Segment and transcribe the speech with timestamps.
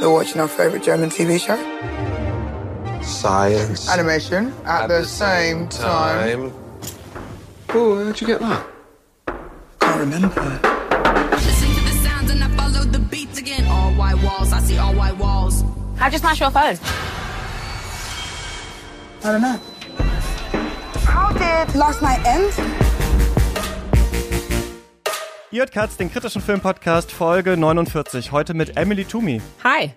[0.00, 1.56] We're watching our favorite German TV show.
[3.02, 3.88] Science.
[3.88, 6.52] Animation at, the, same time.
[7.70, 8.66] Oh, how'd you get that?
[9.80, 10.28] Can't remember.
[11.32, 13.64] Listen to the sounds and I follow the beats again.
[13.68, 15.64] All white walls, I see all white walls.
[15.96, 16.76] How'd you smash your phone?
[19.24, 19.60] I don't know.
[21.04, 22.85] How did last night end?
[25.56, 28.30] Ihr hört Katz, den kritischen Filmpodcast, Folge 49.
[28.30, 29.94] Heute mit Emily Toomey, Hi.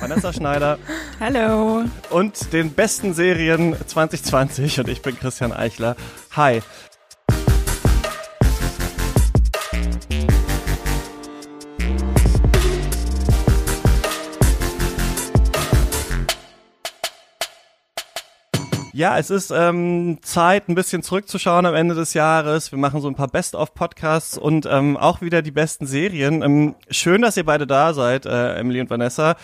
[0.00, 0.78] Vanessa Schneider
[1.20, 1.84] Hallo.
[2.08, 4.80] und den besten Serien 2020.
[4.80, 5.96] Und ich bin Christian Eichler.
[6.34, 6.62] Hi.
[18.94, 22.70] Ja, es ist ähm, Zeit, ein bisschen zurückzuschauen am Ende des Jahres.
[22.70, 26.42] Wir machen so ein paar Best-of-Podcasts und ähm, auch wieder die besten Serien.
[26.42, 29.34] Ähm, schön, dass ihr beide da seid, äh, Emily und Vanessa.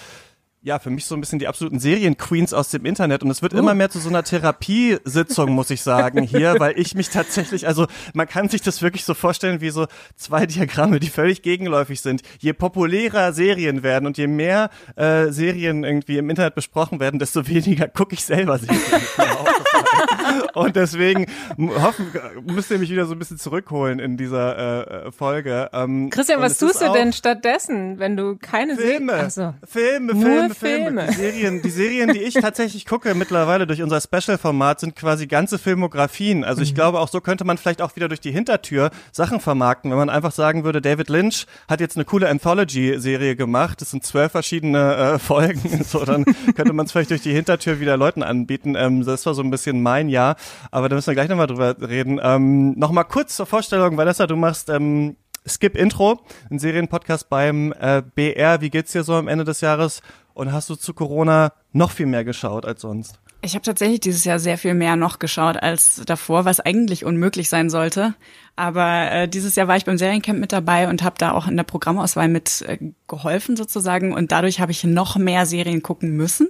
[0.62, 3.54] Ja, für mich so ein bisschen die absoluten Serienqueens aus dem Internet und es wird
[3.54, 7.86] immer mehr zu so einer Therapiesitzung, muss ich sagen, hier, weil ich mich tatsächlich, also
[8.12, 9.86] man kann sich das wirklich so vorstellen wie so
[10.16, 12.20] zwei Diagramme, die völlig gegenläufig sind.
[12.40, 17.48] Je populärer Serien werden und je mehr äh, Serien irgendwie im Internet besprochen werden, desto
[17.48, 18.82] weniger gucke ich selber Serien.
[20.54, 21.26] Und deswegen
[21.58, 22.06] hoffen,
[22.44, 25.70] müsst ihr mich wieder so ein bisschen zurückholen in dieser äh, Folge.
[25.72, 29.54] Ähm, Christian, was tust du denn stattdessen, wenn du keine Filme, Ach so.
[29.66, 31.06] Filme, Nur Filme, Filme, Filme.
[31.08, 35.58] Die Serien, die Serien, die ich tatsächlich gucke mittlerweile durch unser Special-Format sind quasi ganze
[35.58, 36.44] Filmografien.
[36.44, 36.64] Also Mhm.
[36.64, 39.98] ich glaube, auch so könnte man vielleicht auch wieder durch die Hintertür Sachen vermarkten, wenn
[39.98, 43.80] man einfach sagen würde, David Lynch hat jetzt eine coole Anthology-Serie gemacht.
[43.80, 45.84] Das sind zwölf verschiedene äh, Folgen.
[45.84, 48.74] So, dann könnte man es vielleicht durch die Hintertür wieder Leuten anbieten.
[48.76, 50.36] Ähm, das war so ein bisschen mein Jahr.
[50.70, 52.20] Aber da müssen wir gleich nochmal drüber reden.
[52.22, 56.20] Ähm, Nochmal kurz zur Vorstellung, Vanessa, du machst ähm, Skip Intro,
[56.50, 58.60] ein Serienpodcast beim äh, BR.
[58.60, 60.02] Wie geht's dir so am Ende des Jahres?
[60.34, 63.20] Und hast du zu Corona noch viel mehr geschaut als sonst?
[63.42, 67.48] Ich habe tatsächlich dieses Jahr sehr viel mehr noch geschaut als davor, was eigentlich unmöglich
[67.48, 68.14] sein sollte.
[68.54, 71.56] Aber äh, dieses Jahr war ich beim Seriencamp mit dabei und habe da auch in
[71.56, 74.12] der Programmauswahl mit äh, geholfen sozusagen.
[74.12, 76.48] Und dadurch habe ich noch mehr Serien gucken müssen.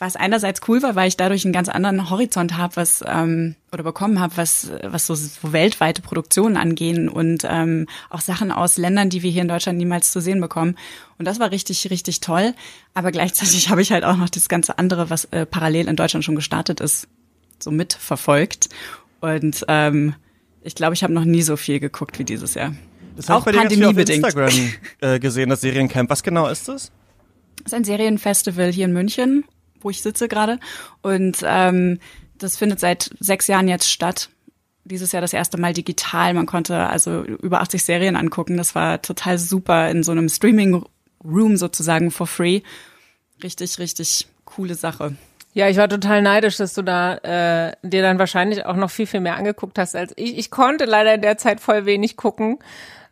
[0.00, 3.82] Was einerseits cool war, weil ich dadurch einen ganz anderen Horizont habe, was ähm, oder
[3.82, 9.10] bekommen habe, was was so, so weltweite Produktionen angehen und ähm, auch Sachen aus Ländern,
[9.10, 10.76] die wir hier in Deutschland niemals zu sehen bekommen.
[11.18, 12.54] Und das war richtig richtig toll.
[12.94, 16.24] Aber gleichzeitig habe ich halt auch noch das ganze andere, was äh, parallel in Deutschland
[16.24, 17.08] schon gestartet ist,
[17.58, 18.68] so mitverfolgt.
[19.20, 20.14] Und ähm,
[20.62, 22.72] ich glaube, ich habe noch nie so viel geguckt wie dieses Jahr.
[23.16, 24.24] Das Auch ich bei dir ganz viel auf pandemiebedingt.
[24.24, 26.08] Instagram äh, gesehen, das Seriencamp.
[26.08, 26.92] Was genau ist das?
[27.56, 29.44] Das ist ein Serienfestival hier in München,
[29.80, 30.58] wo ich sitze gerade.
[31.02, 31.98] Und ähm,
[32.36, 34.30] das findet seit sechs Jahren jetzt statt.
[34.84, 36.34] Dieses Jahr das erste Mal digital.
[36.34, 38.56] Man konnte also über 80 Serien angucken.
[38.56, 42.62] Das war total super in so einem Streaming-Room sozusagen for free.
[43.42, 45.16] Richtig, richtig coole Sache.
[45.54, 49.06] Ja, ich war total neidisch, dass du da äh, dir dann wahrscheinlich auch noch viel,
[49.06, 50.38] viel mehr angeguckt hast als ich.
[50.38, 52.58] Ich konnte leider in der Zeit voll wenig gucken,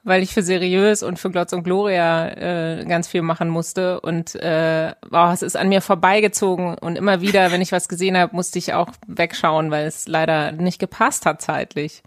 [0.06, 4.00] weil ich für seriös und für Glotz und Gloria äh, ganz viel machen musste.
[4.00, 6.78] Und äh, wow, es ist an mir vorbeigezogen.
[6.78, 10.52] Und immer wieder, wenn ich was gesehen habe, musste ich auch wegschauen, weil es leider
[10.52, 12.04] nicht gepasst hat zeitlich.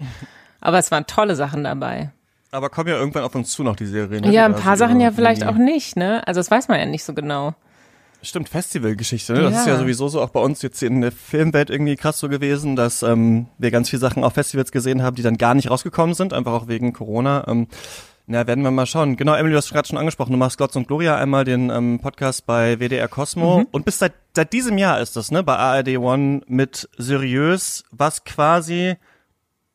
[0.62, 2.12] Aber es waren tolle Sachen dabei.
[2.52, 4.24] Aber kommen ja irgendwann auf uns zu noch die Serien.
[4.24, 4.32] ne?
[4.32, 6.26] Ja, ein paar Sachen ja vielleicht auch nicht, ne?
[6.26, 7.54] Also das weiß man ja nicht so genau.
[8.22, 9.34] Stimmt, Festivalgeschichte.
[9.34, 9.42] Ne?
[9.44, 9.60] Das Ja.
[9.62, 12.76] ist ja sowieso so auch bei uns jetzt in der Filmwelt irgendwie krass so gewesen,
[12.76, 16.14] dass ähm, wir ganz viele Sachen auf Festivals gesehen haben, die dann gar nicht rausgekommen
[16.16, 17.46] sind, einfach auch wegen Corona.
[17.48, 17.68] Ähm,
[18.32, 19.16] na, werden wir mal schauen.
[19.18, 20.32] Genau, Emily, du hast gerade schon angesprochen.
[20.34, 24.14] Du machst Glotz und Gloria einmal den ähm, Podcast bei WDR Cosmo und bist seit
[24.36, 28.96] seit diesem Jahr ist das, ne, bei ARD One mit Seriös, was quasi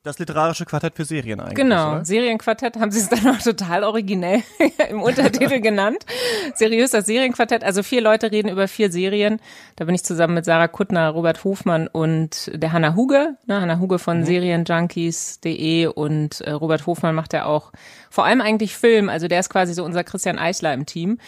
[0.04, 1.54] das literarische Quartett für Serien eigentlich.
[1.54, 2.04] Genau, Oder?
[2.04, 4.42] Serienquartett haben sie es dann auch total originell
[4.90, 6.04] im Untertitel genannt.
[6.54, 7.64] Seriös das Serienquartett.
[7.64, 9.40] Also vier Leute reden über vier Serien.
[9.76, 13.36] Da bin ich zusammen mit Sarah Kuttner, Robert Hofmann und der Hanna Huge.
[13.46, 17.72] Ne, Hanna Huge von Serienjunkies.de und äh, Robert Hofmann macht ja auch
[18.14, 19.08] vor allem eigentlich Film.
[19.08, 21.18] Also der ist quasi so unser Christian Eichler im Team.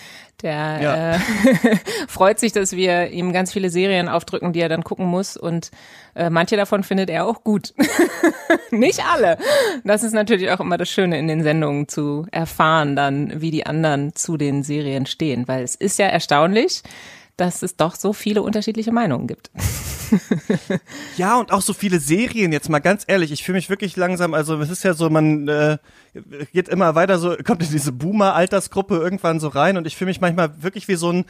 [0.42, 1.14] Der Ja.
[1.14, 1.18] äh,
[2.08, 5.36] freut sich, dass wir ihm ganz viele Serien aufdrücken, die er dann gucken muss.
[5.36, 5.72] Und
[6.14, 7.74] äh, manche davon findet er auch gut.
[8.70, 9.36] Nicht alle.
[9.82, 13.66] Das ist natürlich auch immer das Schöne in den Sendungen zu erfahren, dann, wie die
[13.66, 15.48] anderen zu den Serien stehen.
[15.48, 16.82] Weil es ist ja erstaunlich,
[17.36, 19.50] dass es doch so viele unterschiedliche Meinungen gibt.
[21.16, 24.34] Ja, und auch so viele Serien, jetzt mal ganz ehrlich, ich fühle mich wirklich langsam,
[24.34, 25.78] also es ist ja so, man äh,
[26.52, 30.20] geht immer weiter so, kommt in diese Boomer-Altersgruppe irgendwann so rein und ich fühle mich
[30.20, 31.24] manchmal wirklich wie so ein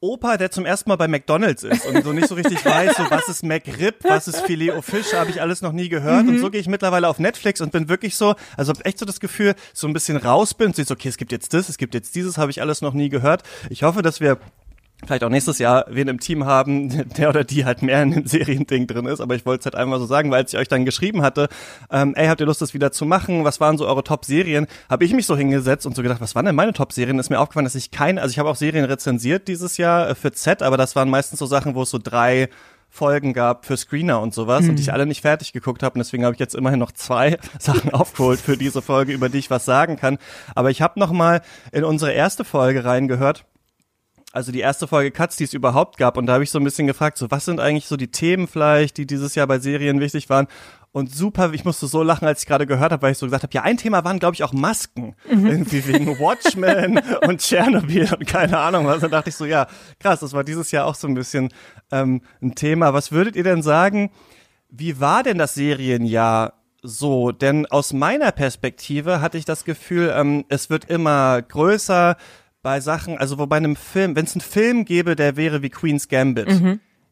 [0.00, 3.04] Opa, der zum ersten Mal bei McDonalds ist und so nicht so richtig weiß, so
[3.08, 6.26] was ist McRib, was ist Filet au Fisch, habe ich alles noch nie gehört.
[6.26, 9.06] Und so gehe ich mittlerweile auf Netflix und bin wirklich so, also hab echt so
[9.06, 11.68] das Gefühl, so ein bisschen raus bin und sehe so, okay, es gibt jetzt das,
[11.68, 13.44] es gibt jetzt dieses, habe ich alles noch nie gehört.
[13.70, 14.38] Ich hoffe, dass wir
[15.04, 18.26] vielleicht auch nächstes Jahr wen im Team haben, der oder die halt mehr in dem
[18.26, 19.20] Seriending drin ist.
[19.20, 21.48] Aber ich wollte es halt einmal so sagen, weil als ich euch dann geschrieben hatte,
[21.90, 23.44] ähm, ey, habt ihr Lust, das wieder zu machen?
[23.44, 24.66] Was waren so eure Top-Serien?
[24.88, 27.18] Habe ich mich so hingesetzt und so gedacht, was waren denn meine Top-Serien?
[27.18, 30.14] Ist mir aufgefallen, dass ich keine, also ich habe auch Serien rezensiert dieses Jahr äh,
[30.14, 32.48] für Z, aber das waren meistens so Sachen, wo es so drei
[32.92, 36.00] Folgen gab für Screener und sowas und die ich alle nicht fertig geguckt habe und
[36.00, 39.48] deswegen habe ich jetzt immerhin noch zwei Sachen aufgeholt für diese Folge, über die ich
[39.48, 40.18] was sagen kann.
[40.54, 41.40] Aber ich habe noch mal
[41.72, 43.46] in unsere erste Folge reingehört
[44.32, 46.16] also die erste Folge Cuts, die es überhaupt gab.
[46.16, 48.48] Und da habe ich so ein bisschen gefragt, so was sind eigentlich so die Themen
[48.48, 50.48] vielleicht, die dieses Jahr bei Serien wichtig waren.
[50.90, 53.42] Und super, ich musste so lachen, als ich gerade gehört habe, weil ich so gesagt
[53.42, 55.14] habe, ja, ein Thema waren, glaube ich, auch Masken.
[55.28, 59.00] Irgendwie wegen Watchmen und Tschernobyl und keine Ahnung was.
[59.00, 59.66] Dann dachte ich so, ja,
[60.00, 61.48] krass, das war dieses Jahr auch so ein bisschen
[61.90, 62.92] ähm, ein Thema.
[62.92, 64.10] Was würdet ihr denn sagen,
[64.68, 67.32] wie war denn das Serienjahr so?
[67.32, 72.16] Denn aus meiner Perspektive hatte ich das Gefühl, ähm, es wird immer größer,
[72.62, 75.70] bei Sachen, also wo bei einem Film, wenn es einen Film gäbe, der wäre wie
[75.70, 76.48] Queen's Gambit,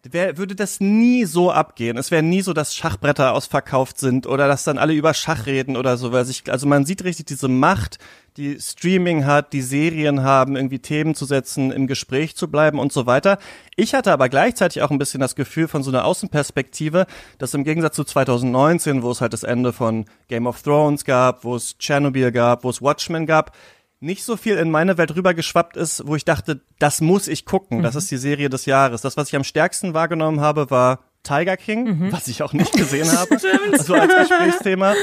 [0.02, 1.99] wär, würde das nie so abgehen.
[1.99, 5.76] Es wäre nie so, dass Schachbretter ausverkauft sind oder dass dann alle über Schach reden
[5.76, 6.12] oder so.
[6.12, 7.99] Weil sich, also man sieht richtig diese Macht,
[8.37, 12.93] die Streaming hat, die Serien haben, irgendwie Themen zu setzen, im Gespräch zu bleiben und
[12.93, 13.38] so weiter.
[13.76, 17.06] Ich hatte aber gleichzeitig auch ein bisschen das Gefühl von so einer Außenperspektive,
[17.38, 21.44] dass im Gegensatz zu 2019, wo es halt das Ende von Game of Thrones gab,
[21.44, 23.55] wo es Chernobyl gab, wo es Watchmen gab,
[24.00, 27.82] nicht so viel in meine Welt rübergeschwappt ist, wo ich dachte, das muss ich gucken.
[27.82, 29.02] Das ist die Serie des Jahres.
[29.02, 33.11] Das, was ich am stärksten wahrgenommen habe, war Tiger King, was ich auch nicht gesehen
[33.19, 33.37] habe,
[33.73, 34.94] also als Gesprächsthema.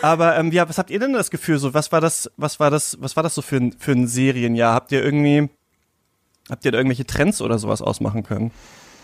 [0.00, 1.58] Aber ähm, ja, was habt ihr denn das Gefühl?
[1.58, 2.30] So, was war das?
[2.38, 2.96] Was war das?
[3.00, 4.72] Was war das so für ein für ein Serienjahr?
[4.72, 5.50] Habt ihr irgendwie
[6.48, 8.52] habt ihr da irgendwelche Trends oder sowas ausmachen können?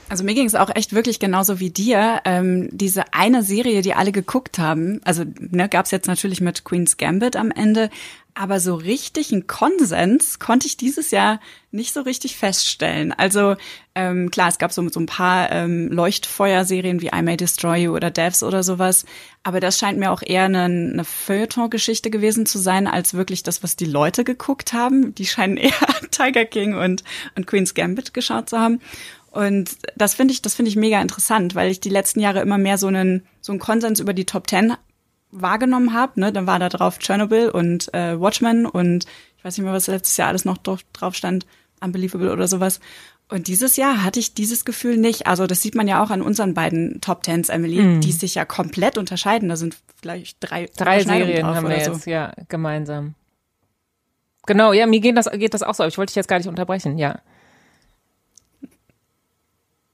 [0.08, 2.20] Also mir ging es auch echt wirklich genauso wie dir.
[2.26, 6.64] Ähm, diese eine Serie, die alle geguckt haben, also ne, gab es jetzt natürlich mit
[6.64, 7.88] Queen's Gambit am Ende,
[8.34, 11.40] aber so richtig einen Konsens konnte ich dieses Jahr
[11.70, 13.12] nicht so richtig feststellen.
[13.12, 13.56] Also
[13.94, 17.94] ähm, klar, es gab so, so ein paar ähm, Leuchtfeuerserien wie I May Destroy You
[17.94, 19.04] oder Devs oder sowas,
[19.42, 23.62] aber das scheint mir auch eher eine, eine Feuilleton-Geschichte gewesen zu sein, als wirklich das,
[23.62, 25.14] was die Leute geguckt haben.
[25.14, 25.72] Die scheinen eher
[26.10, 27.04] Tiger King und,
[27.36, 28.80] und Queen's Gambit geschaut zu haben.
[29.30, 32.58] Und das finde ich, das finde ich mega interessant, weil ich die letzten Jahre immer
[32.58, 34.74] mehr so einen, so einen Konsens über die Top Ten
[35.32, 36.20] wahrgenommen habe.
[36.20, 36.32] Ne?
[36.32, 39.06] Dann war da drauf Chernobyl und äh, Watchmen und
[39.36, 41.46] ich weiß nicht mehr, was letztes Jahr alles noch drauf stand,
[41.80, 42.78] Unbelievable oder sowas.
[43.28, 45.26] Und dieses Jahr hatte ich dieses Gefühl nicht.
[45.26, 48.00] Also das sieht man ja auch an unseren beiden Top Tens, Emily, Mhm.
[48.02, 49.48] die sich ja komplett unterscheiden.
[49.48, 53.14] Da sind vielleicht drei, Drei Serien haben wir jetzt, ja, gemeinsam.
[54.46, 56.38] Genau, ja, mir geht das, geht das auch so, aber ich wollte dich jetzt gar
[56.38, 57.20] nicht unterbrechen, ja.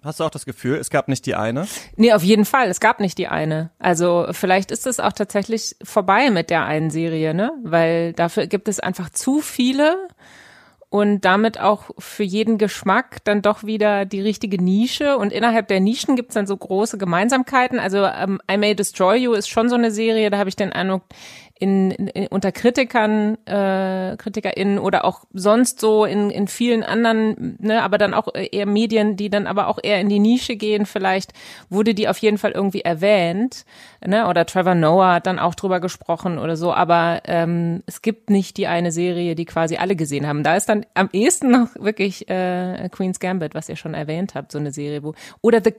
[0.02, 1.66] Hast du auch das Gefühl, es gab nicht die eine?
[1.96, 2.68] Nee, auf jeden Fall.
[2.68, 3.70] Es gab nicht die eine.
[3.80, 7.50] Also vielleicht ist es auch tatsächlich vorbei mit der einen Serie, ne?
[7.64, 10.08] Weil dafür gibt es einfach zu viele
[10.90, 15.18] und damit auch für jeden Geschmack dann doch wieder die richtige Nische.
[15.18, 17.78] Und innerhalb der Nischen gibt es dann so große Gemeinsamkeiten.
[17.78, 20.72] Also ähm, I May Destroy You ist schon so eine Serie, da habe ich den
[20.72, 21.02] Eindruck,
[21.58, 27.82] in, in, unter Kritikern, äh, KritikerInnen oder auch sonst so in, in vielen anderen, ne,
[27.82, 31.32] aber dann auch eher Medien, die dann aber auch eher in die Nische gehen, vielleicht
[31.68, 33.64] wurde die auf jeden Fall irgendwie erwähnt,
[34.06, 38.30] ne, oder Trevor Noah hat dann auch drüber gesprochen oder so, aber ähm, es gibt
[38.30, 40.44] nicht die eine Serie, die quasi alle gesehen haben.
[40.44, 44.52] Da ist dann am ehesten noch wirklich äh, Queen's Gambit, was ihr schon erwähnt habt,
[44.52, 45.74] so eine Serie, wo oder The,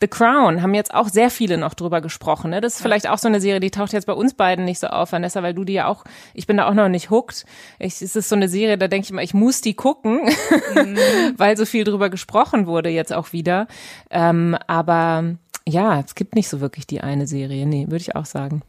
[0.00, 3.18] The Crown haben jetzt auch sehr viele noch drüber gesprochen, ne, das ist vielleicht auch
[3.18, 5.64] so eine Serie, die taucht jetzt bei uns beiden nicht so auf, Vanessa, weil du
[5.64, 7.44] die ja auch, ich bin da auch noch nicht hooked.
[7.78, 10.20] Ich, es ist so eine Serie, da denke ich immer, ich muss die gucken,
[11.36, 13.66] weil so viel drüber gesprochen wurde jetzt auch wieder.
[14.10, 15.34] Ähm, aber
[15.66, 18.62] ja, es gibt nicht so wirklich die eine Serie, nee, würde ich auch sagen.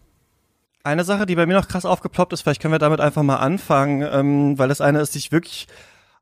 [0.84, 3.36] Eine Sache, die bei mir noch krass aufgeploppt ist, vielleicht können wir damit einfach mal
[3.36, 5.68] anfangen, ähm, weil das eine ist, die ich wirklich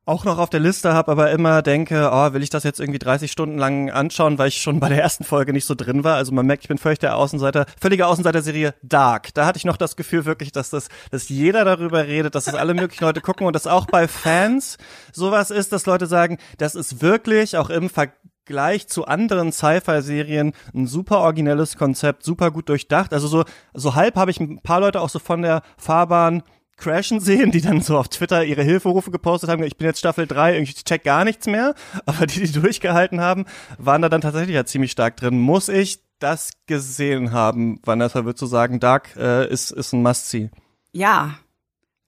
[0.07, 2.99] auch noch auf der Liste habe, aber immer denke, oh, will ich das jetzt irgendwie
[2.99, 6.15] 30 Stunden lang anschauen, weil ich schon bei der ersten Folge nicht so drin war.
[6.15, 9.33] Also man merkt, ich bin völlig der Außenseiter, völlige Außenseiter-Serie Dark.
[9.33, 12.55] Da hatte ich noch das Gefühl wirklich, dass das, dass jeder darüber redet, dass das
[12.55, 14.77] alle möglichen Leute gucken und dass auch bei Fans
[15.11, 20.87] sowas ist, dass Leute sagen, das ist wirklich auch im Vergleich zu anderen Sci-Fi-Serien ein
[20.87, 23.13] super originelles Konzept, super gut durchdacht.
[23.13, 26.43] Also so, so halb habe ich ein paar Leute auch so von der Fahrbahn
[26.77, 30.27] crashen sehen, die dann so auf Twitter ihre Hilferufe gepostet haben, ich bin jetzt Staffel
[30.27, 33.46] 3, ich check gar nichts mehr, aber die, die durchgehalten haben,
[33.77, 35.39] waren da dann tatsächlich ja ziemlich stark drin.
[35.39, 40.50] Muss ich das gesehen haben, Vanessa, würdest du sagen, Dark äh, ist, ist ein Must-See?
[40.91, 41.38] Ja,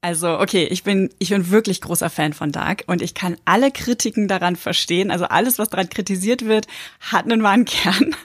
[0.01, 3.69] Also, okay, ich bin, ich bin wirklich großer Fan von Dark und ich kann alle
[3.69, 5.11] Kritiken daran verstehen.
[5.11, 6.67] Also alles, was daran kritisiert wird,
[7.01, 8.15] hat einen wahren Kern.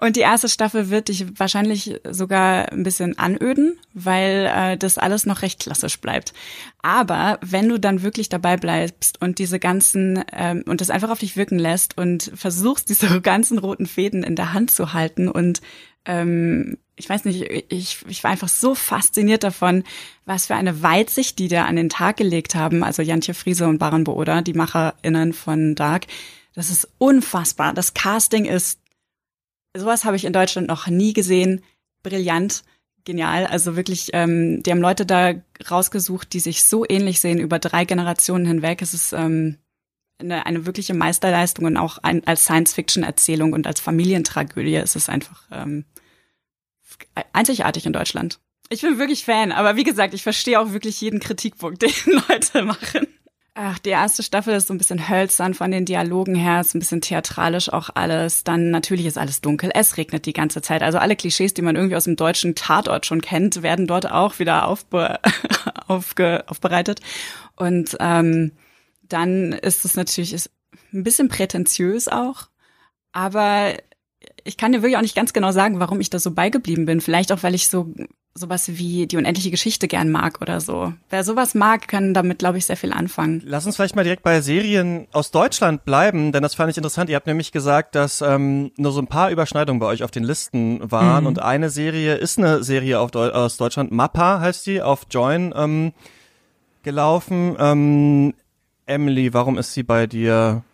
[0.00, 5.26] Und die erste Staffel wird dich wahrscheinlich sogar ein bisschen anöden, weil äh, das alles
[5.26, 6.34] noch recht klassisch bleibt.
[6.82, 11.20] Aber wenn du dann wirklich dabei bleibst und diese ganzen ähm, und das einfach auf
[11.20, 15.60] dich wirken lässt und versuchst, diese ganzen roten Fäden in der Hand zu halten und
[16.04, 19.84] ähm, ich weiß nicht, ich, ich war einfach so fasziniert davon,
[20.24, 22.84] was für eine Weitsicht die da an den Tag gelegt haben.
[22.84, 26.06] Also Jantje Friese und Baran Booda, die MacherInnen von Dark.
[26.54, 27.74] Das ist unfassbar.
[27.74, 28.78] Das Casting ist,
[29.76, 31.64] sowas habe ich in Deutschland noch nie gesehen.
[32.04, 32.62] Brillant,
[33.04, 33.46] genial.
[33.46, 35.34] Also wirklich, ähm, die haben Leute da
[35.68, 38.82] rausgesucht, die sich so ähnlich sehen über drei Generationen hinweg.
[38.82, 39.58] Es ist ähm,
[40.18, 45.42] eine, eine wirkliche Meisterleistung und auch ein, als Science-Fiction-Erzählung und als Familientragödie ist es einfach
[45.50, 45.84] ähm,
[47.32, 48.38] einzigartig in Deutschland.
[48.70, 52.62] Ich bin wirklich Fan, aber wie gesagt, ich verstehe auch wirklich jeden Kritikpunkt, den Leute
[52.62, 53.06] machen.
[53.56, 56.80] Ach, die erste Staffel ist so ein bisschen hölzern von den Dialogen her, ist ein
[56.80, 58.42] bisschen theatralisch auch alles.
[58.42, 60.82] Dann natürlich ist alles dunkel, es regnet die ganze Zeit.
[60.82, 64.40] Also alle Klischees, die man irgendwie aus dem deutschen Tatort schon kennt, werden dort auch
[64.40, 65.20] wieder aufbe
[65.86, 67.00] aufge aufbereitet.
[67.54, 68.50] Und ähm,
[69.04, 70.50] dann ist es natürlich ist
[70.92, 72.48] ein bisschen prätentiös auch,
[73.12, 73.74] aber
[74.44, 77.00] ich kann dir wirklich auch nicht ganz genau sagen, warum ich da so beigeblieben bin.
[77.00, 77.92] Vielleicht auch, weil ich so
[78.36, 80.92] sowas wie die unendliche Geschichte gern mag oder so.
[81.08, 83.40] Wer sowas mag, kann damit, glaube ich, sehr viel anfangen.
[83.44, 87.08] Lass uns vielleicht mal direkt bei Serien aus Deutschland bleiben, denn das fand ich interessant.
[87.08, 90.24] Ihr habt nämlich gesagt, dass ähm, nur so ein paar Überschneidungen bei euch auf den
[90.24, 91.28] Listen waren mhm.
[91.28, 95.92] und eine Serie ist eine Serie Deu aus Deutschland, Mappa heißt die, auf Join ähm,
[96.82, 97.54] gelaufen.
[97.58, 98.34] Ähm,
[98.86, 100.64] Emily, warum ist sie bei dir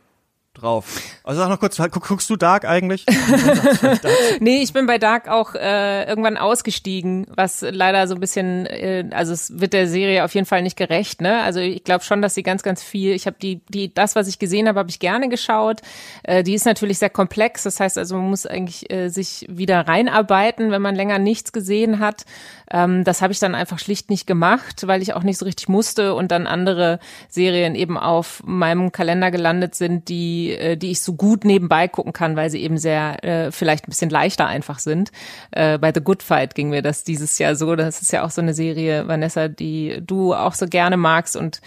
[0.55, 1.01] drauf.
[1.23, 3.07] Also sag noch kurz, guck, guckst du Dark eigentlich?
[4.41, 9.09] nee, ich bin bei Dark auch äh, irgendwann ausgestiegen, was leider so ein bisschen, äh,
[9.13, 11.43] also es wird der Serie auf jeden Fall nicht gerecht, ne?
[11.43, 14.27] Also ich glaube schon, dass sie ganz, ganz viel, ich habe die, die, das, was
[14.27, 15.83] ich gesehen habe, habe ich gerne geschaut.
[16.25, 19.87] Äh, die ist natürlich sehr komplex, das heißt also, man muss eigentlich äh, sich wieder
[19.87, 22.25] reinarbeiten, wenn man länger nichts gesehen hat.
[22.71, 25.69] Ähm, das habe ich dann einfach schlicht nicht gemacht, weil ich auch nicht so richtig
[25.69, 31.01] musste und dann andere Serien eben auf meinem Kalender gelandet sind, die, äh, die ich
[31.01, 34.79] so gut nebenbei gucken kann, weil sie eben sehr äh, vielleicht ein bisschen leichter einfach
[34.79, 35.13] sind.
[35.51, 37.77] Äh, bei The Good Fight ging mir das dieses Jahr so.
[37.77, 41.61] Das ist ja auch so eine Serie, Vanessa, die du auch so gerne magst und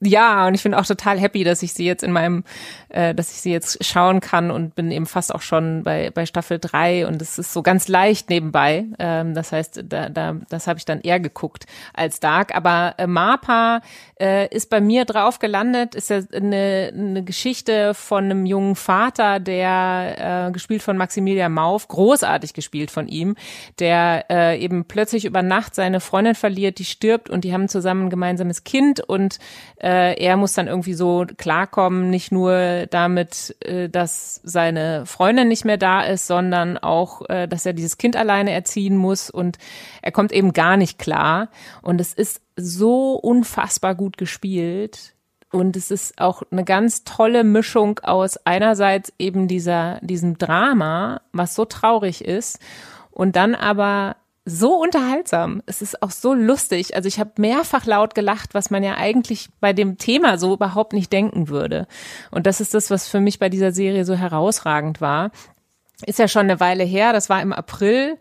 [0.00, 2.44] ja, und ich bin auch total happy, dass ich sie jetzt in meinem,
[2.88, 6.24] äh, dass ich sie jetzt schauen kann und bin eben fast auch schon bei, bei
[6.24, 8.86] Staffel drei und es ist so ganz leicht nebenbei.
[9.00, 12.54] Ähm, das heißt, da, da, das habe ich dann eher geguckt als Dark.
[12.54, 13.80] Aber äh, Mapa
[14.20, 19.40] äh, ist bei mir drauf gelandet, ist ja eine, eine Geschichte von einem jungen Vater,
[19.40, 23.36] der äh, gespielt von Maximilian Mauf, großartig gespielt von ihm,
[23.78, 28.06] der äh, eben plötzlich über Nacht seine Freundin verliert, die stirbt und die haben zusammen
[28.06, 29.38] ein gemeinsames Kind und
[29.80, 35.64] äh, er muss dann irgendwie so klarkommen, nicht nur damit, äh, dass seine Freundin nicht
[35.64, 39.58] mehr da ist, sondern auch, äh, dass er dieses Kind alleine erziehen muss und
[40.02, 41.48] er kommt eben gar nicht klar.
[41.82, 45.14] Und es ist so unfassbar gut gespielt.
[45.50, 51.54] Und es ist auch eine ganz tolle Mischung aus einerseits eben dieser, diesem Drama, was
[51.54, 52.58] so traurig ist,
[53.10, 55.62] und dann aber so unterhaltsam.
[55.66, 56.96] Es ist auch so lustig.
[56.96, 60.92] Also ich habe mehrfach laut gelacht, was man ja eigentlich bei dem Thema so überhaupt
[60.92, 61.86] nicht denken würde.
[62.30, 65.30] Und das ist das, was für mich bei dieser Serie so herausragend war.
[66.06, 68.18] Ist ja schon eine Weile her, das war im April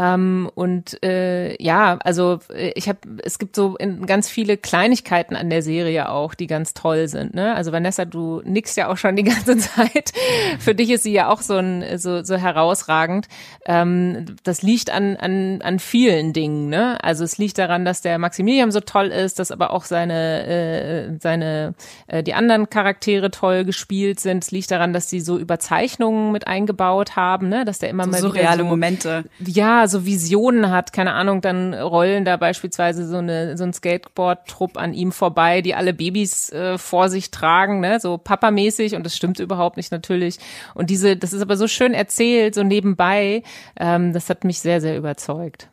[0.00, 5.36] ähm, und äh, ja, also äh, ich habe, es gibt so in, ganz viele Kleinigkeiten
[5.36, 7.34] an der Serie auch, die ganz toll sind.
[7.34, 7.54] Ne?
[7.54, 10.12] Also Vanessa, du nickst ja auch schon die ganze Zeit.
[10.58, 13.28] Für dich ist sie ja auch so ein so, so herausragend.
[13.66, 16.70] Ähm, das liegt an, an, an vielen Dingen.
[16.70, 16.96] Ne?
[17.04, 21.18] Also es liegt daran, dass der Maximilian so toll ist, dass aber auch seine äh,
[21.20, 21.74] seine
[22.06, 24.44] äh, die anderen Charaktere toll gespielt sind.
[24.44, 27.66] Es liegt daran, dass sie so Überzeichnungen mit eingebaut haben, ne?
[27.66, 29.24] dass der immer so mal surreale so, Momente.
[29.40, 34.76] Ja, so Visionen hat, keine Ahnung, dann rollen da beispielsweise so eine so ein Skateboard-Trupp
[34.76, 39.16] an ihm vorbei, die alle Babys äh, vor sich tragen, ne, so Papa-mäßig und das
[39.16, 40.38] stimmt überhaupt nicht natürlich.
[40.74, 43.42] Und diese, das ist aber so schön erzählt, so nebenbei,
[43.78, 45.68] ähm, das hat mich sehr, sehr überzeugt.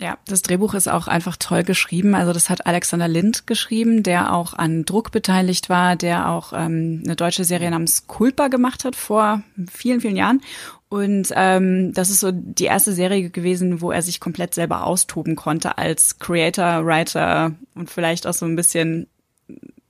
[0.00, 2.14] Ja, das Drehbuch ist auch einfach toll geschrieben.
[2.14, 7.02] Also das hat Alexander Lind geschrieben, der auch an Druck beteiligt war, der auch ähm,
[7.04, 10.40] eine deutsche Serie namens Culpa gemacht hat vor vielen, vielen Jahren.
[10.88, 15.36] Und ähm, das ist so die erste Serie gewesen, wo er sich komplett selber austoben
[15.36, 19.06] konnte als Creator, Writer und vielleicht auch so ein bisschen,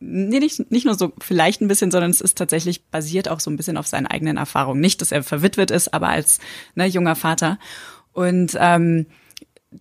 [0.01, 3.49] nee, nicht, nicht nur so vielleicht ein bisschen, sondern es ist tatsächlich basiert auch so
[3.49, 4.81] ein bisschen auf seinen eigenen Erfahrungen.
[4.81, 6.41] Nicht, dass er verwitwet ist, aber als
[6.75, 7.61] ne, junger Vater.
[8.13, 9.07] Und ähm,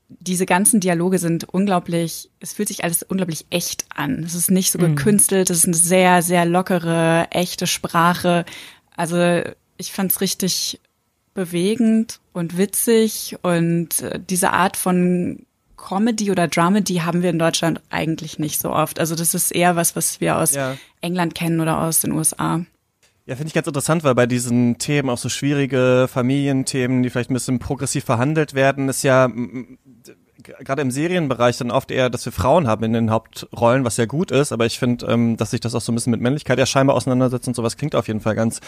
[0.10, 4.24] diese ganzen Dialoge sind unglaublich, es fühlt sich alles unglaublich echt an.
[4.24, 8.46] Es ist nicht so gekünstelt, es ist eine sehr, sehr lockere, echte Sprache.
[8.96, 9.42] Also
[9.78, 10.80] ich fand's richtig
[11.38, 15.46] bewegend und witzig und äh, diese Art von
[15.78, 19.00] Comedy oder Dramedy haben wir in Deutschland eigentlich nicht so oft.
[19.00, 20.76] Also das ist eher was, was wir aus Ja.
[21.02, 22.66] England kennen oder aus den USA.
[23.28, 27.30] Ja, finde ich ganz interessant, weil bei diesen Themen, auch so schwierige Familienthemen, die vielleicht
[27.30, 29.30] ein bisschen progressiv verhandelt werden, ist ja
[30.42, 34.06] gerade im Serienbereich dann oft eher, dass wir Frauen haben in den Hauptrollen, was ja
[34.06, 36.58] gut ist, aber ich finde, ähm, dass sich das auch so ein bisschen mit Männlichkeit
[36.58, 38.62] ja scheinbar auseinandersetzt und sowas klingt auf jeden Fall ganz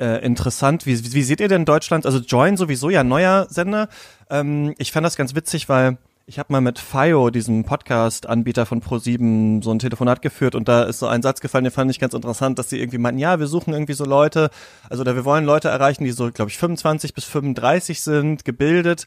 [0.00, 0.86] äh, interessant.
[0.86, 2.06] Wie, wie seht ihr denn Deutschland?
[2.06, 3.88] Also Join sowieso ja neuer Sender.
[4.30, 8.80] Ähm, ich fand das ganz witzig, weil ich habe mal mit FIO, diesem Podcast-Anbieter von
[8.80, 12.00] Pro7, so ein Telefonat geführt und da ist so ein Satz gefallen, den fand ich
[12.00, 14.48] ganz interessant, dass sie irgendwie meinten, ja, wir suchen irgendwie so Leute,
[14.88, 19.06] also oder wir wollen Leute erreichen, die so, glaube ich, 25 bis 35 sind, gebildet,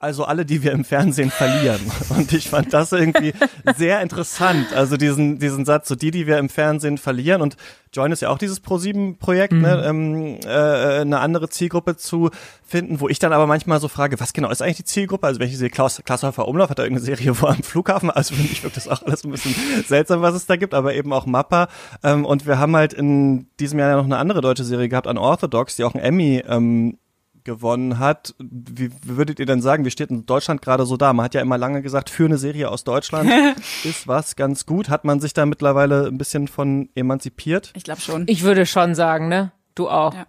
[0.00, 1.80] also alle, die wir im Fernsehen verlieren.
[2.10, 3.32] Und ich fand das irgendwie
[3.76, 4.72] sehr interessant.
[4.72, 7.42] Also diesen, diesen Satz, so die, die wir im Fernsehen verlieren.
[7.42, 7.56] Und
[7.92, 12.30] Join ist ja auch dieses Pro7-Projekt, ne, ähm, äh, eine andere Zielgruppe zu
[12.64, 15.26] finden, wo ich dann aber manchmal so frage, was genau ist eigentlich die Zielgruppe?
[15.26, 18.34] Also welche Serie, Klaus, Klaus Häufer Umlauf hat da irgendeine Serie wo am Flughafen, also
[18.34, 19.54] für mich wirkt das auch alles ein bisschen
[19.86, 21.68] seltsam, was es da gibt, aber eben auch Mappa.
[22.04, 25.08] Ähm, und wir haben halt in diesem Jahr ja noch eine andere deutsche Serie gehabt,
[25.08, 26.98] Unorthodox, die auch einen Emmy ähm,
[27.44, 28.34] gewonnen hat.
[28.38, 31.12] Wie, wie würdet ihr denn sagen, wie steht in Deutschland gerade so da?
[31.12, 33.30] Man hat ja immer lange gesagt, für eine Serie aus Deutschland
[33.84, 34.88] ist was ganz gut.
[34.88, 37.72] Hat man sich da mittlerweile ein bisschen von emanzipiert?
[37.76, 38.24] Ich glaube schon.
[38.26, 39.52] Ich würde schon sagen, ne?
[39.74, 40.14] Du auch.
[40.14, 40.26] Ja.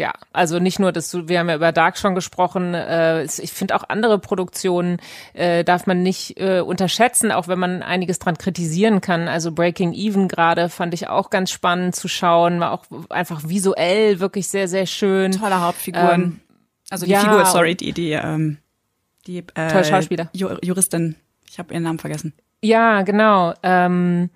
[0.00, 3.52] Ja, also nicht nur, dass du, wir haben ja über Dark schon gesprochen, äh, ich
[3.52, 4.96] finde auch andere Produktionen
[5.34, 9.28] äh, darf man nicht äh, unterschätzen, auch wenn man einiges dran kritisieren kann.
[9.28, 14.20] Also Breaking Even gerade fand ich auch ganz spannend zu schauen, war auch einfach visuell
[14.20, 15.32] wirklich sehr, sehr schön.
[15.32, 16.22] Tolle Hauptfiguren.
[16.22, 16.40] Ähm,
[16.88, 18.56] also die ja, Figur, sorry, die, die, ähm,
[19.26, 20.30] die äh, Schauspieler.
[20.32, 21.16] Ju Juristin.
[21.46, 22.32] Ich habe ihren Namen vergessen.
[22.62, 23.52] Ja, genau.
[23.62, 24.30] Ähm,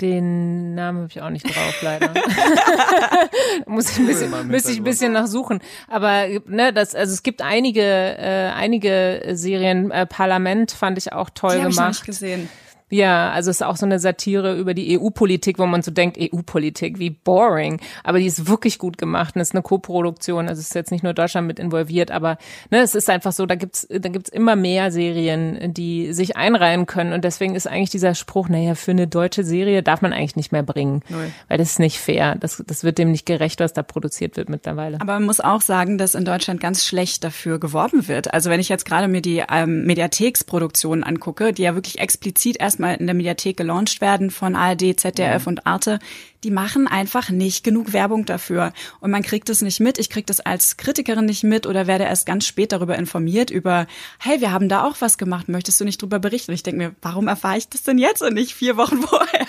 [0.00, 2.12] den Namen habe ich auch nicht drauf, leider.
[3.66, 5.60] muss ich ein bisschen, müsste ich ein bisschen nachsuchen.
[5.88, 9.90] Aber ne, das, also es gibt einige, äh, einige Serien.
[9.90, 11.90] Äh, Parlament fand ich auch toll die habe ich gemacht.
[11.92, 12.48] nicht gesehen.
[12.94, 16.16] Ja, also es ist auch so eine Satire über die EU-Politik, wo man so denkt,
[16.16, 17.80] EU-Politik, wie boring.
[18.04, 20.48] Aber die ist wirklich gut gemacht und es ist eine Co-Produktion.
[20.48, 22.38] Also es ist jetzt nicht nur Deutschland mit involviert, aber
[22.70, 26.86] ne, es ist einfach so, da gibt's, da gibt's immer mehr Serien, die sich einreihen
[26.86, 27.12] können.
[27.12, 30.52] Und deswegen ist eigentlich dieser Spruch, naja, für eine deutsche Serie darf man eigentlich nicht
[30.52, 31.02] mehr bringen.
[31.08, 31.32] Null.
[31.48, 32.36] Weil das ist nicht fair.
[32.36, 35.00] Das, das wird dem nicht gerecht, was da produziert wird mittlerweile.
[35.00, 38.32] Aber man muss auch sagen, dass in Deutschland ganz schlecht dafür geworben wird.
[38.32, 42.83] Also wenn ich jetzt gerade mir die ähm, Mediatheksproduktionen angucke, die ja wirklich explizit erstmal
[42.84, 45.98] in der Mediathek gelauncht werden von ARD, ZDF und Arte,
[46.44, 48.72] die machen einfach nicht genug Werbung dafür.
[49.00, 49.98] Und man kriegt es nicht mit.
[49.98, 53.86] Ich krieg das als Kritikerin nicht mit oder werde erst ganz spät darüber informiert, über,
[54.18, 56.50] hey, wir haben da auch was gemacht, möchtest du nicht drüber berichten?
[56.50, 59.46] Und ich denke mir, warum erfahre ich das denn jetzt und nicht vier Wochen vorher?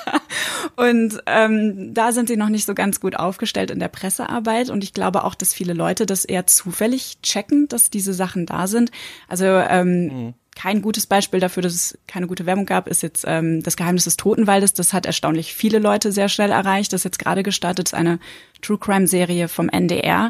[0.77, 4.69] Und ähm, da sind sie noch nicht so ganz gut aufgestellt in der Pressearbeit.
[4.69, 8.67] Und ich glaube auch, dass viele Leute das eher zufällig checken, dass diese Sachen da
[8.67, 8.91] sind.
[9.27, 13.61] Also ähm, kein gutes Beispiel dafür, dass es keine gute Werbung gab, ist jetzt ähm,
[13.61, 14.73] das Geheimnis des Totenwaldes.
[14.73, 16.93] Das hat erstaunlich viele Leute sehr schnell erreicht.
[16.93, 18.19] Das ist jetzt gerade gestartet, ist eine
[18.61, 20.29] True Crime Serie vom NDR.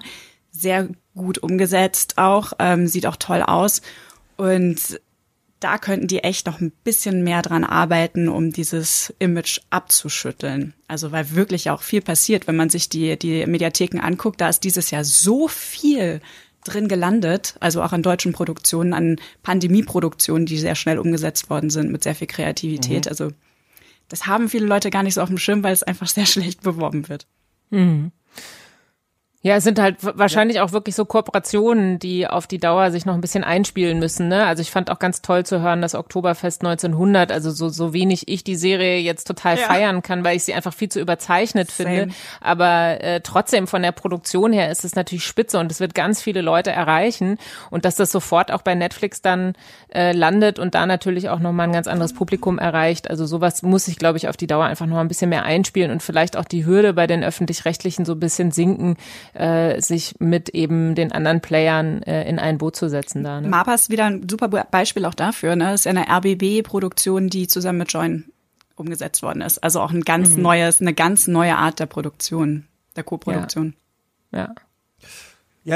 [0.52, 3.82] Sehr gut umgesetzt auch, ähm, sieht auch toll aus.
[4.36, 5.00] Und
[5.60, 10.74] da könnten die echt noch ein bisschen mehr dran arbeiten, um dieses Image abzuschütteln.
[10.88, 14.64] Also weil wirklich auch viel passiert, wenn man sich die, die Mediatheken anguckt, da ist
[14.64, 16.22] dieses Jahr so viel
[16.66, 21.92] drin gelandet, also auch an deutschen Produktionen, an Pandemieproduktionen, die sehr schnell umgesetzt worden sind
[21.92, 23.08] mit sehr viel Kreativität.
[23.08, 23.32] Also
[24.10, 26.62] das haben viele Leute gar nicht so auf dem Schirm, weil es einfach sehr schlecht
[26.62, 27.28] beworben wird.
[29.46, 33.14] Ja, es sind halt wahrscheinlich auch wirklich so Kooperationen, die auf die Dauer sich noch
[33.14, 34.28] ein bisschen einspielen müssen.
[34.28, 34.44] Ne?
[34.44, 38.28] Also ich fand auch ganz toll zu hören, dass Oktoberfest 1900, also so, so wenig
[38.28, 39.68] ich die Serie jetzt total Ja.
[39.68, 41.90] feiern kann, weil ich sie einfach viel zu überzeichnet Same.
[41.90, 42.16] finde.
[42.42, 46.24] Aber äh, trotzdem von der Produktion her ist es natürlich spitze und es wird ganz
[46.24, 47.38] viele Leute erreichen.
[47.70, 49.54] Und dass das sofort auch bei Netflix dann
[49.94, 53.12] äh, landet und da natürlich auch nochmal ein ganz anderes Publikum erreicht.
[53.12, 55.92] Also sowas muss ich, glaube ich, auf die Dauer einfach noch ein bisschen mehr einspielen
[55.92, 58.98] und vielleicht auch die Hürde bei den öffentlich-rechtlichen so ein bisschen sinken,
[59.36, 63.42] äh, sich mit eben den anderen Playern äh, in ein Boot zu setzen da.
[63.42, 63.48] Ne?
[63.48, 65.56] Mapa ist wieder ein super Beispiel auch dafür.
[65.56, 65.66] Ne?
[65.66, 68.26] Das ist ja eine RBB-Produktion, die zusammen mit Join
[68.76, 69.64] umgesetzt worden ist.
[69.64, 73.76] Also auch ein ganz neues, eine ganz neue Art der Produktion, der Co-Produktion.
[74.32, 74.40] Ja.
[74.40, 74.56] Ja,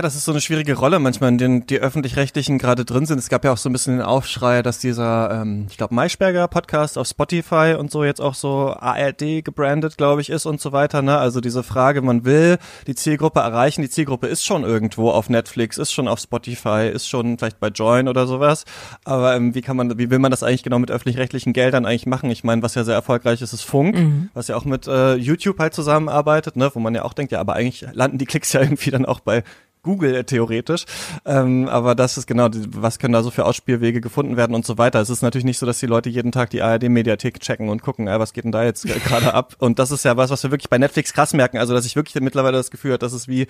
[0.04, 3.18] das ist so eine schwierige Rolle manchmal, in denen die öffentlich-rechtlichen gerade drin sind.
[3.18, 6.48] Es gab ja auch so ein bisschen den Aufschrei, dass dieser, ähm, ich glaube, Maischberger
[6.48, 10.74] Podcast auf Spotify und so jetzt auch so ARD gebrandet, glaube ich, ist und so
[10.74, 11.02] weiter.
[11.02, 11.18] Ne?
[11.18, 13.82] Also diese Frage, man will die Zielgruppe erreichen.
[13.82, 17.70] Die Zielgruppe ist schon irgendwo auf Netflix, ist schon auf Spotify, ist schon vielleicht bei
[17.70, 18.66] Join oder sowas.
[19.06, 22.06] Aber ähm, wie kann man, wie will man das eigentlich genau mit öffentlich-rechtlichen Geldern eigentlich
[22.06, 22.30] machen?
[22.30, 24.30] Ich meine, was ja sehr erfolgreich ist, ist Funk, mhm.
[24.36, 26.70] was ja auch mit äh, YouTube halt zusammenarbeitet, ne?
[26.76, 29.22] wo man ja auch denkt, ja, aber eigentlich landen die Klicks ja irgendwie dann auch
[29.22, 29.44] bei
[29.84, 30.86] Google äh, theoretisch.
[31.26, 34.78] Ähm, aber das ist genau, was können da so für Ausspielwege gefunden werden und so
[34.78, 35.00] weiter.
[35.00, 38.08] Es ist natürlich nicht so, dass die Leute jeden Tag die ARD-Mediathek checken und gucken,
[38.08, 39.56] äh, was geht denn da jetzt gerade ab.
[39.60, 41.58] Und das ist ja was, was wir wirklich bei Netflix krass merken.
[41.58, 43.48] Also, dass ich wirklich mittlerweile das Gefühl habe, dass es wie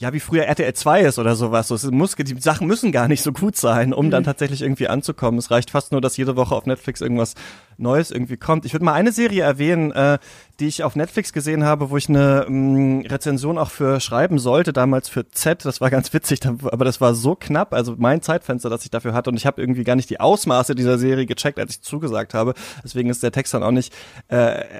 [0.00, 1.66] ja, wie früher RTL 2 ist oder sowas.
[1.66, 4.10] So, es muss, die Sachen müssen gar nicht so gut sein, um mhm.
[4.12, 5.38] dann tatsächlich irgendwie anzukommen.
[5.38, 7.34] Es reicht fast nur, dass jede Woche auf Netflix irgendwas
[7.78, 8.64] Neues irgendwie kommt.
[8.64, 10.18] Ich würde mal eine Serie erwähnen, äh,
[10.60, 14.72] die ich auf Netflix gesehen habe, wo ich eine ähm, Rezension auch für schreiben sollte,
[14.72, 15.64] damals für Z.
[15.64, 19.14] Das war ganz witzig, aber das war so knapp, also mein Zeitfenster, das ich dafür
[19.14, 19.30] hatte.
[19.30, 22.54] Und ich habe irgendwie gar nicht die Ausmaße dieser Serie gecheckt, als ich zugesagt habe.
[22.82, 23.94] Deswegen ist der Text dann auch nicht
[24.28, 24.36] äh,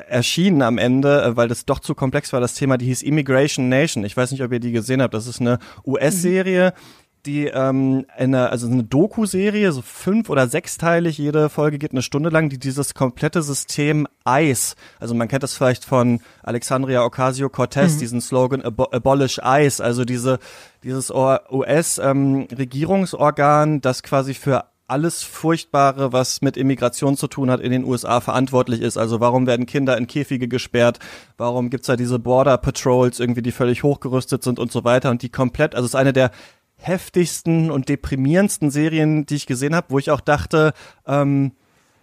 [0.08, 2.76] erschienen am Ende, äh, weil das doch zu komplex war, das Thema.
[2.76, 4.04] Die hieß Immigration Nation.
[4.04, 5.14] Ich weiß nicht, ob ihr die gesehen habt.
[5.14, 6.74] Das ist eine US-Serie.
[6.74, 12.00] Mhm die ähm, eine, also eine Doku-Serie, so fünf- oder sechsteilig, jede Folge geht eine
[12.00, 17.96] Stunde lang, die dieses komplette System ICE, also man kennt das vielleicht von Alexandria Ocasio-Cortez,
[17.96, 17.98] mhm.
[17.98, 20.38] diesen Slogan Abo Abolish ICE, also diese,
[20.82, 27.70] dieses US-Regierungsorgan, ähm, das quasi für alles Furchtbare, was mit Immigration zu tun hat, in
[27.70, 28.96] den USA verantwortlich ist.
[28.96, 30.98] Also warum werden Kinder in Käfige gesperrt?
[31.36, 35.20] Warum gibt's da diese Border Patrols irgendwie, die völlig hochgerüstet sind und so weiter und
[35.20, 36.30] die komplett, also es ist eine der
[36.78, 40.72] heftigsten und deprimierendsten Serien, die ich gesehen habe, wo ich auch dachte,
[41.06, 41.52] ähm,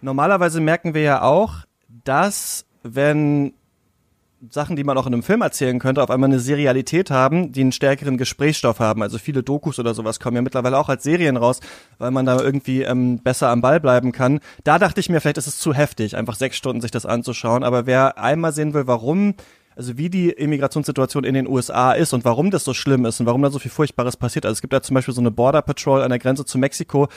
[0.00, 1.64] normalerweise merken wir ja auch,
[2.04, 3.54] dass wenn
[4.50, 7.62] Sachen, die man auch in einem Film erzählen könnte, auf einmal eine Serialität haben, die
[7.62, 9.02] einen stärkeren Gesprächsstoff haben.
[9.02, 11.60] Also viele Dokus oder sowas kommen ja mittlerweile auch als Serien raus,
[11.98, 14.40] weil man da irgendwie ähm, besser am Ball bleiben kann.
[14.62, 17.64] Da dachte ich mir, vielleicht ist es zu heftig, einfach sechs Stunden sich das anzuschauen.
[17.64, 19.34] Aber wer einmal sehen will, warum
[19.76, 23.26] also wie die Immigrationssituation in den USA ist und warum das so schlimm ist und
[23.26, 24.46] warum da so viel Furchtbares passiert.
[24.46, 27.08] Also es gibt da zum Beispiel so eine Border Patrol an der Grenze zu Mexiko,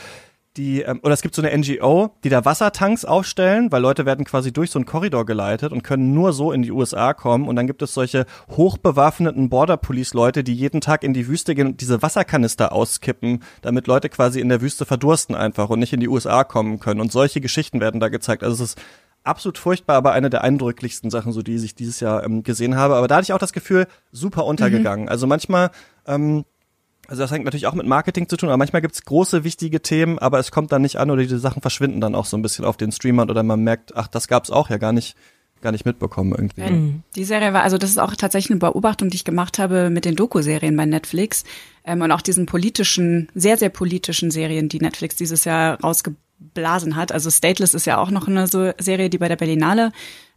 [0.58, 4.26] die, ähm, oder es gibt so eine NGO, die da Wassertanks aufstellen, weil Leute werden
[4.26, 7.48] quasi durch so einen Korridor geleitet und können nur so in die USA kommen.
[7.48, 11.56] Und dann gibt es solche hochbewaffneten Border Police Leute, die jeden Tag in die Wüste
[11.56, 15.93] gehen und diese Wasserkanister auskippen, damit Leute quasi in der Wüste verdursten einfach und nicht
[15.93, 17.00] in die USA kommen können.
[17.00, 18.43] Und solche Geschichten werden da gezeigt.
[18.43, 18.82] Also es ist
[19.24, 22.96] absolut furchtbar, aber eine der eindrücklichsten Sachen, so die ich dieses Jahr ähm, gesehen habe.
[22.96, 25.06] Aber da hatte ich auch das Gefühl, super untergegangen.
[25.06, 25.10] Mhm.
[25.10, 25.72] Also manchmal,
[26.08, 26.46] ähm,
[27.08, 30.20] also das hängt natürlich auch mit Marketing zu tun, aber manchmal gibt's große, wichtige Themen,
[30.20, 32.66] aber es kommt dann nicht an oder diese Sachen verschwinden dann auch so ein bisschen
[32.66, 35.16] auf den Streamern oder man merkt, ach, das gab's auch ja gar nicht
[35.62, 36.62] gar nicht mitbekommen irgendwie.
[36.62, 37.04] Mhm.
[37.18, 40.06] Die Serie war, also das ist auch tatsächlich eine Beobachtung, die ich gemacht habe mit
[40.06, 41.44] den Doku-Serien bei Netflix
[41.84, 46.95] ähm, und auch diesen politischen, sehr, sehr politischen Serien, die Netflix dieses Jahr rausgebracht Blasen
[46.95, 47.12] hat.
[47.12, 49.91] Also Stateless ist ja auch noch eine so Serie, die bei der Berlinale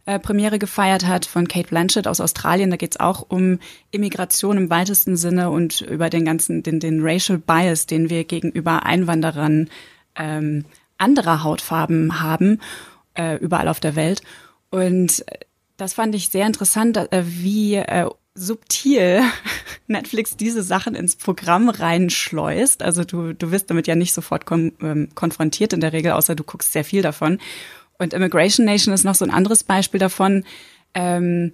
[0.05, 2.69] äh, Premiere gefeiert hat von Kate Blanchett aus Australien.
[2.69, 3.59] Da geht's auch um
[3.91, 8.85] Immigration im weitesten Sinne und über den ganzen, den, den Racial Bias, den wir gegenüber
[8.85, 9.69] Einwanderern
[10.15, 10.65] ähm,
[10.97, 12.59] anderer Hautfarben haben,
[13.13, 14.21] äh, überall auf der Welt.
[14.69, 15.23] Und
[15.77, 19.21] das fand ich sehr interessant, äh, wie äh, subtil
[19.87, 22.81] Netflix diese Sachen ins Programm reinschleust.
[22.81, 26.35] Also du, du wirst damit ja nicht sofort kon ähm, konfrontiert in der Regel, außer
[26.35, 27.39] du guckst sehr viel davon.
[27.99, 30.43] Und Immigration Nation ist noch so ein anderes Beispiel davon.
[30.93, 31.51] Ähm,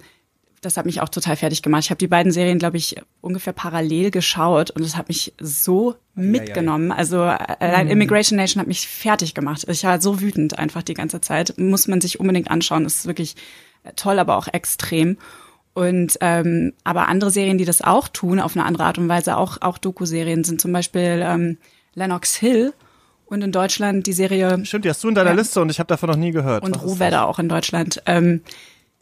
[0.60, 1.84] das hat mich auch total fertig gemacht.
[1.84, 5.94] Ich habe die beiden Serien, glaube ich, ungefähr parallel geschaut und es hat mich so
[6.14, 6.92] mitgenommen.
[6.92, 7.90] Also äh, mhm.
[7.90, 9.64] Immigration Nation hat mich fertig gemacht.
[9.68, 11.56] Ich war so wütend einfach die ganze Zeit.
[11.58, 12.84] Muss man sich unbedingt anschauen.
[12.84, 13.36] Das ist wirklich
[13.96, 15.16] toll, aber auch extrem.
[15.72, 19.36] Und ähm, aber andere Serien, die das auch tun, auf eine andere Art und Weise,
[19.36, 21.58] auch auch Doku-Serien, sind zum Beispiel ähm,
[21.94, 22.72] Lennox Hill
[23.26, 24.64] und in Deutschland die Serie.
[24.64, 26.64] Stimmt, die hast du in deiner ja, Liste und ich habe davon noch nie gehört.
[26.64, 28.02] Und Ruhwedder auch in Deutschland.
[28.06, 28.42] Ähm,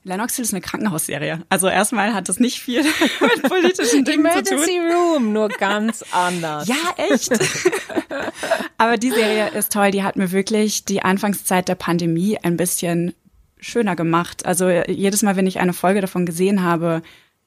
[0.04, 1.42] Lennox Hill ist eine Krankenhausserie.
[1.48, 2.82] Also erstmal hat das nicht viel
[3.20, 4.58] mit politischen Dingen zu tun.
[4.58, 6.68] Emergency Room, nur ganz anders.
[6.68, 7.30] Ja, echt.
[8.78, 9.90] Aber die Serie ist toll.
[9.90, 13.14] Die hat mir wirklich die Anfangszeit der Pandemie ein bisschen
[13.60, 14.46] schöner gemacht.
[14.46, 17.02] Also jedes Mal, wenn ich eine Folge davon gesehen habe,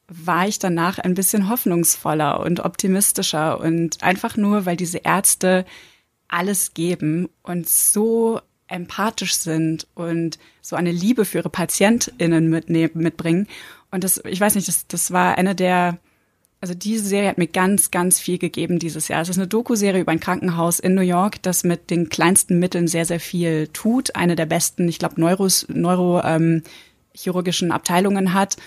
[0.07, 5.65] war ich danach ein bisschen hoffnungsvoller und optimistischer und einfach nur, weil diese Ärzte
[6.27, 13.47] alles geben und so empathisch sind und so eine Liebe für ihre PatientInnen mitbringen.
[13.91, 15.97] Und das, ich weiß nicht, das, das war eine der
[16.61, 19.21] also diese Serie hat mir ganz, ganz viel gegeben dieses Jahr.
[19.21, 22.87] Es ist eine Doku-Serie über ein Krankenhaus in New York, das mit den kleinsten Mitteln
[22.87, 24.15] sehr, sehr viel tut.
[24.15, 28.57] Eine der besten, ich glaube, neurochirurgischen ähm, Abteilungen hat.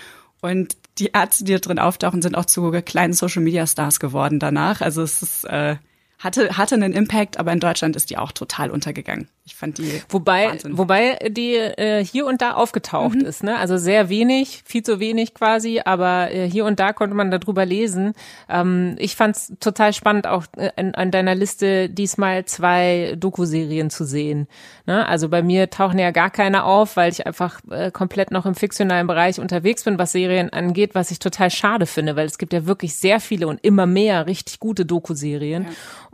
[0.41, 4.39] Und die Ärzte, die da drin auftauchen, sind auch zu kleinen Social Media Stars geworden
[4.39, 4.81] danach.
[4.81, 5.77] Also es ist äh,
[6.19, 9.27] hatte, hatte einen Impact, aber in Deutschland ist die auch total untergegangen.
[9.47, 10.77] Ich fand die Wobei, Wahnsinn.
[10.77, 13.25] wobei die äh, hier und da aufgetaucht Mhm.
[13.25, 13.57] ist, ne?
[13.57, 17.63] Also sehr wenig, viel zu wenig quasi, aber äh, hier und da konnte man darüber
[17.65, 18.13] lesen.
[18.49, 24.03] Ähm, ich fand's total spannend, auch äh, an, an deiner Liste diesmal zwei Doku-Serien zu
[24.05, 24.47] sehen.
[24.87, 25.07] Ne?
[25.07, 28.55] Also bei mir tauchen ja gar keine auf, weil ich einfach äh, komplett noch im
[28.55, 32.51] fiktionalen Bereich unterwegs bin, was Serien angeht, was ich total schade finde, weil es gibt
[32.53, 35.67] ja wirklich sehr viele und immer mehr richtig gute Doku-Serien.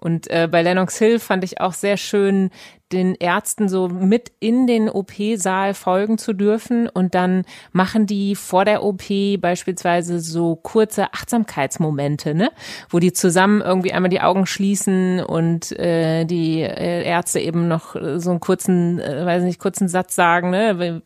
[0.04, 2.50] Und äh, bei Lennox Hill fand ich auch sehr schön,
[2.94, 6.88] den Ärzten so mit in den OP-Saal folgen zu dürfen.
[6.88, 9.04] Und dann machen die vor der OP
[9.40, 12.52] beispielsweise so kurze Achtsamkeitsmomente, ne,
[12.90, 17.96] wo die zusammen irgendwie einmal die Augen schließen und äh, die äh, Ärzte eben noch
[17.96, 21.02] äh, so einen kurzen, äh, weiß nicht, kurzen Satz sagen, ne,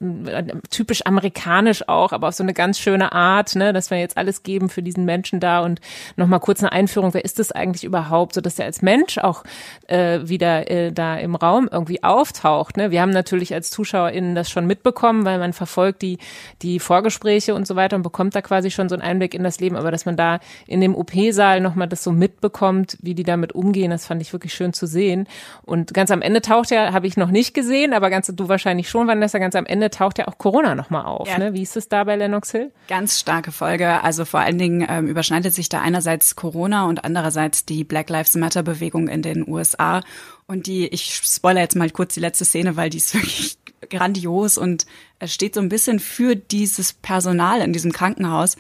[0.70, 4.44] typisch amerikanisch auch, aber auf so eine ganz schöne Art, ne, dass wir jetzt alles
[4.44, 5.82] geben für diesen Menschen da und
[6.16, 9.44] nochmal kurz eine Einführung, wer ist das eigentlich überhaupt, so dass er als Mensch auch
[9.88, 12.78] äh, wieder äh, da im Raum irgendwie auftaucht.
[12.78, 12.92] Ne?
[12.92, 16.18] Wir haben natürlich als ZuschauerInnen das schon mitbekommen, weil man verfolgt die,
[16.62, 19.60] die Vorgespräche und so weiter und bekommt da quasi schon so einen Einblick in das
[19.60, 23.54] Leben, aber dass man da in dem OP-Saal nochmal das so mitbekommt, wie die damit
[23.54, 25.28] umgehen, das fand ich wirklich schön zu sehen.
[25.64, 28.90] Und ganz am Ende taucht ja, habe ich noch nicht gesehen, aber ganz du wahrscheinlich
[28.90, 31.28] schon, Vanessa, ganz am Ende taucht ja auch Corona nochmal auf.
[31.28, 31.38] Ja.
[31.38, 31.54] Ne?
[31.54, 32.72] Wie ist es da bei Lennox Hill?
[32.88, 34.04] Ganz starke Folge.
[34.04, 38.36] Also vor allen Dingen ähm, überschneidet sich da einerseits Corona und andererseits die Black Lives
[38.36, 40.02] Matter Bewegung in den USA.
[40.48, 43.58] Und die, ich spoiler jetzt mal kurz die letzte Szene, weil die ist wirklich
[43.90, 44.86] grandios und
[45.20, 48.58] es steht so ein bisschen für dieses Personal in diesem Krankenhaus.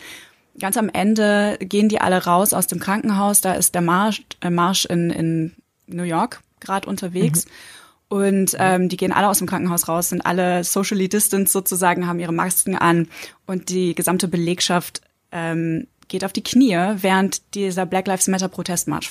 [0.60, 3.41] Ganz am Ende gehen die alle raus aus dem Krankenhaus.
[3.41, 5.56] Da ist der Marsch, äh, Marsch in, in
[5.88, 7.45] New York gerade unterwegs.
[8.08, 12.19] Und ähm, die gehen alle aus dem Krankenhaus raus, sind alle socially distanced sozusagen, haben
[12.19, 13.08] ihre Masken an
[13.48, 19.10] und die gesamte Belegschaft ähm, geht auf die Knie, während dieser Black Lives Matter Protestmarsch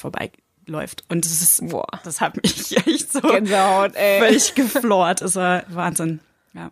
[0.65, 1.05] vorbeiläuft.
[1.09, 1.87] Und das ist, Boah.
[2.05, 4.21] das hat mich echt so Gänsehaut, ey.
[4.21, 5.23] völlig geflort.
[5.23, 6.21] Es war Wahnsinn.
[6.55, 6.71] Ja.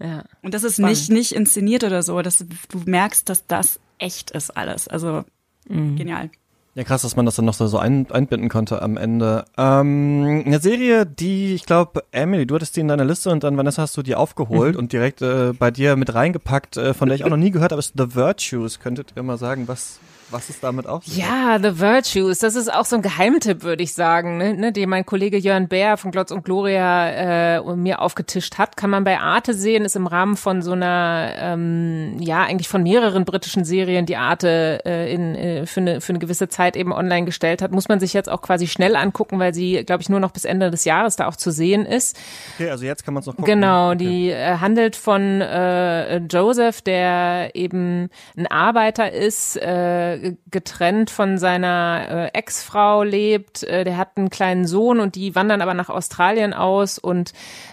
[0.00, 0.24] Ja.
[0.42, 2.20] Und das ist nicht, nicht inszeniert oder so.
[2.22, 4.88] Das, du merkst, dass das echt ist alles.
[4.88, 5.24] Also
[5.68, 6.30] genial.
[6.74, 9.44] Ja, krass, dass man das dann noch so, so ein, einbinden konnte am Ende.
[9.58, 13.58] Ähm, eine Serie, die, ich glaube, Emily, du hattest die in deiner Liste und dann,
[13.58, 17.16] Vanessa, hast du die aufgeholt und direkt äh, bei dir mit reingepackt, äh, von der
[17.16, 18.80] ich auch noch nie gehört habe, ist The Virtues.
[18.80, 20.00] Könntet ihr mal sagen, was,
[20.32, 21.16] was es damit auf sich?
[21.18, 24.88] Ja, The Virtues, das ist auch so ein Geheimtipp, würde ich sagen, ne, ne, den
[24.88, 28.76] mein Kollege Jörn Bär von Glotz und Gloria äh, mir aufgetischt hat.
[28.76, 32.82] Kann man bei Arte sehen, ist im Rahmen von so einer, ähm, ja, eigentlich von
[32.82, 36.92] mehreren britischen Serien, die Arte äh, in, äh, für, eine, für eine gewisse Zeit eben
[36.92, 37.72] online gestellt hat.
[37.72, 40.44] Muss man sich jetzt auch quasi schnell angucken, weil sie, glaube ich, nur noch bis
[40.44, 42.18] Ende des Jahres da auch zu sehen ist.
[42.56, 43.52] Okay, also jetzt kann man es noch gucken.
[43.52, 43.98] Genau, Okay.
[43.98, 52.06] die äh, handelt von äh, Joseph, der eben ein Arbeiter ist, äh, getrennt von seiner
[52.08, 53.62] äh, Ex-Frau lebt.
[53.62, 57.32] Äh, der hat einen kleinen Sohn und die wandern aber nach Australien aus und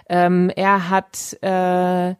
[0.10, 2.16] ähm, er hat äh,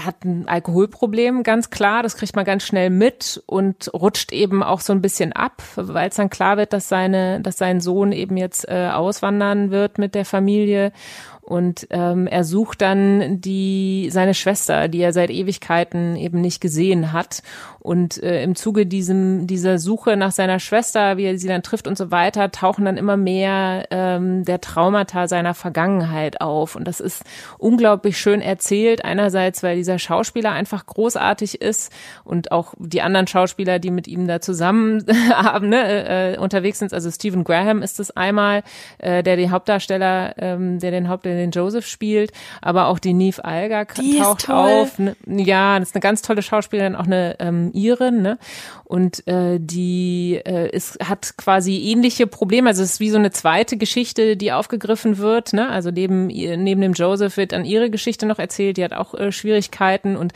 [0.00, 2.02] hat ein Alkoholproblem, ganz klar.
[2.04, 6.08] Das kriegt man ganz schnell mit und rutscht eben auch so ein bisschen ab, weil
[6.08, 10.14] es dann klar wird, dass seine, dass sein Sohn eben jetzt äh, auswandern wird mit
[10.14, 10.92] der Familie.
[11.44, 17.12] Und ähm, er sucht dann die seine Schwester, die er seit Ewigkeiten eben nicht gesehen
[17.12, 17.42] hat.
[17.80, 21.86] Und äh, im Zuge diesem dieser Suche nach seiner Schwester, wie er sie dann trifft
[21.86, 26.76] und so weiter, tauchen dann immer mehr ähm, der Traumata seiner Vergangenheit auf.
[26.76, 27.24] Und das ist
[27.58, 29.04] unglaublich schön erzählt.
[29.04, 31.92] Einerseits, weil dieser Schauspieler einfach großartig ist
[32.24, 35.04] und auch die anderen Schauspieler, die mit ihm da zusammen
[35.34, 36.94] haben, ne, äh, unterwegs sind.
[36.94, 38.62] Also Stephen Graham ist es einmal,
[38.96, 43.44] äh, der den Hauptdarsteller, ähm, der den Haupt, den Joseph spielt, aber auch die Neve
[43.44, 44.98] Alger Die taucht auf.
[44.98, 48.38] Ne, ja, das ist eine ganz tolle Schauspielerin, auch eine ähm, Irin, ne?
[48.84, 52.68] Und äh, die äh, ist, hat quasi ähnliche Probleme.
[52.68, 55.52] Also es ist wie so eine zweite Geschichte, die aufgegriffen wird.
[55.52, 55.68] Ne?
[55.68, 58.76] Also neben, neben dem Joseph wird dann ihre Geschichte noch erzählt.
[58.76, 60.32] Die hat auch äh, Schwierigkeiten und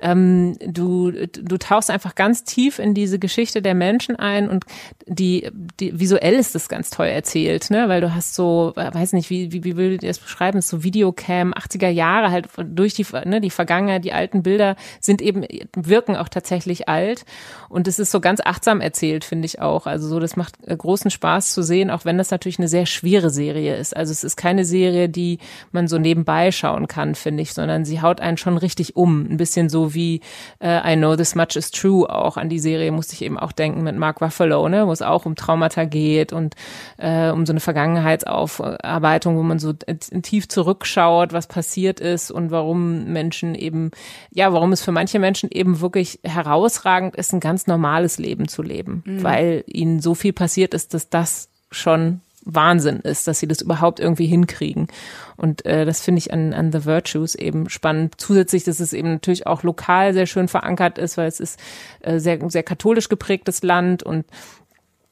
[0.00, 4.64] ähm, du, du tauchst einfach ganz tief in diese Geschichte der Menschen ein und
[5.06, 7.88] die, die visuell ist das ganz toll erzählt, ne?
[7.88, 10.58] Weil du hast so, äh, weiß nicht, wie, wie, wie würdet ihr das beschreiben?
[10.58, 14.76] Es ist so Videocam, 80er Jahre halt durch die, ne, die Vergangenheit, die alten Bilder
[15.00, 17.24] sind eben, wirken auch tatsächlich alt.
[17.68, 19.86] Und es ist so ganz achtsam erzählt, finde ich auch.
[19.86, 22.84] Also so, das macht äh, großen Spaß zu sehen, auch wenn das natürlich eine sehr
[22.84, 23.96] schwere Serie ist.
[23.96, 25.38] Also es ist keine Serie, die
[25.70, 29.26] man so nebenbei schauen kann, finde ich, sondern sie haut einen schon richtig um.
[29.30, 30.20] Ein bisschen so wie
[30.60, 32.36] äh, I Know This Much Is True auch.
[32.36, 35.24] An die Serie musste ich eben auch denken mit Mark Ruffalo, ne, wo es auch
[35.24, 36.54] um Traumata geht und
[36.98, 43.04] äh, um so eine Vergangenheitsaufarbeitung, wo man so tief zurückschaut, was passiert ist und warum
[43.04, 43.90] Menschen eben,
[44.30, 47.81] ja, warum es für manche Menschen eben wirklich herausragend ist, ein ganz normales
[48.18, 49.22] Leben zu leben, Mhm.
[49.22, 54.00] weil ihnen so viel passiert ist, dass das schon Wahnsinn ist, dass sie das überhaupt
[54.00, 54.88] irgendwie hinkriegen.
[55.36, 58.14] Und äh, das finde ich an, an The Virtues eben spannend.
[58.16, 61.60] Zusätzlich, dass es eben natürlich auch lokal sehr schön verankert ist, weil es ist
[62.00, 64.24] äh, sehr, sehr katholisch geprägtes Land und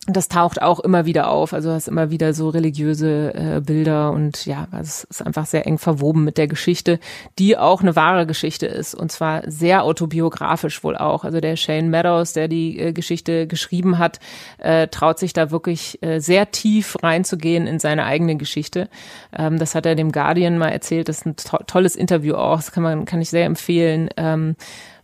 [0.06, 1.52] das taucht auch immer wieder auf.
[1.52, 5.66] Also hast immer wieder so religiöse äh, Bilder und ja, also es ist einfach sehr
[5.66, 6.98] eng verwoben mit der Geschichte,
[7.38, 11.24] die auch eine wahre Geschichte ist und zwar sehr autobiografisch wohl auch.
[11.24, 14.20] Also der Shane Meadows, der die äh, Geschichte geschrieben hat,
[14.58, 18.88] äh, traut sich da wirklich äh, sehr tief reinzugehen in seine eigene Geschichte.
[19.36, 21.10] Ähm, das hat er dem Guardian mal erzählt.
[21.10, 22.56] Das ist ein to tolles Interview auch.
[22.56, 24.08] Das kann man kann ich sehr empfehlen.
[24.16, 24.56] Ähm,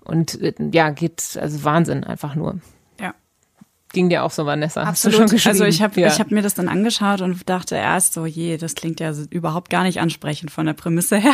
[0.05, 2.61] und äh, ja, geht also Wahnsinn einfach nur.
[3.97, 4.83] Ging dir auch so, Vanessa?
[4.83, 5.47] Absolut.
[5.47, 6.09] also ich habe ja.
[6.09, 9.71] ich hab mir das dann angeschaut und dachte erst so, je, das klingt ja überhaupt
[9.71, 11.33] gar nicht ansprechend von der Prämisse her.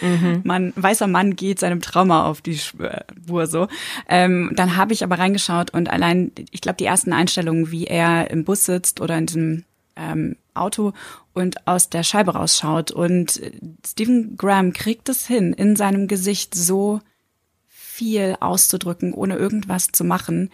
[0.00, 0.42] Mhm.
[0.44, 3.66] Man, weißer Mann geht seinem Trauma auf die Spur so.
[4.08, 8.30] Ähm, dann habe ich aber reingeschaut und allein, ich glaube, die ersten Einstellungen, wie er
[8.30, 9.64] im Bus sitzt oder in diesem
[9.96, 10.92] ähm, Auto
[11.34, 12.92] und aus der Scheibe rausschaut.
[12.92, 13.50] Und äh,
[13.84, 17.00] Stephen Graham kriegt es hin, in seinem Gesicht so
[17.66, 20.50] viel auszudrücken, ohne irgendwas zu machen.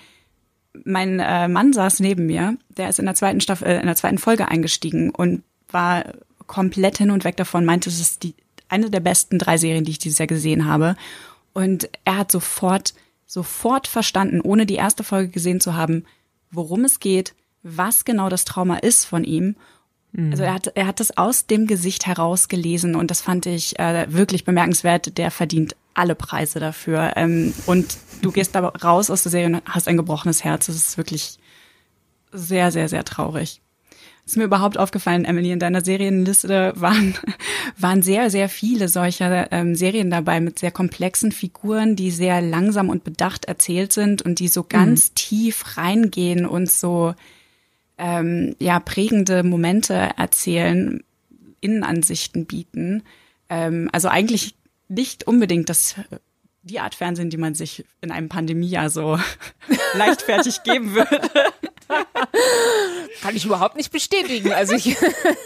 [0.85, 3.97] Mein äh, Mann saß neben mir, der ist in der zweiten Staffel, äh, in der
[3.97, 6.05] zweiten Folge eingestiegen und war
[6.47, 8.35] komplett hin und weg davon, meinte, es ist die
[8.69, 10.97] eine der besten drei Serien, die ich dieses Jahr gesehen habe.
[11.53, 12.95] Und er hat sofort,
[13.27, 16.05] sofort verstanden, ohne die erste Folge gesehen zu haben,
[16.51, 19.57] worum es geht, was genau das Trauma ist von ihm.
[20.31, 23.79] Also er hat, er hat das aus dem Gesicht heraus gelesen und das fand ich
[23.81, 25.19] äh, wirklich bemerkenswert.
[25.19, 27.13] Der verdient alle Preise dafür.
[27.17, 30.67] Ähm, und du gehst da raus aus der Serie und hast ein gebrochenes Herz.
[30.67, 31.39] Das ist wirklich
[32.33, 33.61] sehr, sehr, sehr traurig.
[34.27, 37.15] Ist mir überhaupt aufgefallen, Emily, in deiner Serienliste waren,
[37.79, 42.89] waren sehr, sehr viele solcher ähm, Serien dabei mit sehr komplexen Figuren, die sehr langsam
[42.89, 47.15] und bedacht erzählt sind und die so ganz tief reingehen und so
[47.99, 51.05] ähm, ja prägende Momente erzählen,
[51.61, 53.03] Innenansichten bieten.
[53.51, 54.55] Ähm, also eigentlich
[54.95, 55.97] nicht unbedingt das
[56.65, 59.19] die Art Fernsehen, die man sich in einem Pandemiejahr so
[59.95, 61.21] leichtfertig geben würde.
[63.23, 64.53] Kann ich überhaupt nicht bestätigen.
[64.53, 64.97] Also ich,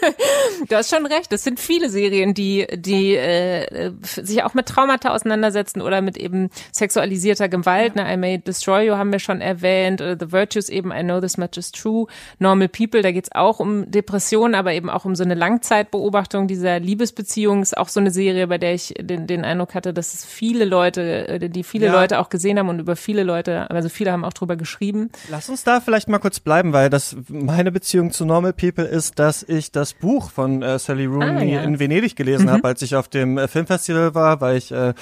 [0.69, 1.31] du hast schon recht.
[1.31, 6.49] Es sind viele Serien, die, die äh, sich auch mit Traumata auseinandersetzen oder mit eben
[6.71, 7.95] sexualisierter Gewalt.
[7.95, 8.11] Ne?
[8.11, 10.01] I May Destroy You haben wir schon erwähnt.
[10.01, 12.07] Oder The Virtues eben, I Know This Much Is True.
[12.39, 16.79] Normal People, da geht's auch um Depressionen, aber eben auch um so eine Langzeitbeobachtung dieser
[16.79, 17.61] Liebesbeziehung.
[17.61, 20.65] Ist auch so eine Serie, bei der ich den, den Eindruck hatte, dass es viele
[20.65, 21.93] Leute, äh, die viele Ja.
[21.93, 25.09] Leute auch gesehen haben und über viele Leute, also viele haben auch drüber geschrieben.
[25.29, 29.17] Lass uns da vielleicht mal kurz bleiben, weil das meine Beziehung zu Normal People ist,
[29.19, 31.61] dass ich das Buch von äh, Sally Rooney Ah, ja.
[31.63, 34.93] in Venedig gelesen habe, als ich auf dem äh, Filmfestival war, weil ich äh,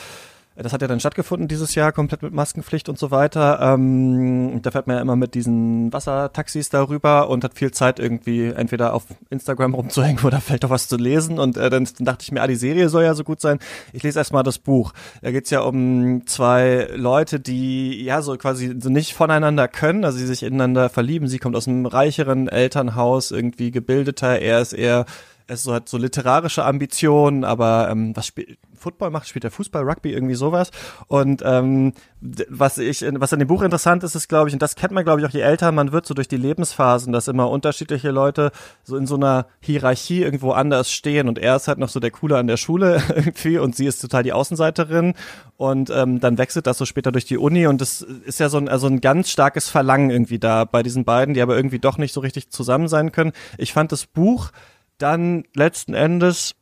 [0.63, 3.59] das hat ja dann stattgefunden dieses Jahr, komplett mit Maskenpflicht und so weiter.
[3.61, 8.47] Ähm, da fährt man ja immer mit diesen Wassertaxis darüber und hat viel Zeit irgendwie
[8.47, 11.37] entweder auf Instagram rumzuhängen oder vielleicht auch was zu lesen.
[11.37, 13.59] Und äh, dann dachte ich mir, ah, die Serie soll ja so gut sein.
[13.93, 14.93] Ich lese erstmal das Buch.
[15.21, 20.17] Da geht's ja um zwei Leute, die ja so quasi so nicht voneinander können, also
[20.17, 21.27] sie sich ineinander verlieben.
[21.27, 24.39] Sie kommt aus einem reicheren Elternhaus, irgendwie gebildeter.
[24.39, 25.05] Er ist eher
[25.55, 30.13] so, hat so literarische Ambitionen, aber ähm, was spielt Football macht, spielt er Fußball, Rugby,
[30.13, 30.71] irgendwie sowas.
[31.07, 34.75] Und ähm, was ich, was an dem Buch interessant ist, ist, glaube ich, und das
[34.75, 37.49] kennt man, glaube ich, auch je älter man wird, so durch die Lebensphasen, dass immer
[37.49, 38.51] unterschiedliche Leute
[38.83, 41.27] so in so einer Hierarchie irgendwo anders stehen.
[41.27, 43.99] Und er ist halt noch so der Coole an der Schule irgendwie und sie ist
[43.99, 45.13] total die Außenseiterin.
[45.57, 48.57] Und ähm, dann wechselt das so später durch die Uni und das ist ja so
[48.57, 51.97] ein, also ein ganz starkes Verlangen irgendwie da bei diesen beiden, die aber irgendwie doch
[51.97, 53.31] nicht so richtig zusammen sein können.
[53.57, 54.51] Ich fand das Buch
[54.97, 56.55] dann letzten Endes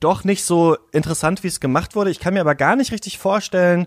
[0.00, 2.10] doch nicht so interessant, wie es gemacht wurde.
[2.10, 3.86] Ich kann mir aber gar nicht richtig vorstellen,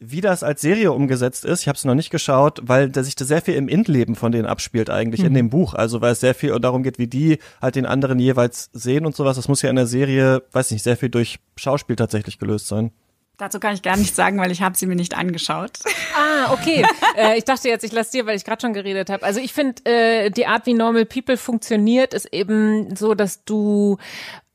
[0.00, 1.62] wie das als Serie umgesetzt ist.
[1.62, 4.30] Ich habe es noch nicht geschaut, weil da sich da sehr viel im Innenleben von
[4.30, 5.74] denen abspielt eigentlich in dem Buch.
[5.74, 9.16] Also weil es sehr viel darum geht, wie die halt den anderen jeweils sehen und
[9.16, 9.36] sowas.
[9.36, 12.92] Das muss ja in der Serie, weiß nicht, sehr viel durch Schauspiel tatsächlich gelöst sein.
[13.38, 15.70] Dazu kann ich gar nichts sagen, weil ich habe sie mir nicht angeschaut.
[16.16, 16.84] Ah, okay.
[17.16, 19.24] äh, ich dachte jetzt, ich lasse dir, weil ich gerade schon geredet habe.
[19.24, 23.96] Also ich finde, äh, die Art, wie Normal People funktioniert, ist eben so, dass du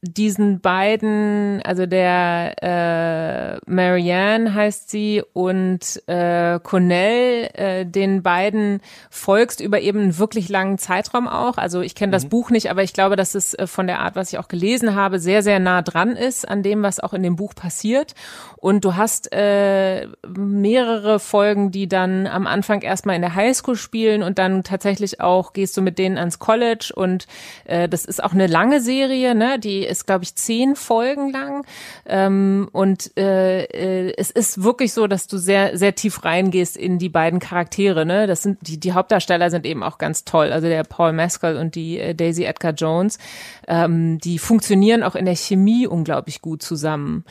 [0.05, 9.61] diesen beiden, also der äh, Marianne heißt sie und äh, Cornell, äh, den beiden folgst
[9.61, 11.57] über eben einen wirklich langen Zeitraum auch.
[11.57, 14.17] Also ich kenne das Buch nicht, aber ich glaube, dass es äh, von der Art,
[14.17, 17.23] was ich auch gelesen habe, sehr, sehr nah dran ist an dem, was auch in
[17.23, 18.13] dem Buch passiert.
[18.57, 24.21] Und du hast äh, mehrere Folgen, die dann am Anfang erstmal in der Highschool spielen
[24.21, 27.25] und dann tatsächlich auch gehst du mit denen ans College und
[27.63, 29.59] äh, das ist auch eine lange Serie, ne?
[29.59, 31.65] Die ist, glaube ich, zehn Folgen lang.
[32.05, 36.97] Ähm, und äh, äh, es ist wirklich so, dass du sehr, sehr tief reingehst in
[36.97, 38.05] die beiden Charaktere.
[38.05, 38.27] Ne?
[38.27, 40.51] Das sind die, die Hauptdarsteller sind eben auch ganz toll.
[40.51, 43.19] Also der Paul Mescal und die äh, Daisy Edgar Jones,
[43.67, 47.23] ähm, die funktionieren auch in der Chemie unglaublich gut zusammen.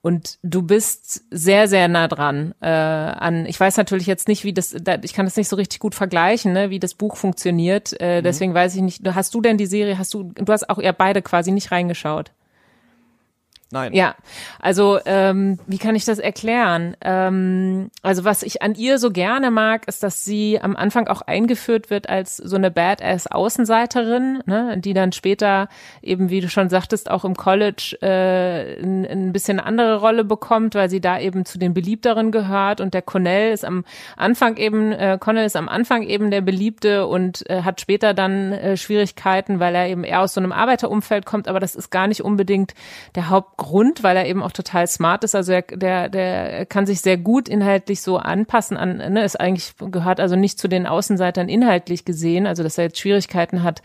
[0.00, 3.46] Und du bist sehr, sehr nah dran äh, an.
[3.46, 5.94] Ich weiß natürlich jetzt nicht, wie das, da, ich kann das nicht so richtig gut
[5.94, 7.94] vergleichen, ne, wie das Buch funktioniert.
[8.00, 8.24] Äh, mhm.
[8.24, 9.06] Deswegen weiß ich nicht.
[9.14, 9.98] Hast du denn die Serie?
[9.98, 10.32] Hast du?
[10.34, 12.32] Du hast auch ihr beide quasi nicht reingeschaut.
[13.70, 13.92] Nein.
[13.92, 14.14] Ja,
[14.60, 16.96] also ähm, wie kann ich das erklären?
[17.02, 21.20] Ähm, also was ich an ihr so gerne mag, ist, dass sie am Anfang auch
[21.20, 25.68] eingeführt wird als so eine Badass-Außenseiterin, ne, die dann später
[26.00, 30.74] eben, wie du schon sagtest, auch im College äh, ein, ein bisschen andere Rolle bekommt,
[30.74, 33.84] weil sie da eben zu den beliebteren gehört und der Connell ist am
[34.16, 38.52] Anfang eben, äh, Connell ist am Anfang eben der Beliebte und äh, hat später dann
[38.52, 42.06] äh, Schwierigkeiten, weil er eben eher aus so einem Arbeiterumfeld kommt, aber das ist gar
[42.06, 42.72] nicht unbedingt
[43.14, 45.34] der Haupt Grund, weil er eben auch total smart ist.
[45.34, 49.74] Also er, der, der kann sich sehr gut inhaltlich so anpassen an, ne, ist eigentlich
[49.78, 53.82] gehört also nicht zu den Außenseitern inhaltlich gesehen, also dass er jetzt Schwierigkeiten hat,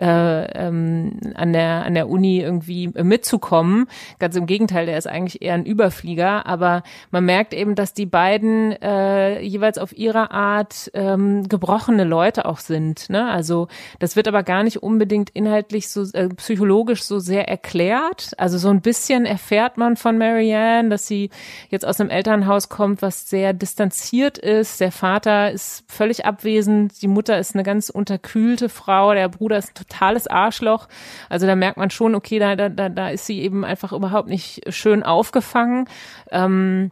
[0.00, 3.86] äh, ähm, an der an der Uni irgendwie mitzukommen.
[4.18, 6.46] Ganz im Gegenteil, der ist eigentlich eher ein Überflieger.
[6.46, 12.44] Aber man merkt eben, dass die beiden äh, jeweils auf ihre Art ähm, gebrochene Leute
[12.44, 13.10] auch sind.
[13.10, 13.28] Ne?
[13.28, 13.68] Also
[13.98, 18.32] das wird aber gar nicht unbedingt inhaltlich so äh, psychologisch so sehr erklärt.
[18.38, 21.30] Also so ein bisschen bisschen erfährt man von Marianne, dass sie
[21.68, 24.80] jetzt aus einem Elternhaus kommt, was sehr distanziert ist.
[24.80, 29.70] Der Vater ist völlig abwesend, die Mutter ist eine ganz unterkühlte Frau, der Bruder ist
[29.70, 30.88] ein totales Arschloch.
[31.28, 34.62] Also da merkt man schon, okay, da, da, da ist sie eben einfach überhaupt nicht
[34.72, 35.88] schön aufgefangen.
[36.30, 36.90] Ähm,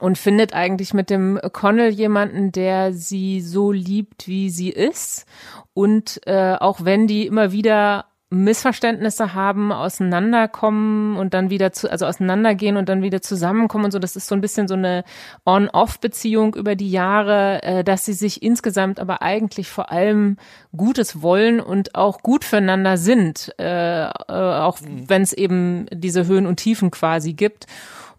[0.00, 5.24] und findet eigentlich mit dem Connell jemanden, der sie so liebt, wie sie ist.
[5.72, 12.04] Und äh, auch wenn die immer wieder Missverständnisse haben, auseinanderkommen und dann wieder zu, also
[12.04, 13.98] auseinandergehen und dann wieder zusammenkommen und so.
[13.98, 15.04] Das ist so ein bisschen so eine
[15.46, 20.36] On-Off-Beziehung über die Jahre, äh, dass sie sich insgesamt aber eigentlich vor allem
[20.76, 25.08] Gutes wollen und auch gut füreinander sind, äh, äh, auch mhm.
[25.08, 27.66] wenn es eben diese Höhen und Tiefen quasi gibt.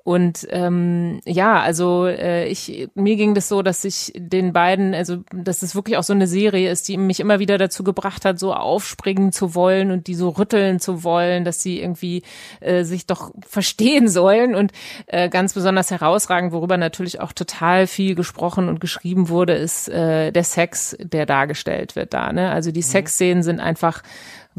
[0.04, 5.18] Und ähm, ja, also äh, ich mir ging das so, dass ich den beiden, also
[5.32, 8.39] dass es wirklich auch so eine Serie ist, die mich immer wieder dazu gebracht hat,
[8.39, 12.24] so aufspringen zu wollen und die so rütteln zu wollen, dass sie irgendwie
[12.60, 14.72] äh, sich doch verstehen sollen und
[15.08, 20.32] äh, ganz besonders herausragend, worüber natürlich auch total viel gesprochen und geschrieben wurde, ist äh,
[20.32, 22.32] der Sex, der dargestellt wird da.
[22.32, 22.50] Ne?
[22.52, 22.84] Also die mhm.
[22.84, 24.02] Sexszenen sind einfach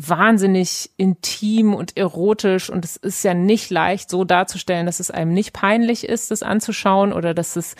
[0.08, 5.32] wahnsinnig intim und erotisch und es ist ja nicht leicht so darzustellen, dass es einem
[5.34, 7.74] nicht peinlich ist, das anzuschauen oder dass es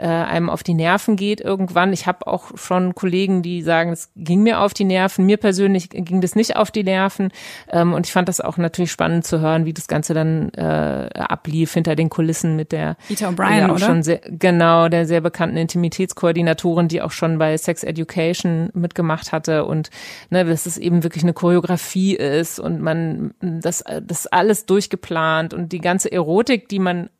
[0.00, 1.92] äh, einem auf die Nerven geht irgendwann.
[1.92, 5.26] Ich habe auch schon Kollegen, die sagen, es ging mir auf die Nerven.
[5.26, 7.30] Mir persönlich ging das nicht auf die Nerven
[7.68, 11.10] ähm, und ich fand das auch natürlich spannend zu hören, wie das Ganze dann äh,
[11.18, 13.78] ablief hinter den Kulissen mit der Ita O'Brien, ja, oder?
[13.78, 19.66] Schon sehr, genau, der sehr bekannten Intimitätskoordinatorin, die auch schon bei Sex Education mitgemacht hatte
[19.66, 19.90] und
[20.30, 25.72] ne, das ist eben wirklich eine Choreografie ist und man das, das alles durchgeplant und
[25.72, 27.10] die ganze Erotik, die man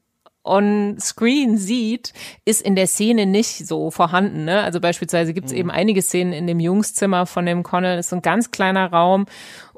[0.42, 2.12] on screen sieht,
[2.44, 4.44] ist in der Szene nicht so vorhanden.
[4.44, 4.62] Ne?
[4.62, 5.58] Also beispielsweise gibt es mhm.
[5.58, 8.90] eben einige Szenen in dem Jungszimmer von dem Connell, das ist so ein ganz kleiner
[8.90, 9.26] Raum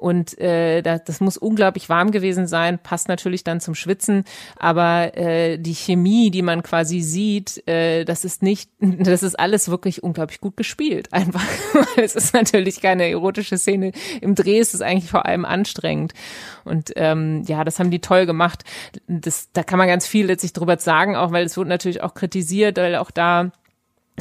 [0.03, 4.25] und äh, das, das muss unglaublich warm gewesen sein, passt natürlich dann zum Schwitzen,
[4.57, 9.69] aber äh, die Chemie, die man quasi sieht, äh, das ist nicht, das ist alles
[9.69, 11.13] wirklich unglaublich gut gespielt.
[11.13, 11.45] Einfach,
[11.97, 16.15] es ist natürlich keine erotische Szene im Dreh, es ist eigentlich vor allem anstrengend.
[16.65, 18.65] Und ähm, ja, das haben die toll gemacht.
[19.07, 22.15] Das, da kann man ganz viel letztlich drüber sagen, auch weil es wird natürlich auch
[22.15, 23.53] kritisiert, weil auch da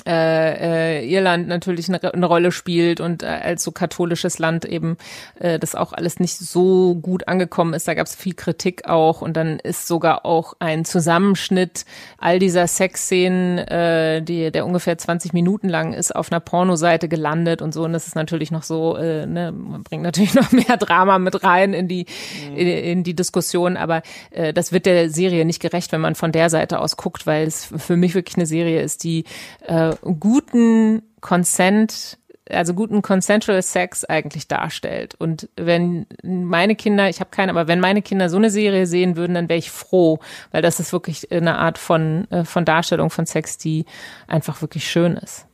[0.08, 4.98] äh, äh, Irland natürlich eine, eine Rolle spielt und äh, als so katholisches Land eben
[5.39, 7.89] äh, das auch alles nicht so gut angekommen ist.
[7.89, 11.86] Da gab es viel Kritik auch und dann ist sogar auch ein Zusammenschnitt
[12.18, 17.62] all dieser Sexszenen, äh, die der ungefähr 20 Minuten lang ist, auf einer Pornoseite gelandet
[17.62, 17.84] und so.
[17.84, 21.44] Und das ist natürlich noch so, äh, ne, man bringt natürlich noch mehr Drama mit
[21.44, 22.06] rein in die
[22.50, 22.56] mhm.
[22.56, 26.32] in, in, die Diskussion, aber äh, das wird der Serie nicht gerecht, wenn man von
[26.32, 29.26] der Seite aus guckt, weil es für mich wirklich eine Serie ist, die
[29.68, 32.18] äh, äh, guten Consent,
[32.50, 35.16] also guten Consensual Sex eigentlich darstellt.
[35.16, 39.16] Und wenn meine Kinder, ich habe keine, aber wenn meine Kinder so eine Serie sehen
[39.16, 40.20] würden, dann wäre ich froh,
[40.52, 43.86] weil das ist wirklich eine Art von, äh, von Darstellung von Sex, die
[44.28, 45.46] einfach wirklich schön ist.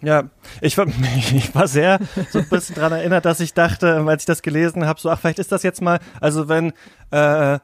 [0.00, 0.24] Ja,
[0.60, 0.86] ich war,
[1.34, 1.98] ich war sehr
[2.30, 5.18] so ein bisschen dran erinnert, dass ich dachte, als ich das gelesen habe, so, ach,
[5.18, 6.72] vielleicht ist das jetzt mal, also wenn
[7.10, 7.58] äh,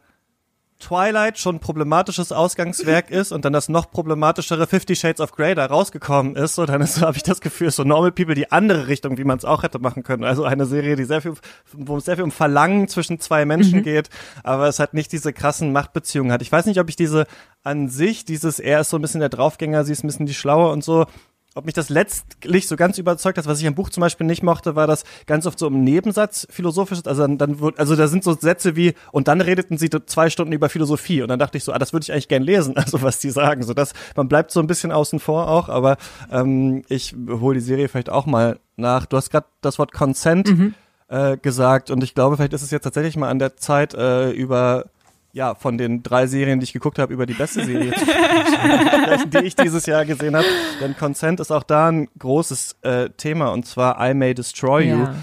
[0.81, 5.55] Twilight schon ein problematisches Ausgangswerk ist und dann das noch problematischere Fifty Shades of Grey
[5.55, 8.89] da rausgekommen ist, so dann ist, habe ich das Gefühl, so Normal People die andere
[8.89, 10.25] Richtung, wie man es auch hätte machen können.
[10.25, 11.35] Also eine Serie, die sehr viel,
[11.73, 14.11] wo es sehr viel um Verlangen zwischen zwei Menschen geht,
[14.43, 16.43] aber es hat nicht diese krassen Machtbeziehungen hat.
[16.43, 17.27] Ich weiß nicht, ob ich diese
[17.63, 20.35] an sich, dieses, er ist so ein bisschen der Draufgänger, sie ist ein bisschen die
[20.35, 21.07] Schlaue und so,
[21.55, 24.43] ob mich das letztlich so ganz überzeugt hat, was ich im Buch zum Beispiel nicht
[24.43, 28.09] mochte, war das ganz oft so im Nebensatz philosophisches, also dann, dann wird, also da
[28.09, 31.23] sind so Sätze wie, und dann redeten sie zwei Stunden über Philosophie.
[31.23, 33.31] Und dann dachte ich so, ah, das würde ich eigentlich gern lesen, also was die
[33.31, 35.97] sagen, so das, man bleibt so ein bisschen außen vor auch, aber
[36.31, 39.07] ähm, ich hole die Serie vielleicht auch mal nach.
[39.07, 40.75] Du hast gerade das Wort Consent Mhm.
[41.09, 41.91] äh, gesagt.
[41.91, 44.87] Und ich glaube, vielleicht ist es jetzt tatsächlich mal an der Zeit äh, über
[45.35, 49.31] ja, von den drei Serien, die ich geguckt habe, über die beste Serie zu sprechen,
[49.35, 50.47] die ich dieses Jahr gesehen habe.
[50.81, 54.99] Denn Consent ist auch da ein großes äh, Thema und zwar I May Destroy You.
[55.01, 55.15] Ja.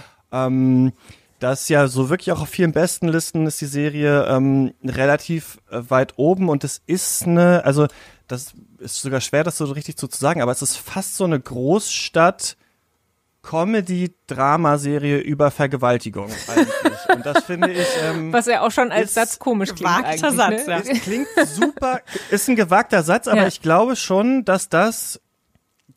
[0.47, 0.91] Ähm,
[1.39, 5.81] das ja so wirklich auch auf vielen besten Listen ist die Serie ähm, relativ äh,
[5.87, 7.87] weit oben und es ist eine, also
[8.27, 11.23] das ist sogar schwer, das so richtig so zu sagen, aber es ist fast so
[11.23, 12.57] eine Großstadt
[13.43, 16.29] Comedy-Dramaserie über Vergewaltigung.
[17.13, 20.07] Und das finde ich ähm, Was ja auch schon als ist Satz komisch klingt gewagter
[20.27, 20.35] eigentlich.
[20.37, 20.93] Satz, ne?
[20.93, 20.99] ja.
[20.99, 23.47] klingt super, ist ein gewagter Satz, aber Ja.
[23.47, 25.19] ich glaube schon, dass das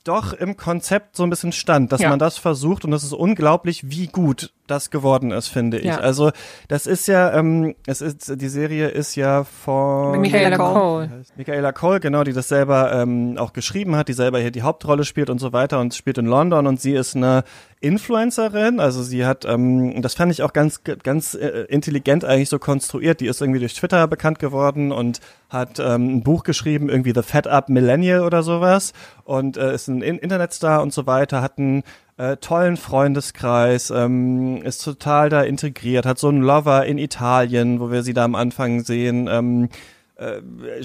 [0.05, 2.11] doch im Konzept so ein bisschen stand, dass Ja.
[2.11, 5.87] man das versucht und es ist unglaublich, wie gut das geworden ist, finde ich.
[5.87, 5.99] Ja.
[5.99, 6.31] Also
[6.69, 10.75] das ist ja, ähm, es ist die Serie ist ja von Michaela Cole.
[10.75, 11.25] Cole.
[11.37, 15.05] Michaela Cole, genau, die das selber ähm, auch geschrieben hat, die selber hier die Hauptrolle
[15.05, 17.45] spielt und so weiter und spielt in London und sie ist eine
[17.81, 22.59] Influencerin, also sie hat, ähm, das fand ich auch ganz, ganz äh, intelligent eigentlich so
[22.59, 27.13] konstruiert, die ist irgendwie durch Twitter bekannt geworden und hat ähm, ein Buch geschrieben, irgendwie
[27.15, 28.95] The Fed Up Millennial oder sowas
[29.25, 31.83] und äh, ist ein In Internetstar und so weiter, hat einen
[32.17, 37.91] äh, tollen Freundeskreis, ähm, ist total da integriert, hat so einen Lover in Italien, wo
[37.91, 39.69] wir sie da am Anfang sehen, ähm,
[40.17, 40.41] äh,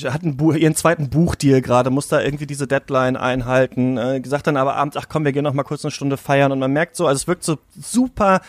[0.09, 4.47] hat ein Buch, ihren zweiten Buchdeal gerade, muss da irgendwie diese Deadline einhalten, äh, gesagt
[4.47, 6.73] dann aber abends, ach komm, wir gehen noch mal kurz eine Stunde feiern und man
[6.73, 8.41] merkt so, also es wirkt so super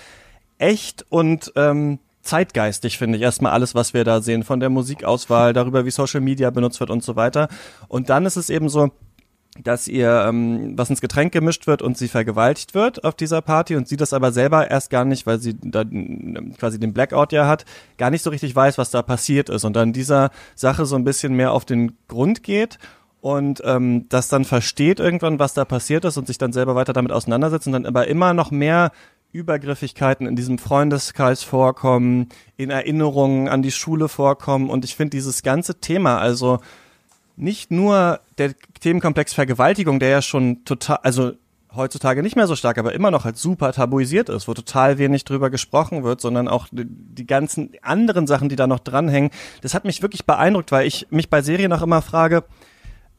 [0.56, 5.52] echt und ähm, zeitgeistig, finde ich, erstmal alles, was wir da sehen, von der Musikauswahl,
[5.52, 7.48] darüber, wie Social Media benutzt wird und so weiter.
[7.88, 8.90] Und dann ist es eben so,
[9.58, 13.74] dass ihr ähm, was ins Getränk gemischt wird und sie vergewaltigt wird auf dieser Party
[13.76, 15.84] und sie das aber selber erst gar nicht, weil sie da
[16.58, 17.64] quasi den Blackout ja hat,
[17.98, 21.04] gar nicht so richtig weiß, was da passiert ist und dann dieser Sache so ein
[21.04, 22.78] bisschen mehr auf den Grund geht
[23.20, 26.92] und ähm, das dann versteht irgendwann, was da passiert ist und sich dann selber weiter
[26.92, 28.92] damit auseinandersetzt und dann aber immer noch mehr
[29.32, 35.42] Übergriffigkeiten in diesem Freundeskreis vorkommen, in Erinnerungen an die Schule vorkommen und ich finde dieses
[35.42, 36.60] ganze Thema, also
[37.40, 41.32] nicht nur der Themenkomplex Vergewaltigung, der ja schon total, also
[41.74, 45.24] heutzutage nicht mehr so stark, aber immer noch halt super tabuisiert ist, wo total wenig
[45.24, 49.30] drüber gesprochen wird, sondern auch die, die ganzen anderen Sachen, die da noch dranhängen.
[49.62, 52.44] Das hat mich wirklich beeindruckt, weil ich mich bei Serien auch immer frage,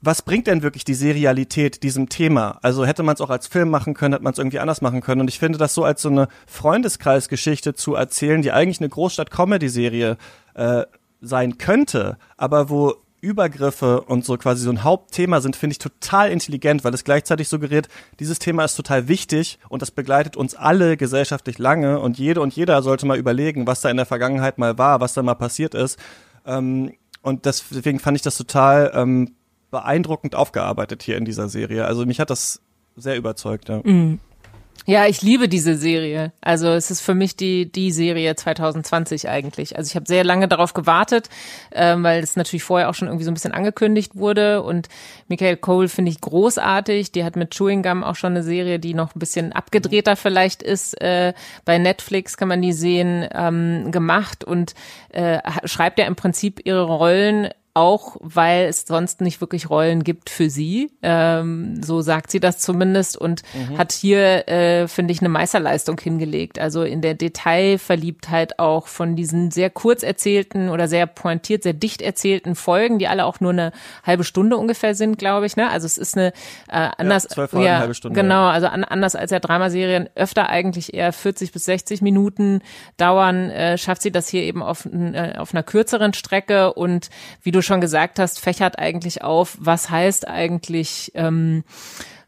[0.01, 2.57] was bringt denn wirklich die Serialität diesem Thema?
[2.63, 5.01] Also hätte man es auch als Film machen können, hätte man es irgendwie anders machen
[5.01, 5.21] können.
[5.21, 10.17] Und ich finde das so als so eine Freundeskreisgeschichte zu erzählen, die eigentlich eine Großstadt-Comedy-Serie
[10.55, 10.83] äh,
[11.21, 16.31] sein könnte, aber wo Übergriffe und so quasi so ein Hauptthema sind, finde ich total
[16.31, 17.87] intelligent, weil es gleichzeitig suggeriert,
[18.19, 22.55] dieses Thema ist total wichtig und das begleitet uns alle gesellschaftlich lange und jede und
[22.55, 25.75] jeder sollte mal überlegen, was da in der Vergangenheit mal war, was da mal passiert
[25.75, 25.99] ist.
[26.45, 29.35] Ähm, und deswegen fand ich das total ähm,
[29.69, 31.85] beeindruckend aufgearbeitet hier in dieser Serie.
[31.85, 32.61] Also mich hat das
[32.95, 33.69] sehr überzeugt.
[33.69, 33.81] Ja.
[34.87, 36.31] Ja, ich liebe diese Serie.
[36.41, 39.77] Also es ist für mich die die Serie 2020 eigentlich.
[39.77, 41.29] Also ich habe sehr lange darauf gewartet,
[41.71, 44.63] ähm, weil es natürlich vorher auch schon irgendwie so ein bisschen angekündigt wurde.
[44.63, 44.89] Und
[45.27, 47.11] Michael Cole finde ich großartig.
[47.11, 50.63] Die hat mit Chewing Gum auch schon eine Serie, die noch ein bisschen abgedrehter vielleicht
[50.63, 50.99] ist.
[50.99, 54.73] Äh, bei Netflix kann man die sehen, ähm, gemacht und
[55.09, 60.29] äh, schreibt ja im Prinzip ihre Rollen auch weil es sonst nicht wirklich Rollen gibt
[60.29, 60.91] für sie.
[61.01, 63.43] Ähm, so sagt sie das zumindest und
[63.77, 66.59] hat hier, äh, finde ich, eine Meisterleistung hingelegt.
[66.59, 72.01] Also in der Detailverliebtheit auch von diesen sehr kurz erzählten oder sehr pointiert, sehr dicht
[72.01, 73.71] erzählten Folgen, die alle auch nur eine
[74.03, 75.55] halbe Stunde ungefähr sind, glaube ich.
[75.55, 75.69] Ne?
[75.69, 76.33] Also es ist eine
[76.69, 80.49] äh, anders, zwölf Folgen, ja, halbe Stunde, genau, also an, anders als ja Dramaserien öfter
[80.49, 82.61] eigentlich eher 40 bis 60 Minuten
[82.97, 87.09] dauern, äh, schafft sie das hier eben auf, äh, auf einer kürzeren Strecke und
[87.41, 91.63] wie du schon gesagt hast, fächert eigentlich auf, was heißt eigentlich ähm,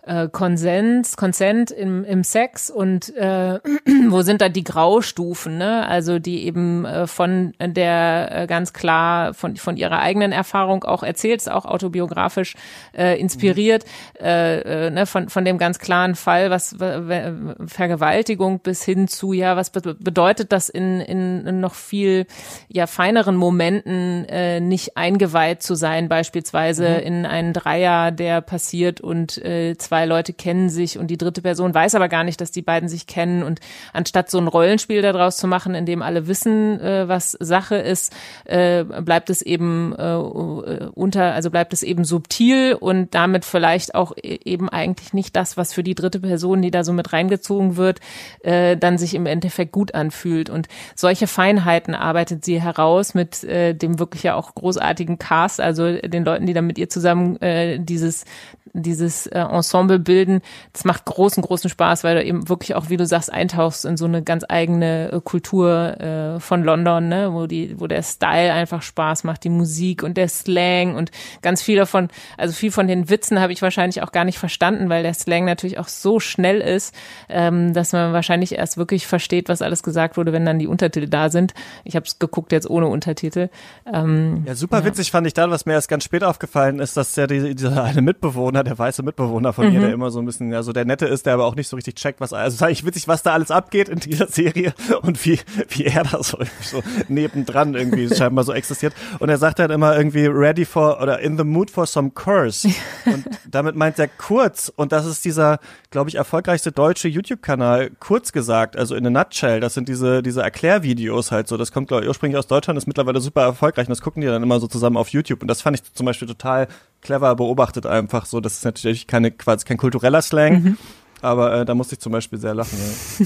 [0.05, 3.59] äh, Konsens, Konsent im, im Sex und äh,
[4.09, 5.87] wo sind da die Graustufen, ne?
[5.87, 11.03] Also die eben äh, von der äh, ganz klar von, von ihrer eigenen Erfahrung auch
[11.03, 12.55] erzählt, ist auch autobiografisch
[12.97, 13.85] äh, inspiriert,
[14.19, 14.25] mhm.
[14.25, 15.05] äh, äh, ne?
[15.05, 20.69] von, von dem ganz klaren Fall, was Vergewaltigung bis hin zu, ja, was bedeutet das
[20.69, 22.25] in, in noch viel
[22.67, 26.99] ja feineren Momenten äh, nicht eingeweiht zu sein, beispielsweise mhm.
[26.99, 31.73] in einen Dreier, der passiert und äh, zwei Leute kennen sich und die dritte Person
[31.73, 33.59] weiß aber gar nicht, dass die beiden sich kennen und
[33.93, 38.13] anstatt so ein Rollenspiel daraus zu machen, in dem alle wissen, äh, was Sache ist,
[38.45, 44.13] äh, bleibt es eben äh, unter, also bleibt es eben subtil und damit vielleicht auch
[44.17, 47.77] e-, eben eigentlich nicht das, was für die dritte Person, die da so mit reingezogen
[47.77, 47.99] wird,
[48.41, 50.49] äh, dann sich im Endeffekt gut anfühlt.
[50.49, 55.97] Und solche Feinheiten arbeitet sie heraus mit äh, dem wirklich ja auch großartigen Cast, also
[55.97, 58.25] den Leuten, die dann mit ihr zusammen äh, dieses
[58.73, 60.41] dieses äh, Ensemble bilden.
[60.73, 63.97] Das macht großen, großen Spaß, weil du eben wirklich auch, wie du sagst, eintauchst in
[63.97, 68.51] so eine ganz eigene äh, Kultur äh, von London, ne, wo die, wo der Style
[68.51, 71.11] einfach Spaß macht, die Musik und der Slang und
[71.41, 72.07] ganz viel davon,
[72.37, 75.45] also viel von den Witzen habe ich wahrscheinlich auch gar nicht verstanden, weil der Slang
[75.45, 76.95] natürlich auch so schnell ist,
[77.29, 81.07] ähm, dass man wahrscheinlich erst wirklich versteht, was alles gesagt wurde, wenn dann die Untertitel
[81.07, 81.53] da sind.
[81.83, 83.49] Ich habe es geguckt jetzt ohne Untertitel.
[83.91, 84.85] Ähm, ja, super ja.
[84.85, 87.83] witzig fand ich dann, was mir erst ganz spät aufgefallen ist, dass der die, dieser
[87.83, 89.73] eine Mitbewohner, der weiße Mitbewohner von mhm.
[89.73, 91.75] mir, der immer so ein bisschen, also der nette ist, der aber auch nicht so
[91.75, 95.23] richtig checkt, was, also sage ich witzig, was da alles abgeht in dieser Serie und
[95.25, 95.39] wie,
[95.69, 98.93] wie er da so, so nebendran irgendwie scheinbar so existiert.
[99.19, 102.67] Und er sagt dann immer irgendwie ready for oder in the mood for some curse.
[103.05, 104.71] Und damit meint er kurz.
[104.75, 105.59] Und das ist dieser,
[105.91, 109.59] glaube ich, erfolgreichste deutsche YouTube-Kanal, kurz gesagt, also in a nutshell.
[109.59, 111.57] Das sind diese, diese Erklärvideos halt so.
[111.57, 114.27] Das kommt, glaube ich, ursprünglich aus Deutschland, ist mittlerweile super erfolgreich und das gucken die
[114.27, 115.41] dann immer so zusammen auf YouTube.
[115.41, 116.67] Und das fand ich zum Beispiel total
[117.03, 118.39] clever beobachtet einfach so.
[118.39, 120.63] Das ist natürlich keine, quasi kein kultureller Slang.
[120.63, 120.77] Mhm.
[121.21, 122.77] Aber äh, da musste ich zum Beispiel sehr lachen.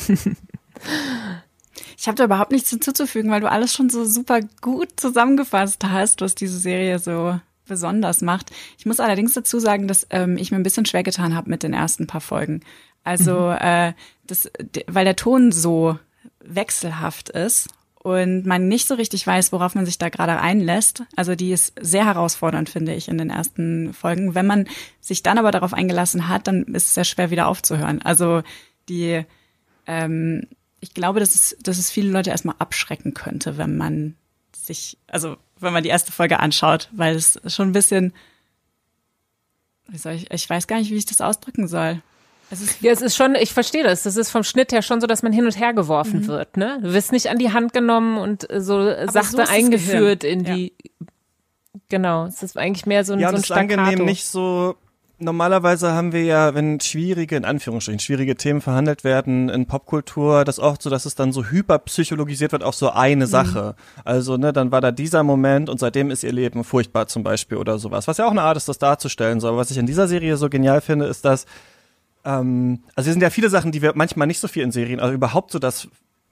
[0.08, 0.16] Ja.
[2.00, 6.22] Ich habe da überhaupt nichts hinzuzufügen, weil du alles schon so super gut zusammengefasst hast,
[6.22, 8.52] was diese Serie so besonders macht.
[8.78, 11.64] Ich muss allerdings dazu sagen, dass ähm, ich mir ein bisschen schwer getan habe mit
[11.64, 12.62] den ersten paar Folgen.
[13.04, 13.58] Also, mhm.
[13.60, 13.94] äh,
[14.28, 14.50] das,
[14.86, 15.98] weil der Ton so
[16.40, 17.68] wechselhaft ist
[18.08, 21.04] und man nicht so richtig weiß, worauf man sich da gerade einlässt.
[21.18, 24.34] Also die ist sehr herausfordernd, finde ich, in den ersten Folgen.
[24.34, 24.68] Wenn man
[25.02, 28.02] sich dann aber darauf eingelassen hat, dann ist es sehr schwer wieder aufzuhören.
[28.02, 28.44] Also
[28.88, 29.26] die
[29.88, 30.48] ähm,
[30.80, 34.16] ich glaube, dass es, dass es viele Leute erstmal abschrecken könnte, wenn man
[34.56, 38.14] sich, also wenn man die erste Folge anschaut, weil es schon ein bisschen,
[39.92, 42.02] ich, ich weiß gar nicht, wie ich das ausdrücken soll.
[42.50, 44.04] Es ist, ja, es ist schon, ich verstehe das.
[44.04, 46.28] Das ist vom Schnitt her schon so, dass man hin und her geworfen mhm.
[46.28, 46.80] wird, ne?
[46.82, 50.74] Du wirst nicht an die Hand genommen und so Aber sachte so eingeführt in die,
[50.82, 51.08] ja.
[51.90, 52.26] genau.
[52.26, 53.82] Es ist eigentlich mehr so ein, ja, so ein Staccato.
[53.82, 54.76] angenehm nicht so
[55.20, 60.60] normalerweise haben wir ja, wenn schwierige, in Anführungsstrichen, schwierige Themen verhandelt werden in Popkultur, das
[60.60, 63.30] oft so, dass es dann so hyperpsychologisiert wird auf so eine mhm.
[63.30, 63.76] Sache.
[64.04, 67.58] Also, ne, dann war da dieser Moment und seitdem ist ihr Leben furchtbar zum Beispiel
[67.58, 68.08] oder sowas.
[68.08, 69.40] Was ja auch eine Art ist, das darzustellen.
[69.40, 71.46] So, aber was ich in dieser Serie so genial finde, ist, dass
[72.28, 75.00] ähm, also es sind ja viele Sachen, die wir manchmal nicht so viel in Serien,
[75.00, 75.88] also überhaupt so das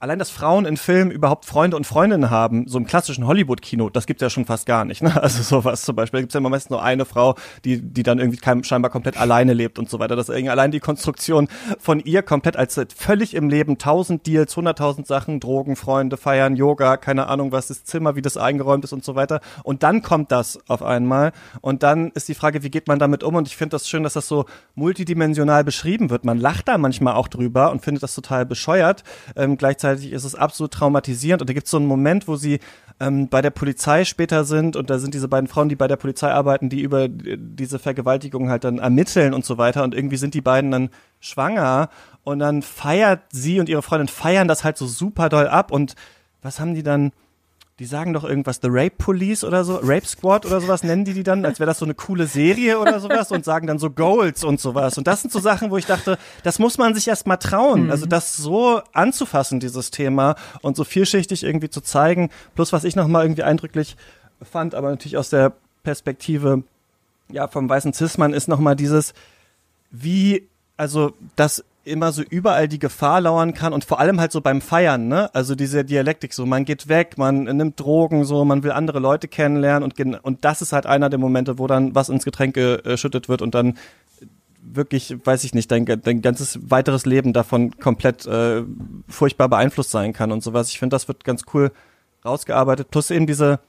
[0.05, 4.05] allein, dass Frauen in Filmen überhaupt Freunde und Freundinnen haben, so im klassischen Hollywood-Kino, das
[4.05, 5.01] gibt's ja schon fast gar nicht.
[5.01, 5.11] Ne?
[5.25, 7.33] Also sowas zum Beispiel, da gibt's ja immer meistens nur eine Frau,
[7.63, 10.15] die, die dann irgendwie kein, scheinbar komplett alleine lebt und so weiter.
[10.15, 11.47] Das ist irgendwie allein die Konstruktion
[11.79, 16.97] von ihr komplett als völlig im Leben, tausend Deals, hunderttausend Sachen, Drogen, Freunde, Feiern, Yoga,
[16.97, 19.41] keine Ahnung, was das Zimmer, wie das eingeräumt ist und so weiter.
[19.63, 21.31] Und dann kommt das auf einmal.
[21.61, 23.33] Und dann ist die Frage, wie geht man damit um?
[23.33, 24.45] Und ich finde das schön, dass das so
[24.75, 26.25] multidimensional beschrieben wird.
[26.25, 29.03] Man lacht da manchmal auch drüber und findet das total bescheuert.
[29.35, 31.41] Ähm, gleichzeitig gleichzeitig ist es absolut traumatisierend.
[31.41, 32.59] Und da gibt es so einen Moment, wo sie
[32.99, 35.97] ähm, bei der Polizei später sind und da sind diese beiden Frauen, die bei der
[35.97, 39.83] Polizei arbeiten, die über diese Vergewaltigung halt dann ermitteln und so weiter.
[39.83, 40.89] Und irgendwie sind die beiden dann
[41.19, 41.89] schwanger
[42.23, 45.71] und dann feiert sie und ihre Freundin feiern das halt so super doll ab.
[45.71, 45.95] Und
[46.41, 47.11] was haben die dann?
[47.79, 51.13] Die sagen doch irgendwas, The Rape Police oder so, Rape Squad oder sowas nennen die
[51.13, 53.89] die dann, als wäre das so eine coole Serie oder sowas und sagen dann so
[53.89, 54.97] Goals und sowas.
[54.97, 57.85] Und das sind so Sachen, wo ich dachte, das muss man sich erst mal trauen.
[57.85, 57.91] Mhm.
[57.91, 62.29] Also das so anzufassen, dieses Thema und so vielschichtig irgendwie zu zeigen.
[62.55, 63.97] Plus, was ich nochmal irgendwie eindrücklich
[64.41, 65.51] fand, aber natürlich aus der
[65.83, 66.63] Perspektive
[67.29, 69.13] ja vom weißen Cis-Mann ist nochmal dieses,
[69.91, 70.47] wie,
[70.77, 74.61] also das immer so überall die Gefahr lauern kann und vor allem halt so beim
[74.61, 75.33] Feiern, ne?
[75.33, 79.27] Also diese Dialektik so, man geht weg, man nimmt Drogen so, man will andere Leute
[79.27, 83.29] kennenlernen und und das ist halt einer der Momente, wo dann was ins Getränk geschüttet
[83.29, 83.75] wird und dann
[84.61, 88.63] wirklich, weiß ich nicht, dein, dein ganzes weiteres Leben davon komplett äh,
[89.07, 90.69] furchtbar beeinflusst sein kann und sowas.
[90.69, 91.71] Ich finde, das wird ganz cool
[92.23, 92.89] rausgearbeitet.
[92.89, 93.59] Plus eben diese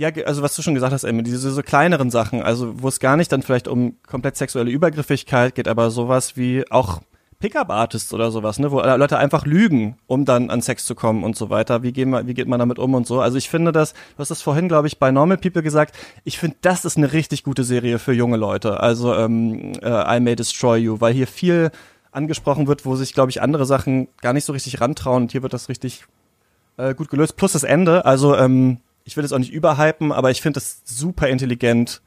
[0.00, 3.00] Ja, also was du schon gesagt hast, Emily, diese so kleineren Sachen, also wo es
[3.00, 7.02] gar nicht dann vielleicht um komplett sexuelle Übergriffigkeit geht, aber sowas wie auch
[7.38, 11.36] Pickup-Artists oder sowas, ne, wo Leute einfach lügen, um dann an Sex zu kommen und
[11.36, 11.82] so weiter.
[11.82, 13.20] Wie, gehen wir, wie geht man damit um und so?
[13.20, 15.94] Also ich finde das, du hast das vorhin, glaube ich, bei Normal People gesagt,
[16.24, 18.80] ich finde, das ist eine richtig gute Serie für junge Leute.
[18.80, 21.72] Also ähm, äh, I May Destroy You, weil hier viel
[22.10, 25.42] angesprochen wird, wo sich, glaube ich, andere Sachen gar nicht so richtig rantrauen und hier
[25.42, 26.06] wird das richtig
[26.78, 27.36] äh, gut gelöst.
[27.36, 28.78] Plus das Ende, also ähm,
[29.10, 32.00] ich will es auch nicht überhypen, aber ich finde es super intelligent,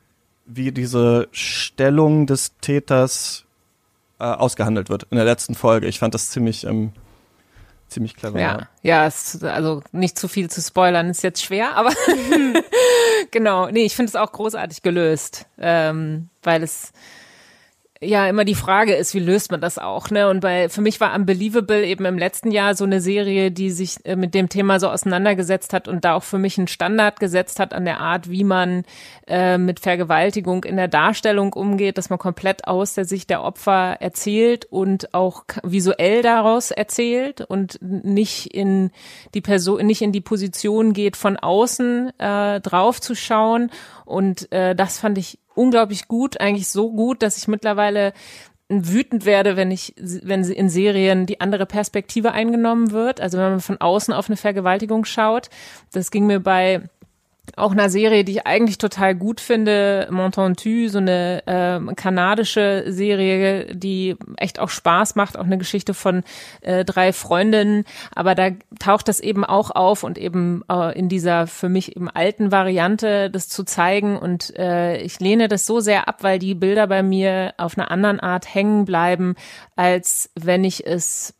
[0.45, 3.43] wie diese Stellung des Täters
[4.19, 5.87] äh, ausgehandelt wird in der letzten Folge.
[5.87, 6.93] Ich fand das ziemlich, ähm,
[7.89, 8.39] ziemlich clever.
[8.39, 11.91] Ja, ja, es, also nicht zu viel zu spoilern ist jetzt schwer, aber
[13.31, 16.93] genau, nee, ich finde es auch großartig gelöst, ähm, weil es
[18.03, 20.29] ja immer die Frage ist, wie löst man das auch, ne?
[20.29, 23.97] Und bei für mich war Unbelievable eben im letzten Jahr so eine Serie, die sich
[24.05, 27.59] äh, mit dem Thema so auseinandergesetzt hat und da auch für mich einen Standard gesetzt
[27.59, 28.83] hat an der Art, wie man
[29.27, 33.97] äh, mit Vergewaltigung in der Darstellung umgeht, dass man komplett aus der Sicht der Opfer
[33.99, 38.91] erzählt und auch visuell daraus erzählt und nicht in
[39.33, 43.71] die Person, nicht in die Position geht, von außen äh, drauf zu schauen.
[44.05, 48.13] Und äh, das fand ich unglaublich gut, eigentlich so gut, dass ich mittlerweile
[48.69, 53.21] wütend werde, wenn ich, wenn in Serien die andere Perspektive eingenommen wird.
[53.21, 55.49] Also wenn man von außen auf eine Vergewaltigung schaut.
[55.91, 56.81] Das ging mir bei
[57.55, 63.75] auch einer Serie, die ich eigentlich total gut finde, Montentu, so eine ähm, kanadische Serie,
[63.75, 66.23] die echt auch Spaß macht, auch eine Geschichte von
[66.61, 67.83] äh, drei Freundinnen,
[68.15, 72.09] aber da taucht das eben auch auf und eben äh, in dieser für mich eben
[72.09, 74.17] alten Variante, das zu zeigen.
[74.17, 77.91] Und äh, ich lehne das so sehr ab, weil die Bilder bei mir auf einer
[77.91, 79.35] anderen Art hängen bleiben,
[79.75, 81.35] als wenn ich es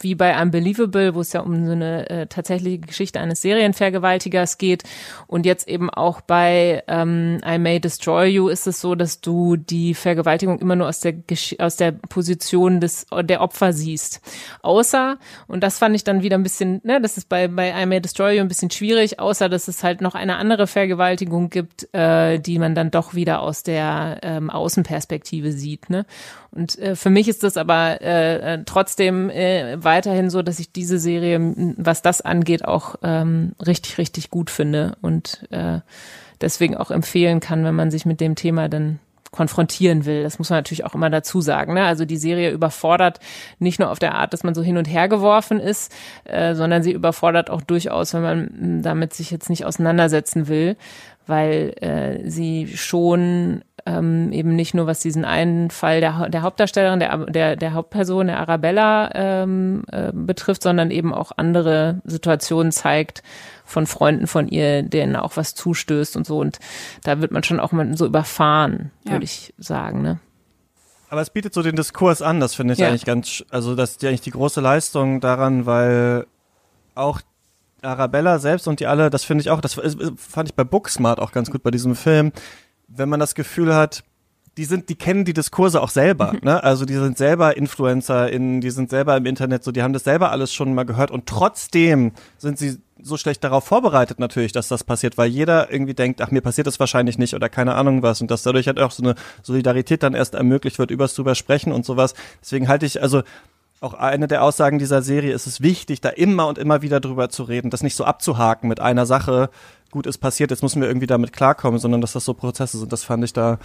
[0.00, 4.84] wie bei Unbelievable, wo es ja um so eine äh, tatsächliche Geschichte eines Serienvergewaltigers geht.
[5.26, 9.56] Und jetzt eben auch bei ähm, I May Destroy You ist es so, dass du
[9.56, 14.20] die Vergewaltigung immer nur aus der Gesch aus der Position des der Opfer siehst.
[14.62, 15.18] Außer,
[15.48, 18.00] und das fand ich dann wieder ein bisschen, ne, das ist bei, bei I May
[18.00, 22.38] Destroy You ein bisschen schwierig, außer dass es halt noch eine andere Vergewaltigung gibt, äh,
[22.38, 25.90] die man dann doch wieder aus der ähm, Außenperspektive sieht.
[25.90, 26.06] Ne?
[26.54, 30.72] Und äh, für mich ist das aber äh, äh, trotzdem äh, weiterhin so, dass ich
[30.72, 31.40] diese Serie,
[31.76, 35.80] was das angeht, auch ähm, richtig, richtig gut finde und äh,
[36.40, 39.00] deswegen auch empfehlen kann, wenn man sich mit dem Thema dann
[39.32, 40.22] konfrontieren will.
[40.22, 41.74] Das muss man natürlich auch immer dazu sagen.
[41.74, 41.82] Ne?
[41.82, 43.18] Also die Serie überfordert
[43.58, 45.92] nicht nur auf der Art, dass man so hin und her geworfen ist,
[46.22, 50.76] äh, sondern sie überfordert auch durchaus, wenn man damit sich jetzt nicht auseinandersetzen will,
[51.26, 57.00] weil äh, sie schon ähm, eben nicht nur was diesen einen Fall der, der Hauptdarstellerin,
[57.00, 63.22] der, der, der Hauptperson, der Arabella ähm, äh, betrifft, sondern eben auch andere Situationen zeigt
[63.66, 66.38] von Freunden von ihr, denen auch was zustößt und so.
[66.38, 66.58] Und
[67.02, 69.12] da wird man schon auch mal so überfahren, Ja.
[69.12, 70.00] würde ich sagen.
[70.02, 70.18] Ne?
[71.10, 72.88] Aber es bietet so den Diskurs an, das finde ich Ja.
[72.88, 76.26] eigentlich ganz, also das ist ja eigentlich die große Leistung daran, weil
[76.94, 77.20] auch
[77.82, 81.32] Arabella selbst und die alle, das finde ich auch, das fand ich bei Booksmart auch
[81.32, 82.32] ganz gut bei diesem Film,
[82.88, 84.04] wenn man das Gefühl hat,
[84.56, 86.62] die sind, die kennen die Diskurse auch selber, ne?
[86.62, 90.30] Also die sind selber InfluencerInnen, die sind selber im Internet, so, die haben das selber
[90.30, 94.84] alles schon mal gehört und trotzdem sind sie so schlecht darauf vorbereitet natürlich, dass das
[94.84, 98.20] passiert, weil jeder irgendwie denkt, ach, mir passiert das wahrscheinlich nicht oder keine Ahnung was
[98.20, 101.72] und dass dadurch halt auch so eine Solidarität dann erst ermöglicht wird, übers drüber sprechen
[101.72, 102.14] und sowas.
[102.40, 103.22] Deswegen halte ich, also
[103.80, 107.28] auch eine der Aussagen dieser Serie ist es wichtig, da immer und immer wieder drüber
[107.28, 109.50] zu reden, das nicht so abzuhaken mit einer Sache,
[109.94, 112.92] gut ist passiert, jetzt müssen wir irgendwie damit klarkommen, sondern dass das so Prozesse sind.
[112.92, 113.58] Das fand ich da,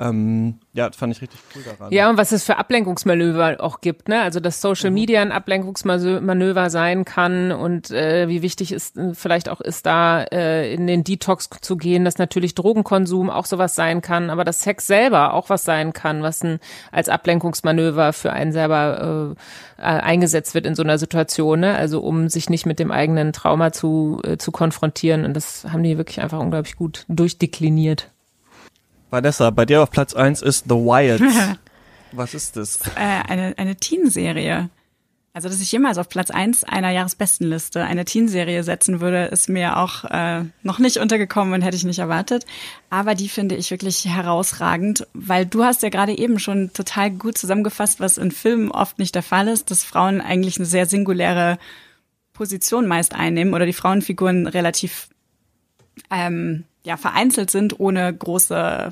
[0.00, 1.92] ähm, ja, fand ich richtig cool daran.
[1.92, 4.22] Ja, und was es für Ablenkungsmanöver auch gibt, ne?
[4.22, 9.50] Also dass Social Media ein Ablenkungsmanöver sein kann und äh, wie wichtig es äh, vielleicht
[9.50, 14.00] auch ist, da äh, in den Detox zu gehen, dass natürlich Drogenkonsum auch sowas sein
[14.00, 16.60] kann, aber dass Sex selber auch was sein kann, was ein,
[16.92, 21.74] als Ablenkungsmanöver für einen selber äh, äh, eingesetzt wird in so einer Situation, ne?
[21.74, 25.24] Also um sich nicht mit dem eigenen Trauma zu, äh, zu konfrontieren.
[25.24, 28.10] Und das haben die wirklich einfach unglaublich gut durchdekliniert.
[29.10, 31.22] Vanessa, bei dir auf Platz eins ist The Wilds.
[32.12, 32.80] Was ist das?
[32.96, 34.70] Äh, eine, eine Teen-Serie.
[35.36, 39.78] Also, dass ich jemals auf Platz eins einer Jahresbestenliste eine Teen-Serie setzen würde, ist mir
[39.78, 42.46] auch äh, noch nicht untergekommen und hätte ich nicht erwartet.
[42.88, 47.36] Aber die finde ich wirklich herausragend, weil du hast ja gerade eben schon total gut
[47.36, 51.58] zusammengefasst, was in Filmen oft nicht der Fall ist, dass Frauen eigentlich eine sehr singuläre
[52.32, 55.08] Position meist einnehmen oder die Frauenfiguren relativ
[56.10, 58.90] ähm, ja, vereinzelt sind, ohne große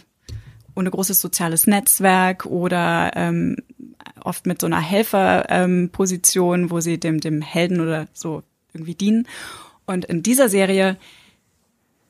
[0.74, 3.57] ohne großes soziales Netzwerk oder ähm,
[4.24, 8.42] oft mit so einer Helferposition, ähm, wo sie dem, dem Helden oder so
[8.72, 9.28] irgendwie dienen.
[9.84, 10.96] Und in dieser Serie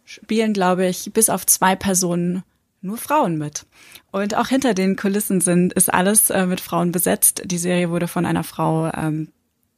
[0.05, 2.45] spielen, glaube ich, bis auf zwei Personen
[2.81, 3.67] nur Frauen mit.
[4.11, 7.43] Und auch hinter den Kulissen sind, ist alles äh, mit Frauen besetzt.
[7.45, 9.29] Die Serie wurde von einer Frau ähm,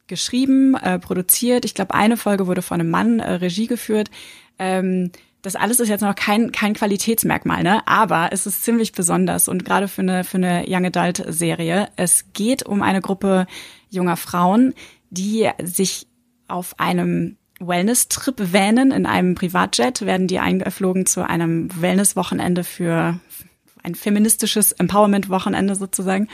[0.07, 1.65] geschrieben, äh, produziert.
[1.65, 4.11] Ich glaube, eine Folge wurde von einem Mann äh, Regie geführt.
[4.59, 5.11] Ähm,
[5.43, 7.87] das alles ist jetzt noch kein, kein Qualitätsmerkmal, ne?
[7.87, 11.89] Aber es ist ziemlich besonders und gerade für eine, für eine Young Adult Serie.
[11.97, 13.47] Es geht um eine Gruppe
[13.91, 14.73] junger Frauen,
[15.11, 16.07] die sich
[16.49, 18.91] auf einem Wellness-Trip wähnen.
[18.91, 23.21] In einem Privatjet werden die eingeflogen zu einem Wellness-Wochenende für
[23.83, 26.29] ein feministisches Empowerment-Wochenende sozusagen.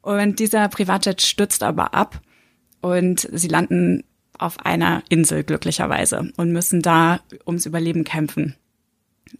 [0.00, 2.20] Und dieser Privatjet stürzt aber ab
[2.80, 4.04] und sie landen
[4.38, 8.54] auf einer Insel glücklicherweise und müssen da ums Überleben kämpfen.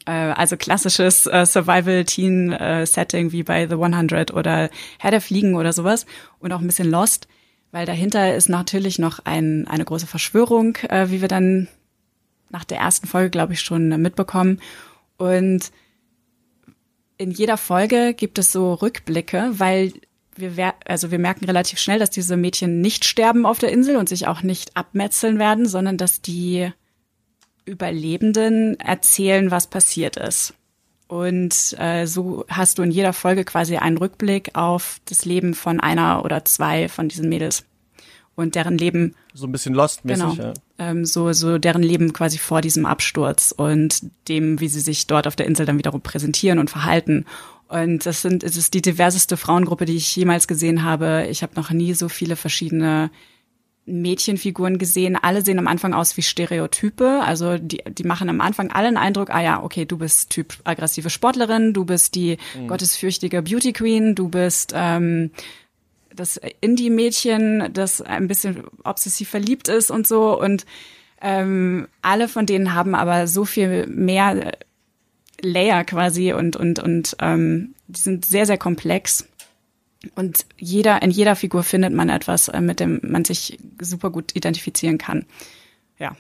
[0.06, 6.06] Äh, also klassisches äh, Survival-Teen-Setting wie bei The 100 oder Herr der Fliegen oder sowas
[6.38, 7.28] und auch ein bisschen Lost,
[7.70, 11.68] weil dahinter ist natürlich noch ein, eine große Verschwörung, äh, wie wir dann
[12.50, 14.60] nach der ersten Folge, glaube ich, schon mitbekommen.
[15.18, 15.70] Und
[17.18, 19.92] in jeder Folge gibt es so Rückblicke, weil
[20.40, 24.08] wir, also wir merken relativ schnell, dass diese Mädchen nicht sterben auf der Insel und
[24.08, 26.70] sich auch nicht abmetzeln werden, sondern dass die
[27.64, 30.54] Überlebenden erzählen, was passiert ist.
[31.06, 35.80] Und äh, so hast du in jeder Folge quasi einen Rückblick auf das Leben von
[35.80, 37.64] einer oder zwei von diesen Mädels
[38.34, 39.14] und deren Leben.
[39.34, 40.54] So ein bisschen Lost-mäßig, genau, ja.
[40.78, 45.26] Ähm, so, so deren Leben quasi vor diesem Absturz und dem, wie sie sich dort
[45.26, 47.24] auf der Insel dann wiederum präsentieren und verhalten.
[47.68, 51.26] Und das sind, es ist die diverseste Frauengruppe, die ich jemals gesehen habe.
[51.30, 53.10] Ich habe noch nie so viele verschiedene
[53.84, 55.16] Mädchenfiguren gesehen.
[55.16, 57.22] Alle sehen am Anfang aus wie Stereotype.
[57.22, 60.54] Also die, die machen am Anfang alle einen Eindruck, ah ja, okay, du bist Typ
[60.64, 62.68] aggressive Sportlerin, du bist die mhm.
[62.68, 65.30] gottesfürchtige Beauty Queen, du bist ähm,
[66.14, 70.38] das Indie-Mädchen, das ein bisschen obsessiv verliebt ist und so.
[70.38, 70.66] Und
[71.20, 74.52] ähm, alle von denen haben aber so viel mehr
[75.40, 79.28] Layer quasi und und und ähm, die sind sehr sehr komplex
[80.14, 84.34] und jeder in jeder Figur findet man etwas, äh, mit dem man sich super gut
[84.34, 85.26] identifizieren kann.
[85.98, 86.16] Ja,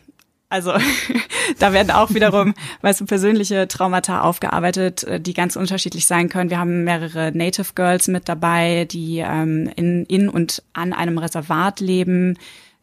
[0.50, 0.72] also
[1.58, 6.50] da werden auch wiederum, weißt du, persönliche Traumata aufgearbeitet, äh, die ganz unterschiedlich sein können.
[6.50, 11.80] Wir haben mehrere Native Girls mit dabei, die ähm, in, in und an einem Reservat
[11.80, 12.36] leben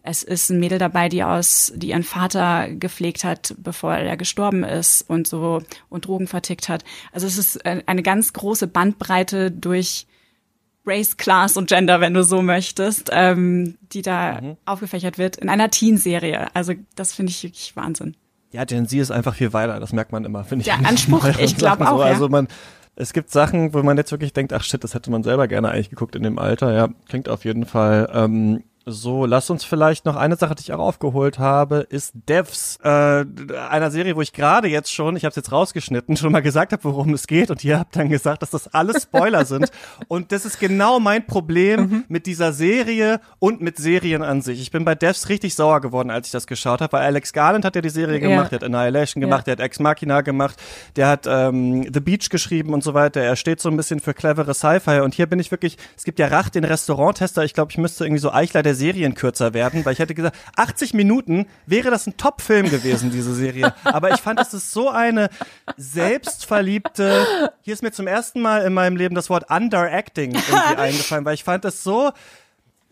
[0.06, 4.64] es ist ein Mädel dabei, die aus, die ihren Vater gepflegt hat, bevor er gestorben
[4.64, 6.84] ist und so und Drogen vertickt hat.
[7.12, 10.08] Also es ist äh, eine ganz große Bandbreite durch
[10.86, 14.58] Race, Class und Gender, wenn du so möchtest, ähm, die da mhm.
[14.66, 16.53] aufgefächert wird in einer Teen-Serie.
[16.53, 18.16] Also das finde ich wirklich Wahnsinn.
[18.51, 20.66] Ja, Gen Z ist einfach viel weiter, das merkt man immer, finde ich.
[20.68, 21.97] Der Anspruch, ich glaube auch.
[21.97, 22.03] So.
[22.03, 22.10] Ja.
[22.10, 22.47] Also man,
[22.95, 25.72] es gibt Sachen, wo man jetzt wirklich denkt, ach shit, das hätte man selber gerne
[25.72, 26.74] eigentlich geguckt in dem Alter.
[26.74, 30.71] Ja, klingt auf jeden Fall ähm, so, lass uns vielleicht noch eine Sache, die ich
[30.71, 33.25] auch aufgeholt habe, ist Devs, äh,
[33.69, 36.71] einer Serie, wo ich gerade jetzt schon, ich habe es jetzt rausgeschnitten, schon mal gesagt
[36.71, 39.71] habe, worum es geht und ihr habt dann gesagt, dass das alles Spoiler sind
[40.07, 42.03] und das ist genau mein Problem mhm.
[42.09, 44.61] mit dieser Serie und mit Serien an sich.
[44.61, 47.65] Ich bin bei Devs richtig sauer geworden, als ich das geschaut habe, weil Alex Garland
[47.65, 48.29] hat ja die Serie ja.
[48.29, 49.55] gemacht, der hat Annihilation gemacht, ja.
[49.55, 50.61] der hat Ex Machina gemacht,
[50.95, 53.21] der hat ähm, The Beach geschrieben und so weiter.
[53.21, 56.19] Er steht so ein bisschen für clevere Sci-Fi und hier bin ich wirklich, es gibt
[56.19, 59.86] ja Rach, den Restauranttester, ich glaube, ich müsste irgendwie so Eichler der Serien kürzer werden,
[59.86, 63.73] weil ich hätte gesagt, 80 Minuten wäre das ein Top-Film gewesen, diese Serie.
[63.84, 65.30] Aber ich fand, das ist so eine
[65.78, 67.26] selbstverliebte,
[67.61, 71.34] hier ist mir zum ersten Mal in meinem Leben das Wort Underacting irgendwie eingefallen, weil
[71.34, 72.11] ich fand das so,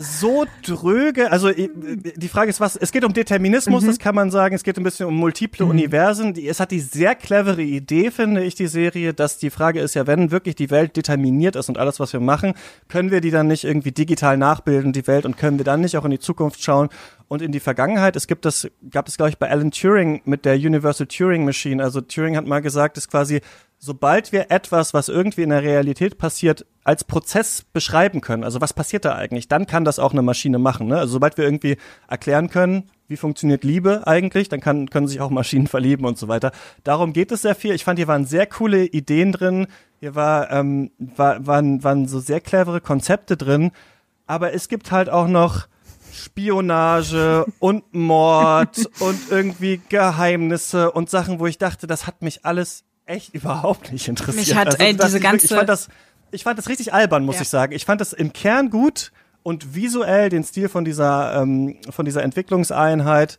[0.04, 3.88] so dröge, also die Frage ist was, es geht um Determinismus, mhm.
[3.88, 5.72] das kann man sagen, es geht ein bisschen um multiple mhm.
[5.72, 6.36] Universen.
[6.36, 10.06] es hat die sehr clevere Idee, finde ich, die Serie, dass die Frage ist ja,
[10.06, 12.54] wenn wirklich die Welt determiniert ist und alles, was wir machen,
[12.88, 15.98] können wir die dann nicht irgendwie digital nachbilden, die Welt, und können wir dann nicht
[15.98, 16.90] auch in die Zukunft schauen
[17.28, 18.16] und in die Vergangenheit.
[18.16, 21.84] Es gibt das, gab es, glaube ich, bei Alan Turing mit der Universal Turing Machine.
[21.84, 23.42] Also Turing hat mal gesagt, ist quasi
[23.86, 28.72] sobald wir etwas, was irgendwie in der Realität passiert, als Prozess beschreiben können, also was
[28.72, 30.88] passiert da eigentlich, dann kann das auch eine Maschine machen.
[30.88, 30.98] Ne?
[30.98, 31.76] Also sobald wir irgendwie
[32.08, 36.30] erklären können, wie funktioniert Liebe eigentlich, dann kann, können sich auch Maschinen verlieben und so
[36.30, 36.54] weiter.
[36.86, 37.74] Darum geht es sehr viel.
[37.74, 39.68] Ich fand, hier waren sehr coole Ideen drin,
[40.00, 43.72] hier war, ähm, war, waren, waren so sehr clevere Konzepte drin,
[44.26, 45.68] aber es gibt halt auch noch
[46.14, 52.86] Spionage und Mord und irgendwie Geheimnisse und Sachen, wo ich dachte, das hat mich alles
[53.06, 54.48] echt überhaupt nicht interessiert.
[54.48, 55.46] Mich hat, also, ey, diese ganze...
[55.46, 55.90] Ich fand, das,
[56.32, 57.42] ich fand das richtig albern, muss ja.
[57.44, 57.74] ich sagen.
[57.74, 59.12] Ich fand das im Kern gut
[59.44, 63.38] und visuell den Stil von dieser, ähm, von dieser Entwicklungseinheit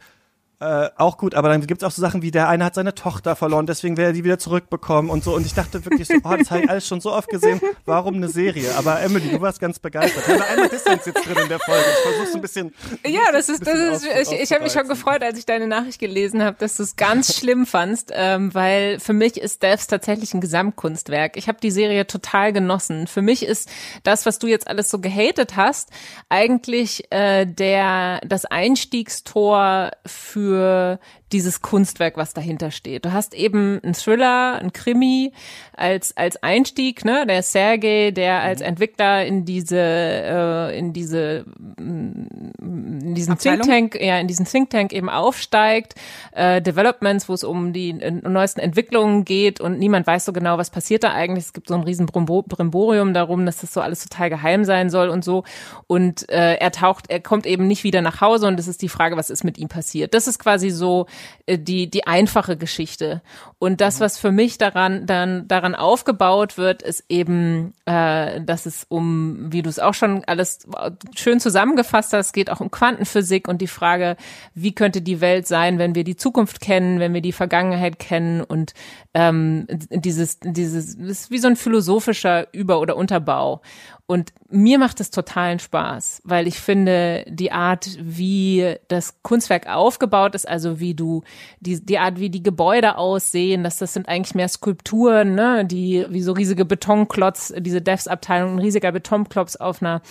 [0.64, 3.36] äh, auch gut, aber dann gibt's auch so Sachen wie der eine hat seine Tochter
[3.36, 5.34] verloren, deswegen will er die wieder zurückbekommen und so.
[5.34, 8.14] Und ich dachte wirklich so, oh, das habe ich alles schon so oft gesehen, warum
[8.14, 8.74] eine Serie?
[8.76, 10.26] Aber Emily, du warst ganz begeistert.
[10.26, 11.84] Wir haben einmal Dissens jetzt drin in der Folge.
[11.86, 12.74] Ich versuche so ein bisschen.
[13.06, 15.98] Ja, das ist, das ist, ich, ich habe mich schon gefreut, als ich deine Nachricht
[15.98, 20.32] gelesen habe, dass du es ganz schlimm fandst, ähm, weil für mich ist Devs tatsächlich
[20.32, 21.36] ein Gesamtkunstwerk.
[21.36, 23.06] Ich habe die Serie total genossen.
[23.06, 23.68] Für mich ist
[24.02, 25.90] das, was du jetzt alles so gehatet hast,
[26.30, 30.98] eigentlich äh, der das Einstiegstor für für
[31.32, 33.04] dieses Kunstwerk, was dahinter steht.
[33.04, 35.32] Du hast eben einen Thriller, einen Krimi
[35.76, 37.26] als als Einstieg, ne?
[37.26, 41.44] Der Sergei, der als Entwickler in diese äh, in diese
[41.76, 43.90] in diesen Think Abteilung?
[43.90, 45.94] Tank, ja, in diesen Think Tank eben aufsteigt,
[46.32, 50.58] äh, Developments, wo es um die äh, neuesten Entwicklungen geht und niemand weiß so genau,
[50.58, 51.46] was passiert da eigentlich.
[51.46, 55.08] Es gibt so ein riesen Brimborium darum, dass das so alles total geheim sein soll
[55.08, 55.44] und so.
[55.86, 58.88] Und äh, er taucht, er kommt eben nicht wieder nach Hause und es ist die
[58.88, 60.14] Frage, was ist mit ihm passiert.
[60.14, 61.06] Das ist quasi so
[61.48, 63.22] die die einfache Geschichte.
[63.58, 68.84] Und das, was für mich daran dann daran aufgebaut wird, ist eben, äh, dass es
[68.88, 70.66] um, wie du es auch schon alles
[71.14, 74.16] schön zusammengefasst hast, geht auch um Quantenphysik und die Frage,
[74.54, 78.42] wie könnte die Welt sein, wenn wir die Zukunft kennen, wenn wir die Vergangenheit kennen
[78.42, 78.72] und
[79.12, 83.60] ähm, dieses, dieses, ist wie so ein philosophischer Über- oder Unterbau.
[84.06, 90.34] Und mir macht es totalen Spaß, weil ich finde, die Art, wie das Kunstwerk aufgebaut
[90.34, 91.22] ist, also wie du,
[91.60, 96.04] die, die Art, wie die Gebäude aussehen, dass das sind eigentlich mehr Skulpturen, ne, die,
[96.10, 100.02] wie so riesige Betonklotz, diese Devs-Abteilung, ein riesiger Betonklotz auf einer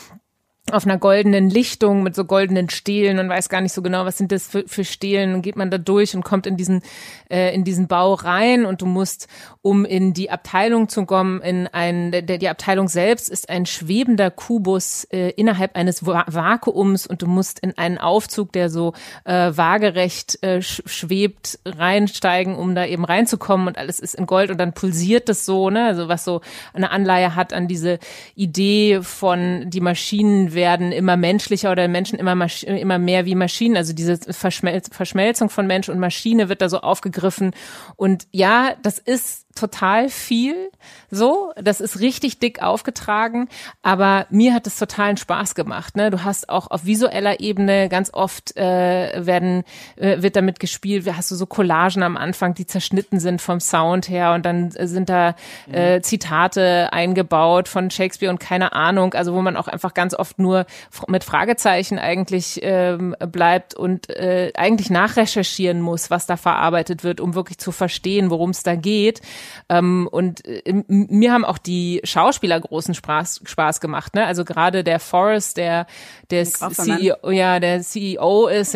[0.72, 4.18] auf einer goldenen Lichtung mit so goldenen Stelen und weiß gar nicht so genau, was
[4.18, 5.34] sind das für, für Stelen.
[5.34, 6.82] Dann geht man da durch und kommt in diesen
[7.30, 9.28] äh, in diesen Bau rein und du musst,
[9.62, 14.32] um in die Abteilung zu kommen, in ein der, die Abteilung selbst ist ein schwebender
[14.32, 18.94] Kubus äh, innerhalb eines Va Vakuums und du musst in einen Aufzug, der so
[19.26, 24.50] äh, waagerecht äh, sch schwebt, reinsteigen, um da eben reinzukommen und alles ist in Gold
[24.50, 26.40] und dann pulsiert das so, ne, also was so
[26.74, 28.00] eine Anleihe hat an diese
[28.36, 33.78] Idee von die Maschinen werden immer menschlicher oder Menschen immer, immer mehr wie Maschinen.
[33.78, 37.52] Also diese Verschmelz Verschmelzung von Mensch und Maschine wird da so aufgegriffen.
[37.96, 40.70] Und ja, das ist total viel,
[41.12, 43.48] so, das ist richtig dick aufgetragen,
[43.82, 45.96] aber mir hat es totalen Spaß gemacht.
[45.96, 46.10] Ne?
[46.10, 49.64] Du hast auch auf visueller Ebene ganz oft äh, werden
[49.96, 51.08] äh, wird damit gespielt.
[51.16, 54.88] Hast du so Collagen am Anfang, die zerschnitten sind vom Sound her und dann äh,
[54.88, 55.36] sind da
[55.72, 60.40] äh, Zitate eingebaut von Shakespeare und keine Ahnung, also wo man auch einfach ganz oft
[60.40, 60.66] nur
[61.08, 67.36] mit Fragezeichen eigentlich ähm, bleibt und äh, eigentlich nachrecherchieren muss, was da verarbeitet wird, um
[67.36, 69.22] wirklich zu verstehen, worum es da geht.
[69.70, 74.16] Ähm, und äh, mir haben auch die Schauspieler großen Spaß, Spaß gemacht.
[74.16, 74.26] Ne?
[74.26, 75.88] Also gerade der Forrest, der
[76.34, 76.46] der.
[76.46, 78.76] CEO, ja, der CEO ist,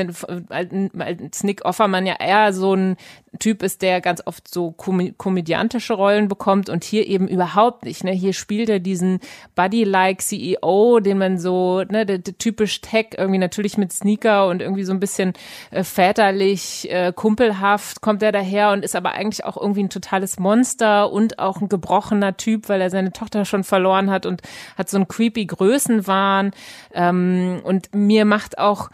[0.50, 2.98] als Nick Offerman ja eher so ein
[3.40, 8.04] Typ ist, der ganz oft so kom komödiantische Rollen bekommt und hier eben überhaupt nicht.
[8.04, 8.12] Ne?
[8.12, 9.20] Hier spielt er diesen
[9.56, 14.62] Buddy-like CEO, den man so, ne, der, der typisch Tech, irgendwie natürlich mit Sneaker und
[14.62, 15.34] irgendwie so ein bisschen
[15.72, 20.40] äh, väterlich, äh, kumpelhaft kommt er daher und ist aber eigentlich auch irgendwie ein totales
[20.40, 24.42] Monster und auch ein gebrochener Typ, weil er seine Tochter schon verloren hat und
[24.78, 26.52] hat so einen creepy Größenwahn.
[26.94, 28.90] Ähm, und mir macht auch,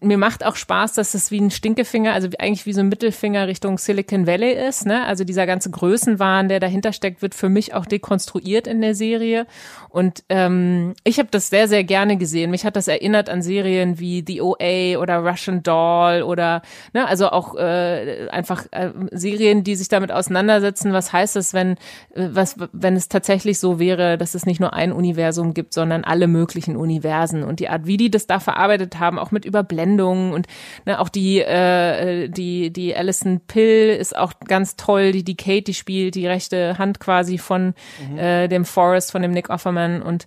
[0.00, 3.46] mir macht auch Spaß, dass es wie ein Stinkefinger, also eigentlich wie so ein Mittelfinger
[3.48, 4.86] Richtung Silicon Valley ist.
[4.86, 5.04] Ne?
[5.04, 9.46] Also dieser ganze Größenwahn, der dahinter steckt, wird für mich auch dekonstruiert in der Serie.
[9.88, 12.50] Und ähm, ich habe das sehr, sehr gerne gesehen.
[12.50, 17.30] Mich hat das erinnert an Serien wie The OA oder Russian Doll oder ne, also
[17.30, 20.92] auch äh, einfach äh, Serien, die sich damit auseinandersetzen.
[20.92, 21.72] Was heißt es, wenn
[22.14, 26.04] äh, was wenn es tatsächlich so wäre, dass es nicht nur ein Universum gibt, sondern
[26.04, 30.32] alle möglichen Universen und die Art, wie die das da verarbeitet haben, auch mit Überblendungen
[30.32, 30.46] und
[30.86, 35.64] ne, auch die äh, die die Alison Pill ist auch ganz toll, die die Kate
[35.64, 37.74] die spielt, die rechte Hand quasi von
[38.16, 40.26] äh, dem Forrest, von dem Nick Offerman und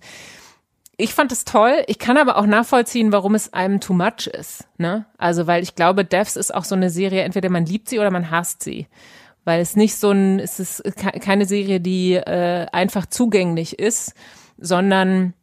[0.96, 1.82] ich fand es toll.
[1.88, 4.68] Ich kann aber auch nachvollziehen, warum es einem too much ist.
[4.78, 5.06] Ne?
[5.18, 8.12] Also, weil ich glaube, Devs ist auch so eine Serie, entweder man liebt sie oder
[8.12, 8.86] man hasst sie.
[9.44, 14.14] Weil es nicht so ein, es ist ke- keine Serie, die äh, einfach zugänglich ist,
[14.56, 15.34] sondern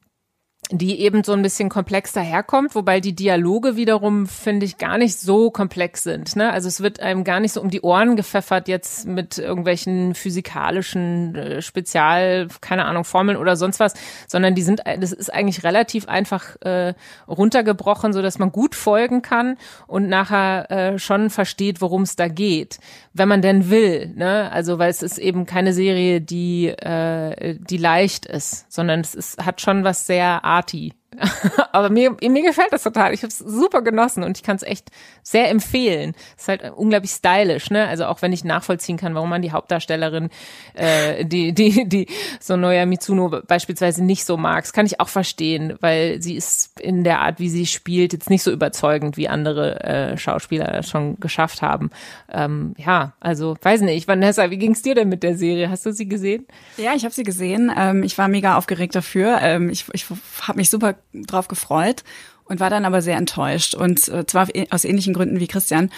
[0.72, 5.20] die eben so ein bisschen komplex daherkommt, wobei die Dialoge wiederum, finde ich, gar nicht
[5.20, 6.36] so komplex sind.
[6.36, 6.52] Ne?
[6.52, 11.36] Also es wird einem gar nicht so um die Ohren gepfeffert jetzt mit irgendwelchen physikalischen
[11.36, 13.94] äh, Spezial, keine Ahnung, Formeln oder sonst was,
[14.28, 16.94] sondern die sind, das ist eigentlich relativ einfach äh,
[17.28, 19.58] runtergebrochen, so dass man gut folgen kann
[19.88, 22.80] und nachher äh, schon versteht, worum es da geht,
[23.14, 24.14] wenn man denn will.
[24.16, 24.50] Ne?
[24.52, 29.46] Also weil es ist eben keine Serie, die äh, die leicht ist, sondern es ist,
[29.46, 30.94] hat schon was sehr arty
[31.72, 33.14] Aber mir, mir gefällt das total.
[33.14, 34.90] Ich habe es super genossen und ich kann es echt
[35.24, 36.14] sehr empfehlen.
[36.38, 37.88] Ist halt unglaublich stylisch, ne?
[37.88, 40.30] Also auch wenn ich nachvollziehen kann, warum man die Hauptdarstellerin,
[40.74, 42.08] äh, die, die, die
[42.40, 47.04] Sonoya Mitsuno beispielsweise nicht so mag, das kann ich auch verstehen, weil sie ist in
[47.04, 51.20] der Art, wie sie spielt, jetzt nicht so überzeugend, wie andere äh, Schauspieler das schon
[51.20, 51.90] geschafft haben.
[52.32, 55.70] Ähm, ja, also weiß nicht, Vanessa, wie ging's dir denn mit der Serie?
[55.70, 56.46] Hast du sie gesehen?
[56.78, 57.72] Ja, ich habe sie gesehen.
[57.76, 59.40] Ähm, ich war mega aufgeregt dafür.
[59.42, 60.06] Ähm, ich ich
[60.48, 62.04] habe mich super drauf gefreut
[62.52, 65.90] und war dann aber sehr enttäuscht und äh, zwar aus ähnlichen Gründen wie Christian,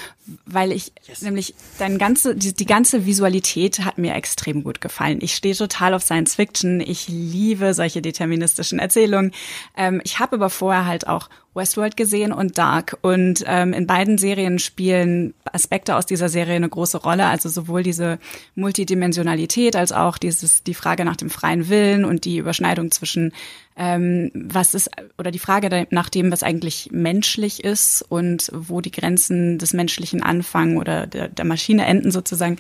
[0.45, 1.24] weil ich yes.
[1.24, 5.18] nämlich dein ganze die, die ganze Visualität hat mir extrem gut gefallen.
[5.22, 9.32] Ich stehe total auf Science Fiction, ich liebe solche deterministischen Erzählungen.
[9.76, 12.97] Ähm, ich habe aber vorher halt auch Westworld gesehen und Dark.
[13.01, 17.25] Und ähm, in beiden Serien spielen Aspekte aus dieser Serie eine große Rolle.
[17.27, 18.19] Also sowohl diese
[18.55, 23.33] Multidimensionalität als auch dieses die Frage nach dem freien Willen und die Überschneidung zwischen
[23.75, 28.91] ähm, was ist oder die Frage nach dem, was eigentlich menschlich ist und wo die
[28.91, 32.57] Grenzen des Menschlichen anfangen oder der, der Maschine enden sozusagen.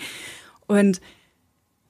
[0.65, 1.01] Und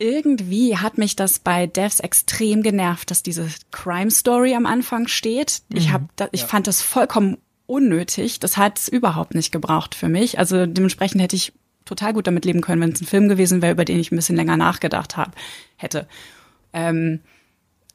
[0.04, 5.62] irgendwie hat mich das bei Devs extrem genervt, dass diese Crime Story am Anfang steht.
[5.74, 5.94] Ich Mhm.
[5.94, 6.48] hab, da, ich ja.
[6.48, 7.38] fand das vollkommen
[7.68, 8.40] unnötig.
[8.42, 10.38] Das hat es überhaupt nicht gebraucht für mich.
[10.40, 11.54] Also dementsprechend hätte ich
[11.86, 14.18] total gut damit leben können, wenn es ein Film gewesen wäre, über den ich ein
[14.18, 15.32] bisschen länger nachgedacht habe,
[15.78, 16.08] hätte.
[16.74, 17.22] Ähm,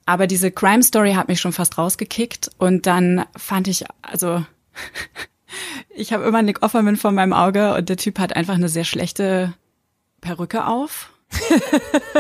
[0.06, 4.44] aber diese Crime Story hat mich schon fast rausgekickt und dann fand ich, also
[5.94, 8.84] ich habe immer Nick Offerman vor meinem Auge und der Typ hat einfach eine sehr
[8.84, 9.52] schlechte
[10.22, 11.11] Perücke auf.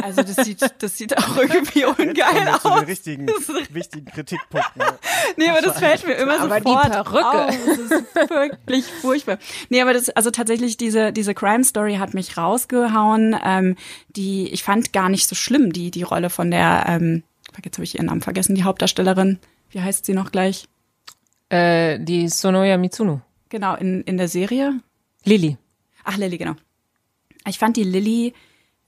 [0.02, 2.62] Also das sieht, das sieht auch irgendwie ungeil aus.
[2.62, 3.26] Zu den richtigen,
[3.70, 4.82] wichtigen Kritikpunkten.
[5.36, 7.26] Nee, aber das fällt mir immer aber sofort die Perücke.
[7.26, 7.56] auf.
[7.66, 9.38] Das ist wirklich furchtbar.
[9.70, 13.36] Nee, aber das, also tatsächlich diese, diese Crime Story hat mich rausgehauen.
[13.44, 13.76] Ähm,
[14.08, 17.22] die, ich fand gar nicht so schlimm, die, die Rolle von der, ähm,
[17.64, 19.38] jetzt habe ich ihren Namen vergessen, die Hauptdarstellerin.
[19.70, 20.68] Wie heißt sie noch gleich?
[21.48, 23.20] Äh, die Sonoya Mitsuno.
[23.48, 24.80] Genau, in, in der Serie.
[25.24, 25.56] Lilly.
[26.04, 26.54] Ach, Lilly, genau.
[27.46, 28.34] Ich fand die Lilly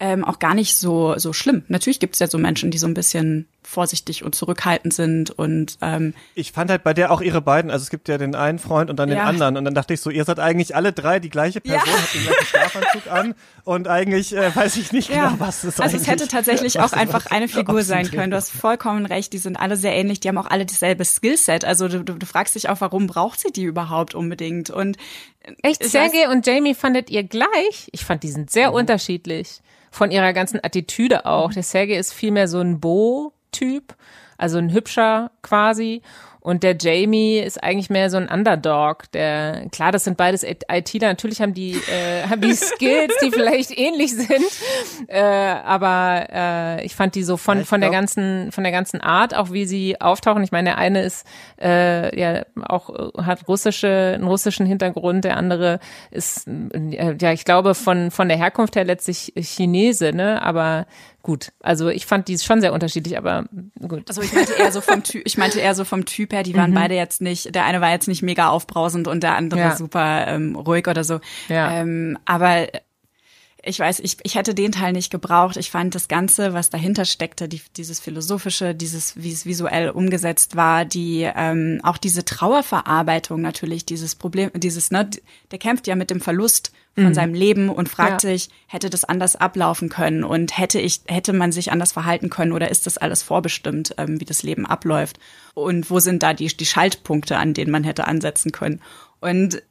[0.01, 1.63] ähm, auch gar nicht so so schlimm.
[1.69, 5.77] Natürlich gibt es ja so Menschen, die so ein bisschen vorsichtig und zurückhaltend sind und
[5.83, 8.59] ähm, ich fand halt bei der auch ihre beiden, also es gibt ja den einen
[8.59, 9.25] Freund und dann den Ja.
[9.25, 12.01] anderen und dann dachte ich so, ihr seid eigentlich alle drei die gleiche Person, Ja.
[12.01, 13.35] habt den gleichen Schlafanzug an
[13.65, 16.01] und eigentlich äh, weiß ich nicht Ja, genau, was ist also eigentlich.
[16.03, 18.31] es hätte tatsächlich auch einfach eine Figur sein ein können.
[18.31, 21.65] Du hast vollkommen recht, die sind alle sehr ähnlich, die haben auch alle dasselbe Skillset.
[21.67, 24.71] Also du, du, du fragst dich auch, warum braucht sie die überhaupt unbedingt?
[24.71, 24.97] Und
[25.63, 27.89] Echt, Ich Sergei und Jamie fandet ihr gleich?
[27.93, 29.61] Ich fand die sind sehr unterschiedlich.
[29.91, 31.53] Von ihrer ganzen Attitüde auch.
[31.53, 33.95] Der Sergei ist vielmehr so ein Bo-Typ,
[34.39, 36.03] also ein hübscher quasi.
[36.41, 39.11] Und der Jamie ist eigentlich mehr so ein Underdog.
[39.13, 41.09] Der klar, das sind beides ITler.
[41.09, 44.31] Natürlich haben die äh, haben die Skills, die vielleicht ähnlich sind.
[45.09, 49.35] Äh, aber äh, ich fand die so von von der ganzen von der ganzen Art,
[49.35, 50.43] auch wie sie auftauchen.
[50.43, 51.27] Ich meine, der eine ist
[51.61, 55.79] äh, ja auch äh, hat russische einen russischen Hintergrund, der andere
[56.11, 60.41] ist äh, ja ich glaube von von der Herkunft her letztlich Chinese, ne?
[60.41, 60.87] Aber
[61.23, 63.45] gut, also ich fand die schon sehr unterschiedlich, aber
[63.87, 64.09] gut.
[64.09, 66.55] also ich meinte eher so vom Typ, ich meinte eher so vom Typ her, die
[66.55, 69.77] waren beide jetzt nicht, der eine war jetzt nicht mega aufbrausend und der andere Ja.
[69.77, 71.21] super ähm, ruhig oder so.
[71.49, 71.73] Ja.
[71.73, 72.67] Ähm, aber
[73.63, 75.57] ich weiß, ich, ich hätte den Teil nicht gebraucht.
[75.57, 80.57] Ich fand das Ganze, was dahinter steckte, die, dieses philosophische, dieses, wie es visuell umgesetzt
[80.57, 85.11] war, die ähm, auch diese Trauerverarbeitung natürlich, dieses Problem, dieses, ne,
[85.51, 88.31] der kämpft ja mit dem Verlust von seinem Leben und fragt Ja.
[88.31, 92.53] sich, hätte das anders ablaufen können und hätte ich, hätte man sich anders verhalten können
[92.53, 95.19] oder ist das alles vorbestimmt, ähm, wie das Leben abläuft?
[95.55, 98.81] Und wo sind da die, die Schaltpunkte, an denen man hätte ansetzen können?
[99.21, 99.63] Und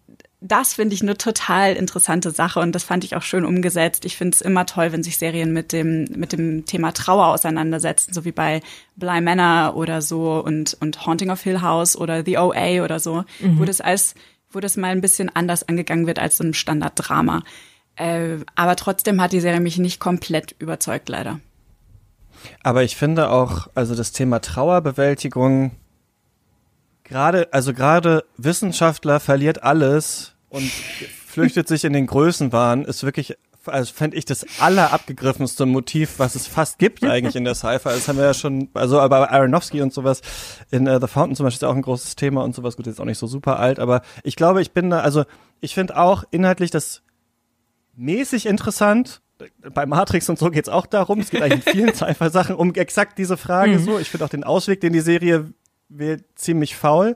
[0.41, 4.05] das finde ich eine total interessante Sache und das fand ich auch schön umgesetzt.
[4.05, 8.13] Ich finde es immer toll, wenn sich Serien mit dem, mit dem Thema Trauer auseinandersetzen,
[8.13, 8.61] so wie bei
[8.95, 13.25] Bly Manor oder so und, und Haunting of Hill House oder The OA oder so,
[13.41, 14.15] wo das als,
[14.51, 17.43] wo das mal ein bisschen anders angegangen wird als so ein Standarddrama.
[17.95, 21.39] Äh, aber trotzdem hat die Serie mich nicht komplett überzeugt, leider.
[22.63, 25.71] Aber ich finde auch, also das Thema Trauerbewältigung,
[27.03, 30.63] gerade, also gerade Wissenschaftler verliert alles und
[31.27, 36.47] flüchtet sich in den Größenwahn, ist wirklich, also fände ich das allerabgegriffenste Motiv, was es
[36.47, 37.89] fast gibt eigentlich in der Sci-Fi.
[37.89, 40.21] Das haben wir ja schon, also aber Aronofsky und sowas
[40.71, 42.77] in äh, The Fountain zum Beispiel ist auch ein großes Thema und sowas.
[42.77, 45.25] Gut, jetzt auch nicht so super alt, aber ich glaube, ich bin da, also
[45.61, 47.01] ich finde auch inhaltlich das
[47.95, 49.21] mäßig interessant.
[49.73, 51.19] Bei Matrix und so geht's auch darum.
[51.19, 53.99] Es geht eigentlich in vielen Sci-Fi-Sachen um exakt diese Frage so.
[53.99, 55.53] Ich finde auch den Ausweg, den die Serie
[55.87, 57.15] wählt, ziemlich faul.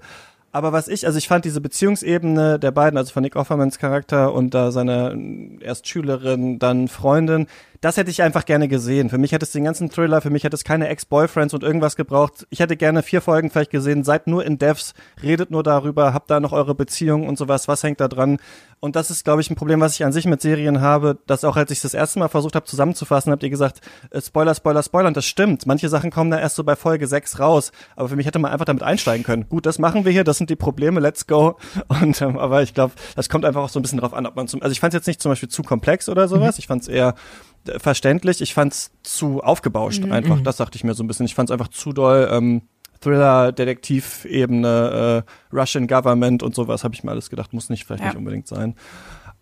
[0.53, 4.31] Aber was ich, also ich fand diese Beziehungsebene der beiden, also von Nick Offermans Charakter
[4.31, 5.13] und da seine
[5.59, 7.47] äh, erst Schülerin, dann Freundin,
[7.81, 9.09] das hätte ich einfach gerne gesehen.
[9.09, 11.95] Für mich hätte es den ganzen Thriller, für mich hätte es keine Ex-Boyfriends und irgendwas
[11.95, 12.45] gebraucht.
[12.51, 14.93] Ich hätte gerne vier Folgen vielleicht gesehen, seid nur in Devs,
[15.23, 18.37] redet nur darüber, habt da noch eure Beziehung und sowas, was hängt da dran?
[18.83, 21.45] Und das ist, glaube ich, ein Problem, was ich an sich mit Serien habe, dass
[21.45, 23.79] auch als ich das erste Mal versucht habe zusammenzufassen, habt ihr gesagt,
[24.09, 25.07] äh, Spoiler, Spoiler, Spoiler.
[25.07, 25.65] Und das stimmt.
[25.65, 27.71] Manche Sachen kommen da erst so bei Folge 6 raus.
[27.95, 29.47] Aber für mich hätte man einfach damit einsteigen können.
[29.47, 31.57] Gut, das machen wir hier, das sind die Probleme, let's go.
[31.87, 34.35] Und ähm, aber ich glaube, das kommt einfach auch so ein bisschen drauf an, ob
[34.35, 34.61] man zum.
[34.61, 36.57] Also ich fand es jetzt nicht zum Beispiel zu komplex oder sowas.
[36.57, 36.59] Mhm.
[36.59, 37.15] Ich fand es eher
[37.65, 38.41] äh, verständlich.
[38.41, 40.11] Ich fand es zu aufgebauscht mhm.
[40.11, 40.41] einfach.
[40.41, 41.25] Das dachte ich mir so ein bisschen.
[41.25, 42.27] Ich fand es einfach zu doll.
[42.29, 42.63] Ähm,
[43.03, 48.09] Thriller-Detektiv-Ebene, äh, Russian Government und sowas, habe ich mir alles gedacht, muss nicht vielleicht ja.
[48.09, 48.75] nicht unbedingt sein.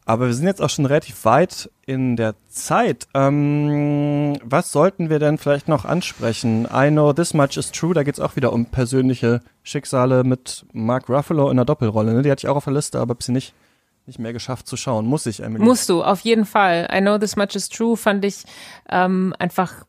[0.06, 3.08] Aber wir sind jetzt auch schon relativ weit in der Zeit.
[3.14, 6.68] Ähm, was sollten wir denn vielleicht noch ansprechen?
[6.74, 7.94] I know this much is true.
[7.94, 12.14] Da geht's auch wieder um persönliche Schicksale mit Mark Ruffalo in der Doppelrolle.
[12.14, 12.24] Ne?
[12.24, 13.54] Die hatte ich auch auf der Liste, aber hab sie nicht
[14.08, 15.06] nicht mehr geschafft zu schauen.
[15.06, 15.64] Muss ich, Emily?
[15.64, 16.90] Musst du, auf jeden Fall.
[16.92, 18.44] I know this much is true fand ich
[18.90, 19.86] ähm, einfach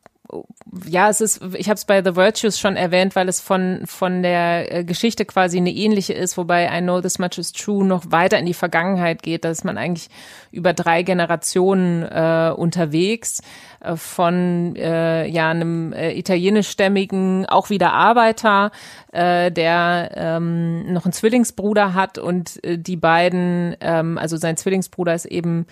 [0.87, 4.23] ja, es ist, ich habe es bei The Virtues schon erwähnt, weil es von von
[4.23, 8.05] der äh, Geschichte quasi eine ähnliche ist, wobei I Know This Much Is True noch
[8.11, 10.09] weiter in die Vergangenheit geht, dass man eigentlich
[10.51, 13.43] über drei Generationen äh, unterwegs
[13.81, 18.71] äh, von äh, ja einem äh, italienischstämmigen auch wieder Arbeiter,
[19.13, 25.15] äh, der ähm, noch einen Zwillingsbruder hat und äh, die beiden, ähm, also sein Zwillingsbruder
[25.15, 25.67] ist eben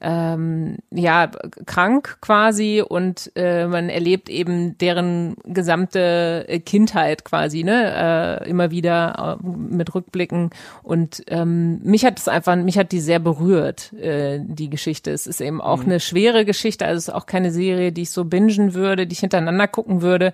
[0.00, 1.30] ähm, ja
[1.66, 8.70] krank quasi und äh, man erlebt eben deren gesamte äh, Kindheit quasi ne äh, immer
[8.70, 10.50] wieder äh, mit Rückblicken.
[10.82, 15.10] Und ähm, mich hat es einfach mich hat die sehr berührt äh, die Geschichte.
[15.10, 15.86] Es ist eben auch mhm.
[15.86, 19.12] eine schwere Geschichte also es ist auch keine Serie die ich so bingen würde die
[19.12, 20.32] ich hintereinander gucken würde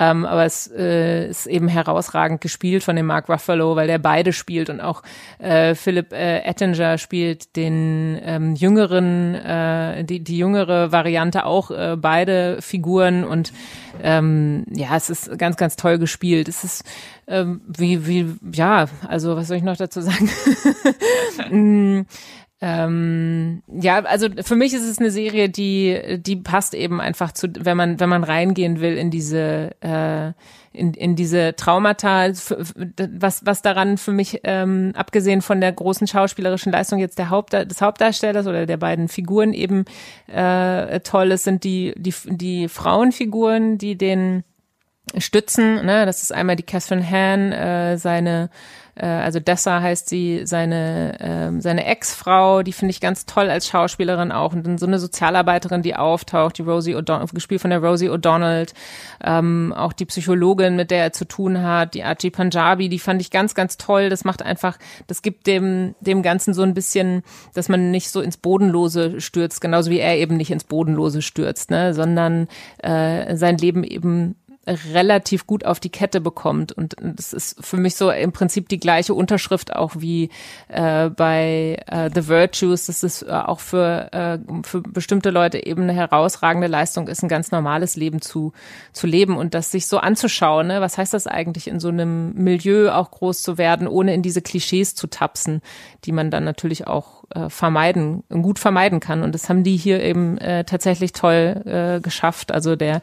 [0.00, 4.32] ähm, aber es äh, ist eben herausragend gespielt von dem Mark Ruffalo, weil der beide
[4.32, 5.02] spielt und auch
[5.38, 11.96] äh, Philip äh, Ettinger spielt den ähm, jüngeren, äh, die, die jüngere Variante auch äh,
[12.00, 13.52] beide Figuren und
[14.02, 16.48] ähm, ja, es ist ganz, ganz toll gespielt.
[16.48, 16.84] Es ist
[17.28, 20.30] ähm, wie, wie, ja, also was soll ich noch dazu sagen?
[22.62, 27.48] ähm, ja, also für mich ist es eine Serie, die die passt eben einfach zu,
[27.58, 30.32] wenn man wenn man reingehen will in diese äh,
[30.72, 36.70] in, in diese Traumata, was was daran für mich ähm, abgesehen von der großen schauspielerischen
[36.70, 39.86] Leistung jetzt der Haupt des Hauptdarstellers oder der beiden Figuren eben
[40.26, 44.44] äh, toll ist, sind die die die Frauenfiguren, die den
[45.16, 45.84] stützen.
[45.86, 46.06] Ne?
[46.06, 48.50] Das ist einmal die Catherine Hahn, äh, seine
[49.00, 53.66] äh, also Dessa heißt sie, seine, äh, seine Ex-Frau, die finde ich ganz toll als
[53.66, 54.52] Schauspielerin auch.
[54.52, 58.70] Und dann so eine Sozialarbeiterin, die auftaucht, die Rosie O'Donnell, gespielt von der Rosie O'Donnell,
[59.24, 63.22] ähm, auch die Psychologin, mit der er zu tun hat, die Archie Punjabi, die fand
[63.22, 64.10] ich ganz, ganz toll.
[64.10, 67.22] Das macht einfach, das gibt dem, dem Ganzen so ein bisschen,
[67.54, 71.70] dass man nicht so ins Bodenlose stürzt, genauso wie er eben nicht ins Bodenlose stürzt,
[71.70, 72.48] ne, sondern
[72.78, 74.36] äh, sein Leben eben
[74.66, 76.72] relativ gut auf die Kette bekommt.
[76.72, 80.28] Und das ist für mich so im Prinzip die gleiche Unterschrift auch wie
[80.68, 82.86] äh, bei äh, The Virtues.
[82.86, 87.28] Das ist äh, auch für, äh, für bestimmte Leute eben eine herausragende Leistung ist, ein
[87.28, 88.52] ganz normales Leben zu,
[88.92, 90.66] zu leben und das sich so anzuschauen.
[90.66, 90.80] Ne?
[90.80, 94.42] Was heißt das eigentlich, in so einem Milieu auch groß zu werden, ohne in diese
[94.42, 95.62] Klischees zu tapsen,
[96.04, 99.22] die man dann natürlich auch äh, vermeiden, gut vermeiden kann.
[99.22, 102.52] Und das haben die hier eben äh, tatsächlich toll äh, geschafft.
[102.52, 103.02] Also der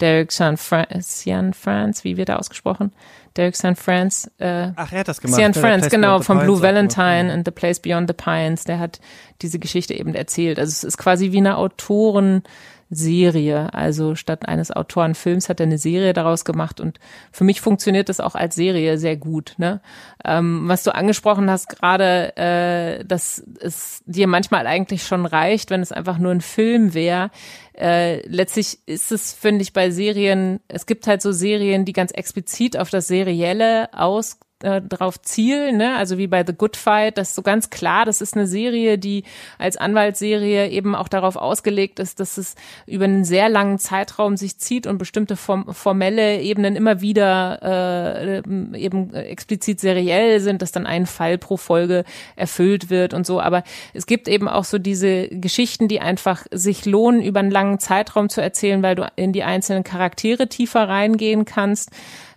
[0.00, 2.92] Derek Sean France, wie wird er ausgesprochen?
[3.36, 4.30] Derek Sean France.
[4.38, 5.40] Äh, Ach, er hat das gemacht.
[5.40, 8.64] Sean France, genau, von Blue Valentine and The Place Beyond the Pines.
[8.64, 9.00] Der hat
[9.42, 10.58] diese Geschichte eben erzählt.
[10.58, 12.42] Also es ist quasi wie eine Autoren
[12.90, 13.72] Serie.
[13.74, 16.98] Also statt eines Autorenfilms hat er eine Serie daraus gemacht und
[17.30, 19.54] für mich funktioniert das auch als Serie sehr gut.
[19.58, 19.80] Ne?
[20.24, 25.82] Ähm, was du angesprochen hast gerade, äh, dass es dir manchmal eigentlich schon reicht, wenn
[25.82, 27.30] es einfach nur ein Film wäre.
[27.76, 32.10] Äh, letztlich ist es, finde ich, bei Serien, es gibt halt so Serien, die ganz
[32.12, 35.96] explizit auf das Serielle aus äh, drauf zielen, ne?
[35.96, 38.98] also wie bei The Good Fight, das ist so ganz klar, das ist eine Serie,
[38.98, 39.24] die
[39.58, 42.54] als Anwaltsserie eben auch darauf ausgelegt ist, dass es
[42.86, 48.78] über einen sehr langen Zeitraum sich zieht und bestimmte form formelle Ebenen immer wieder äh,
[48.78, 52.04] eben explizit seriell sind, dass dann ein Fall pro Folge
[52.36, 53.40] erfüllt wird und so.
[53.40, 53.62] Aber
[53.94, 58.28] es gibt eben auch so diese Geschichten, die einfach sich lohnen, über einen langen Zeitraum
[58.28, 61.90] zu erzählen, weil du in die einzelnen Charaktere tiefer reingehen kannst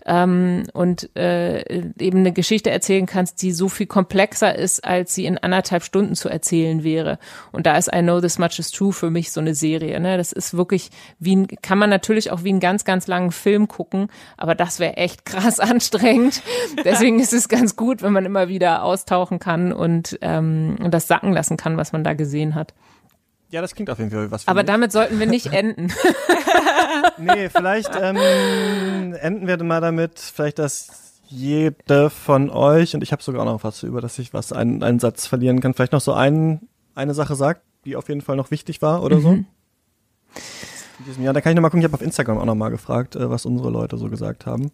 [0.05, 1.61] ähm, und äh,
[1.99, 6.15] eben eine Geschichte erzählen kannst, die so viel komplexer ist, als sie in anderthalb Stunden
[6.15, 7.19] zu erzählen wäre.
[7.51, 9.99] Und da ist I Know This Much Is True für mich so eine Serie.
[9.99, 10.17] Ne?
[10.17, 13.67] Das ist wirklich wie ein, kann man natürlich auch wie einen ganz, ganz langen Film
[13.67, 14.07] gucken,
[14.37, 16.41] aber das wäre echt krass anstrengend.
[16.83, 21.07] Deswegen ist es ganz gut, wenn man immer wieder austauchen kann und, ähm, und das
[21.07, 22.73] sacken lassen kann, was man da gesehen hat.
[23.51, 24.67] Ja, das klingt auf jeden Fall was für Aber mich.
[24.67, 25.91] damit sollten wir nicht enden.
[27.17, 33.21] Nee, vielleicht ähm, enden wir mal damit, vielleicht, dass jede von euch, und ich habe
[33.23, 36.13] sogar noch was, über das ich was, einen, einen Satz verlieren kann, vielleicht noch so
[36.13, 36.61] ein,
[36.95, 39.29] eine Sache sagt, die auf jeden Fall noch wichtig war oder so.
[39.31, 39.45] In
[41.05, 41.33] diesem Jahr.
[41.33, 43.69] Da kann ich nochmal gucken, ich habe auf Instagram auch nochmal gefragt, äh, was unsere
[43.69, 44.71] Leute so gesagt haben.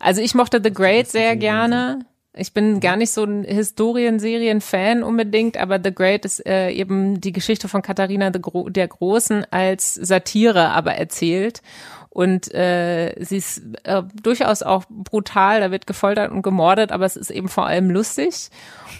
[0.00, 2.06] Also ich mochte The Great sehr gerne.
[2.36, 7.32] Ich bin gar nicht so ein Historienserien-Fan unbedingt, aber The Great ist äh, eben die
[7.32, 11.62] Geschichte von Katharina der, Gro der Großen als Satire aber erzählt.
[12.10, 17.16] Und äh, sie ist äh, durchaus auch brutal, da wird gefoltert und gemordet, aber es
[17.16, 18.50] ist eben vor allem lustig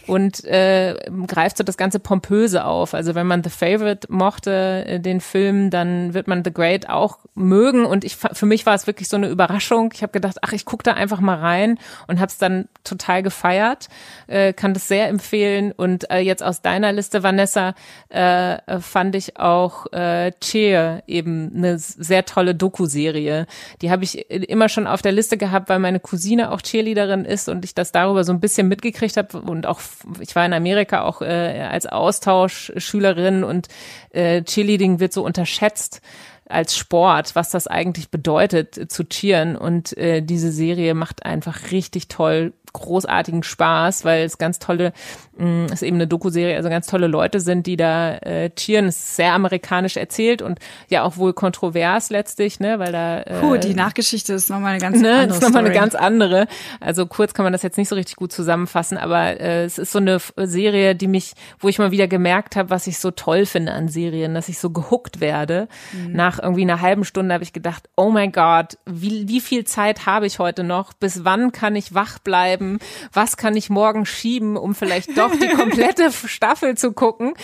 [0.07, 2.95] und äh, greift so das ganze Pompöse auf.
[2.95, 7.19] Also wenn man The Favorite mochte, äh, den Film, dann wird man The Great auch
[7.35, 7.85] mögen.
[7.85, 9.91] Und ich für mich war es wirklich so eine Überraschung.
[9.95, 13.23] Ich habe gedacht, ach, ich gucke da einfach mal rein und habe es dann total
[13.23, 13.89] gefeiert.
[14.27, 15.73] Äh, kann das sehr empfehlen.
[15.73, 17.75] Und äh, jetzt aus deiner Liste, Vanessa,
[18.11, 23.47] äh, äh, fand ich auch äh, Cheer eben eine sehr tolle Doku-Serie.
[23.83, 27.49] Die habe ich immer schon auf der Liste gehabt, weil meine Cousine auch Cheerleaderin ist
[27.49, 29.81] und ich das darüber so ein bisschen mitgekriegt habe und auch
[30.21, 33.69] ich war in Amerika auch äh, als Austauschschülerin und
[34.11, 36.01] äh, Cheerleading wird so unterschätzt
[36.47, 39.57] als Sport, was das eigentlich bedeutet äh, zu cheeren.
[39.57, 44.93] Und äh, diese Serie macht einfach richtig toll großartigen Spaß, weil es ganz tolle,
[45.39, 48.87] mh, es ist eben eine Doku-Serie, also ganz tolle Leute sind, die da äh, cheeren.
[48.87, 50.59] Es ist sehr amerikanisch erzählt und
[50.91, 54.81] ja auch wohl kontrovers letztlich, ne, weil da äh, Puh, die Nachgeschichte ist nochmal eine
[54.81, 56.47] ganz ne, andere das ist nochmal eine ganz andere.
[56.81, 59.93] Also kurz kann man das jetzt nicht so richtig gut zusammenfassen, aber äh, es ist
[59.93, 63.47] so eine Serie, die mich, wo ich mal wieder gemerkt habe, was ich so toll
[63.47, 65.69] finde an Serien, dass ich so gehuckt werde.
[66.09, 70.07] Nach irgendwie einer halben Stunde habe ich gedacht, oh mein Gott, wie, wie viel Zeit
[70.07, 70.93] habe ich heute noch?
[70.93, 72.64] Bis wann kann ich wach bleiben?
[73.13, 77.35] Was kann ich morgen schieben, um vielleicht doch die komplette Staffel zu gucken?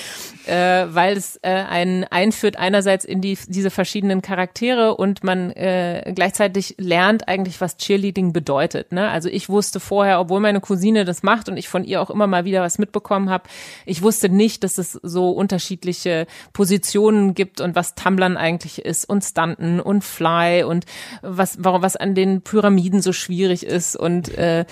[0.47, 6.12] Äh, weil es äh, einen einführt einerseits in die, diese verschiedenen Charaktere und man äh,
[6.14, 8.92] gleichzeitig lernt eigentlich, was Cheerleading bedeutet.
[8.92, 9.09] Ne?
[9.09, 12.26] Also ich wusste vorher, obwohl meine Cousine das macht und ich von ihr auch immer
[12.26, 13.44] mal wieder was mitbekommen habe,
[13.86, 19.22] ich wusste nicht, dass es so unterschiedliche Positionen gibt und was Tumblern eigentlich ist und
[19.22, 20.86] Stunten und Fly und
[21.22, 24.64] was, warum was an den Pyramiden so schwierig ist und äh,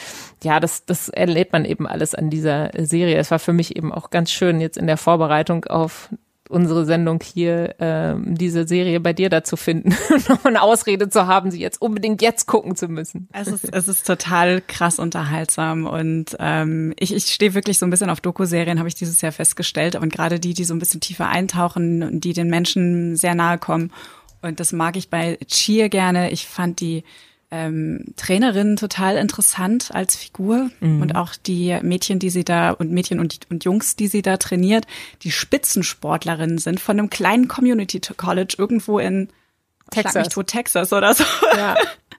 [0.42, 3.16] ja, das, das erlebt man eben alles an dieser Serie.
[3.16, 6.10] Es war für mich eben auch ganz schön, jetzt in der Vorbereitung auf
[6.48, 11.08] unsere Sendung hier, ähm, diese Serie bei dir da zu finden und noch eine Ausrede
[11.08, 13.28] zu haben, sie jetzt unbedingt jetzt gucken zu müssen.
[13.32, 17.90] Es ist, es ist total krass unterhaltsam und ähm, ich, ich stehe wirklich so ein
[17.90, 19.96] bisschen auf Doku-Serien, habe ich dieses Jahr festgestellt.
[19.96, 23.58] Und gerade die, die so ein bisschen tiefer eintauchen und die den Menschen sehr nahe
[23.58, 23.92] kommen.
[24.40, 26.30] Und das mag ich bei Cheer gerne.
[26.30, 27.04] Ich fand die
[27.50, 30.70] ähm, Trainerin total interessant als Figur.
[30.80, 34.36] Und auch die Mädchen, die sie da und Mädchen und, und Jungs, die sie da
[34.36, 34.86] trainiert,
[35.22, 39.28] die Spitzensportlerinnen sind von einem kleinen Community College irgendwo in
[39.90, 40.28] Texas.
[40.28, 41.24] Tot, Texas oder so.
[41.56, 41.74] Ja.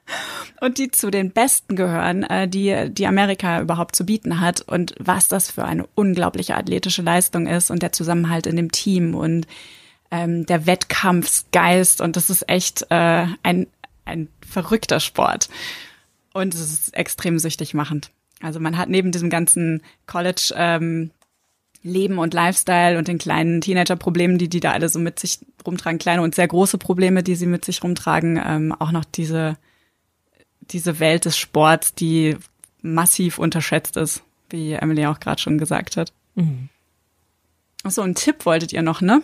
[0.62, 4.62] und die zu den Besten gehören, äh, die, die Amerika überhaupt zu bieten hat.
[4.62, 9.14] Und was das für eine unglaubliche athletische Leistung ist und der Zusammenhalt in dem Team
[9.14, 9.46] und
[10.12, 12.02] ähm, der Wettkampfsgeist.
[12.02, 13.68] Und das ist echt äh, ein,
[14.10, 15.50] ein verrückter Sport
[16.34, 18.12] und es ist extrem süchtig machend.
[18.42, 21.12] Also man hat neben diesem ganzen College ähm,
[21.82, 26.00] Leben und Lifestyle und den kleinen Teenager-Problemen, die die da alle so mit sich rumtragen,
[26.00, 29.58] kleine und sehr große Probleme, die sie mit sich rumtragen, ähm, auch noch diese
[30.62, 32.38] diese Welt des Sports, die
[32.82, 36.14] massiv unterschätzt ist, wie Emily auch gerade schon gesagt hat.
[37.84, 39.22] Ach so, einen Tipp wolltet ihr noch, ne?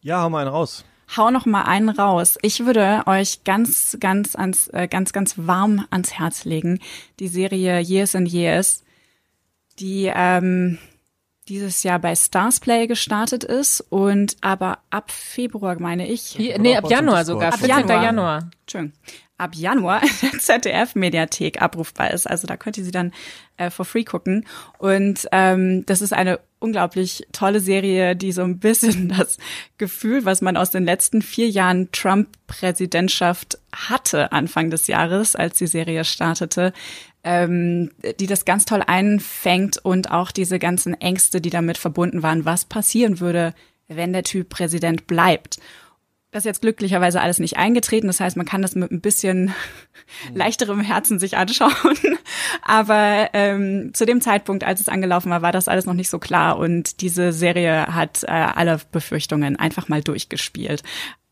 [0.00, 0.84] Ja, hau mal einen raus.
[1.16, 2.38] Hau noch mal einen raus.
[2.42, 6.80] Ich würde euch ganz, ganz ans, äh, ganz, ganz warm ans Herz legen.
[7.20, 8.84] Die Serie Years and Years,
[9.78, 10.78] die ähm,
[11.48, 16.88] dieses Jahr bei Starsplay gestartet ist und aber ab Februar, meine ich, Hier, nee, ab
[16.88, 17.86] Januar sogar, Ab 14.
[17.88, 18.02] Januar.
[18.02, 18.50] Januar.
[18.62, 18.98] Entschuldigung,
[19.36, 22.28] ab Januar in der ZDF-Mediathek abrufbar ist.
[22.28, 23.12] Also da könnt ihr sie dann
[23.56, 24.46] äh, for free gucken.
[24.78, 29.38] Und ähm, das ist eine unglaublich tolle Serie, die so ein bisschen das
[29.78, 35.66] Gefühl, was man aus den letzten vier Jahren Trump-Präsidentschaft hatte Anfang des Jahres, als die
[35.66, 36.72] Serie startete,
[37.22, 42.44] ähm, die das ganz toll einfängt und auch diese ganzen Ängste, die damit verbunden waren,
[42.44, 43.54] was passieren würde,
[43.88, 45.58] wenn der Typ Präsident bleibt.
[46.34, 48.08] Das ist jetzt glücklicherweise alles nicht eingetreten.
[48.08, 49.54] Das heißt, man kann das mit ein bisschen
[50.34, 51.70] leichterem Herzen sich anschauen.
[52.62, 56.18] Aber ähm, zu dem Zeitpunkt, als es angelaufen war, war das alles noch nicht so
[56.18, 56.58] klar.
[56.58, 60.82] Und diese Serie hat äh, alle Befürchtungen einfach mal durchgespielt.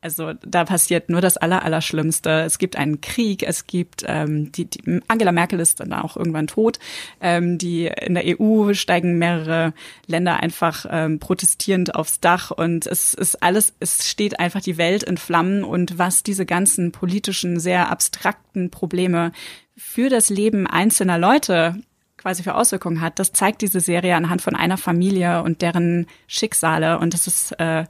[0.03, 2.41] Also da passiert nur das Aller, Allerschlimmste.
[2.41, 6.49] Es gibt einen Krieg, es gibt ähm, die, die Angela Merkel ist dann auch irgendwann
[6.49, 6.81] tot.
[7.21, 9.73] Ähm, die in der EU steigen mehrere
[10.09, 15.05] Länder einfach ähm, protestierend aufs Dach und es ist alles, es steht einfach die Welt
[15.05, 19.31] in Flammen und was diese ganzen politischen, sehr abstrakten Probleme
[19.77, 21.81] für das Leben einzelner Leute
[22.17, 26.99] quasi für Auswirkungen hat, das zeigt diese Serie anhand von einer Familie und deren Schicksale
[26.99, 27.85] und das ist äh,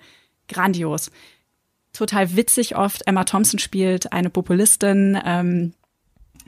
[0.46, 1.10] grandios
[1.92, 3.06] total witzig oft.
[3.06, 5.74] Emma Thompson spielt eine Populistin ähm,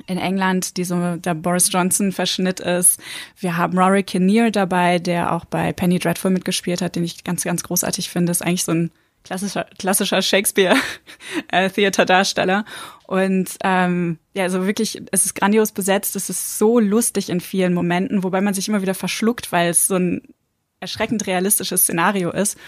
[0.07, 3.01] in England, die so der Boris Johnson Verschnitt ist.
[3.39, 7.45] Wir haben Rory Kinnear dabei, der auch bei Penny Dreadful mitgespielt hat, den ich ganz,
[7.45, 8.33] ganz großartig finde.
[8.33, 8.91] Ist eigentlich so ein
[9.23, 12.65] klassischer, klassischer Shakespeare-Theater-Darsteller.
[13.07, 17.75] Und ähm, ja, also wirklich, es ist grandios besetzt, es ist so lustig in vielen
[17.75, 20.23] Momenten, wobei man sich immer wieder verschluckt, weil es so ein
[20.81, 22.59] erschreckend realistisches Szenario ist.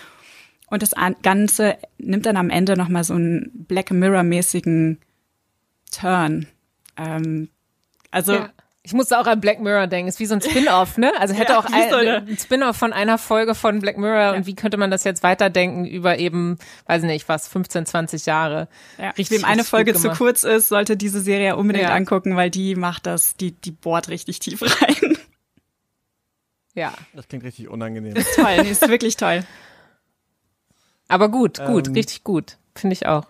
[0.68, 0.90] Und das
[1.22, 4.98] Ganze nimmt dann am Ende nochmal so einen Black Mirror-mäßigen
[5.92, 6.46] Turn.
[6.96, 7.48] Ähm,
[8.10, 8.34] also.
[8.34, 8.50] Ja.
[8.82, 10.08] Ich musste auch an Black Mirror denken.
[10.08, 11.10] Ist wie so ein Spin-off, ne?
[11.18, 14.34] Also hätte Ja, auch ein, so eine- ein Spin-off von einer Folge von Black Mirror
[14.36, 16.56] und wie könnte man das jetzt weiterdenken über eben,
[16.86, 18.68] weiß nicht was, 15, 20 Jahre.
[18.96, 21.94] Ja, Richtig, wem eine Folge zu kurz ist, sollte diese Serie unbedingt Ja.
[21.96, 25.18] angucken, weil die macht das, die, die bohrt richtig tief rein.
[26.74, 26.92] Ja.
[27.12, 28.14] Das klingt richtig unangenehm.
[28.36, 29.42] toll, die ist wirklich toll.
[31.08, 32.58] Aber gut, gut, Ähm, richtig gut.
[32.74, 33.24] Finde ich auch.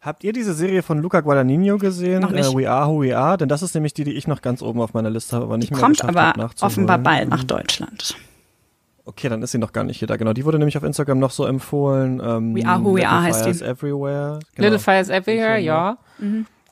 [0.00, 2.20] Habt ihr diese Serie von Luca Guadagnino gesehen?
[2.22, 2.52] Noch nicht.
[2.52, 3.36] Äh, We Are Who We Are?
[3.36, 5.56] Denn das ist nämlich die, die ich noch ganz oben auf meiner Liste habe, aber
[5.56, 8.14] nicht Die mehr kommt aber offenbar bald nach Deutschland.
[9.04, 10.16] Okay, dann ist sie noch gar nicht hier da.
[10.16, 12.20] Genau, die wurde nämlich auf Instagram noch so empfohlen.
[12.24, 13.64] Ähm, We Are Who We Little Are heißt Fires die.
[13.64, 14.38] Everywhere.
[14.54, 14.66] Genau.
[14.68, 15.98] Little Fires Everywhere, Schon, ja.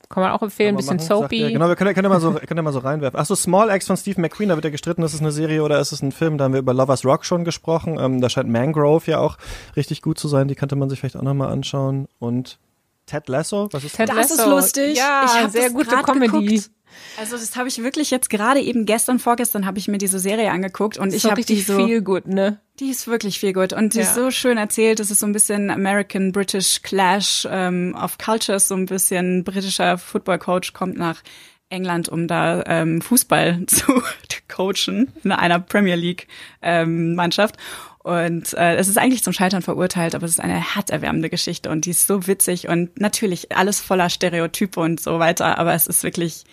[0.09, 1.51] Kann man auch empfehlen, ein bisschen machen, soapy.
[1.51, 3.19] Genau, wir können, können, ja mal so, können ja mal so reinwerfen.
[3.19, 5.79] Achso, Small Axe von Steve McQueen, da wird ja gestritten, ist es eine Serie oder
[5.79, 6.37] ist es ein Film?
[6.37, 7.97] Da haben wir über Lovers Rock schon gesprochen.
[7.99, 9.37] Ähm, da scheint Mangrove ja auch
[9.75, 10.47] richtig gut zu sein.
[10.47, 12.07] Die könnte man sich vielleicht auch nochmal anschauen.
[12.19, 12.59] Und
[13.05, 14.49] Ted Lasso, was ist Ted Das ist Lasso.
[14.49, 14.97] lustig.
[14.97, 16.27] Ja, ich hab sehr das gute Comedy.
[16.27, 16.71] Geguckt.
[17.19, 20.51] Also das habe ich wirklich jetzt gerade eben gestern, vorgestern habe ich mir diese Serie
[20.51, 22.59] angeguckt und ich habe die richtig so, viel gut, ne?
[22.79, 24.23] Die ist wirklich viel gut und die ist Ja.
[24.23, 24.99] so schön erzählt.
[24.99, 29.97] Es ist so ein bisschen American British Clash ähm, of Cultures, so ein bisschen britischer
[29.97, 31.21] Football Coach kommt nach
[31.69, 34.01] England, um da ähm, Fußball zu
[34.47, 36.27] coachen in einer Premier League
[36.61, 37.55] ähm, Mannschaft.
[37.99, 41.85] Und äh, es ist eigentlich zum Scheitern verurteilt, aber es ist eine herzerwärmende Geschichte und
[41.85, 46.03] die ist so witzig und natürlich alles voller Stereotype und so weiter, aber es ist
[46.03, 46.43] wirklich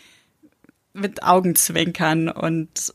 [0.95, 2.95] mit Augenzwinkern und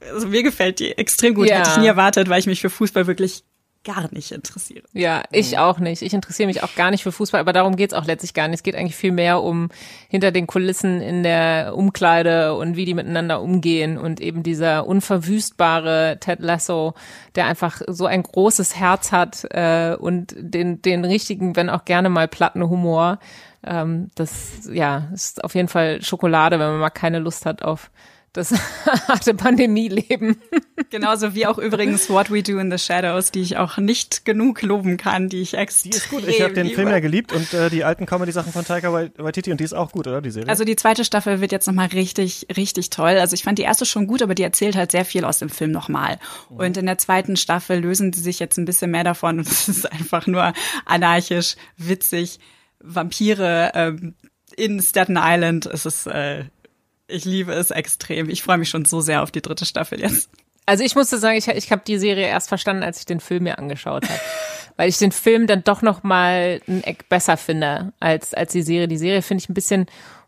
[0.00, 1.48] also mir gefällt die extrem gut.
[1.48, 1.58] Ja.
[1.58, 3.44] Hätte ich nie erwartet, weil ich mich für Fußball wirklich
[3.86, 4.82] gar nicht interessiere.
[4.92, 6.02] Ja, ich auch nicht.
[6.02, 8.58] Ich interessiere mich auch gar nicht für Fußball, aber darum geht's auch letztlich gar nicht.
[8.58, 9.68] Es geht eigentlich viel mehr um
[10.08, 16.18] hinter den Kulissen in der Umkleide und wie die miteinander umgehen und eben dieser unverwüstbare
[16.18, 16.94] Ted Lasso,
[17.36, 22.08] der einfach so ein großes Herz hat äh, und den, den richtigen, wenn auch gerne
[22.08, 23.20] mal platten Humor.
[23.64, 27.92] Ähm, das ja ist auf jeden Fall Schokolade, wenn man mal keine Lust hat auf
[28.36, 28.52] das
[29.08, 30.36] harte Pandemieleben.
[30.90, 34.62] Genauso wie auch übrigens What We Do in the Shadows, die ich auch nicht genug
[34.62, 36.26] loben kann, die ich extrem Die ist gut.
[36.28, 36.66] Ich habe den.
[36.70, 39.72] Film ja geliebt und äh, die alten Comedy-Sachen von Taika Wai- Waititi und die ist
[39.72, 40.20] auch gut, oder?
[40.20, 40.48] Die Serie?
[40.48, 43.16] Also die zweite Staffel wird jetzt nochmal richtig, richtig toll.
[43.18, 45.48] Also ich fand die erste schon gut, aber die erzählt halt sehr viel aus dem
[45.48, 46.18] Film nochmal.
[46.50, 49.68] Und in der zweiten Staffel lösen sie sich jetzt ein bisschen mehr davon und es
[49.68, 50.52] ist einfach nur
[50.84, 52.38] anarchisch, witzig,
[52.80, 54.14] Vampire ähm,
[54.56, 55.66] in Staten Island.
[55.66, 56.44] Es ist, äh,
[57.08, 58.28] ich liebe es extrem.
[58.28, 60.30] Ich freue mich schon so sehr auf die dritte Staffel jetzt.
[60.66, 63.44] Also ich musste sagen, ich, ich habe die Serie erst verstanden, als ich den Film
[63.44, 64.20] mir angeschaut habe.
[64.76, 68.62] Weil ich den Film dann doch noch mal ein Eck besser finde als, als die
[68.62, 68.88] Serie.
[68.88, 69.86] Die Serie finde ich ein bisschen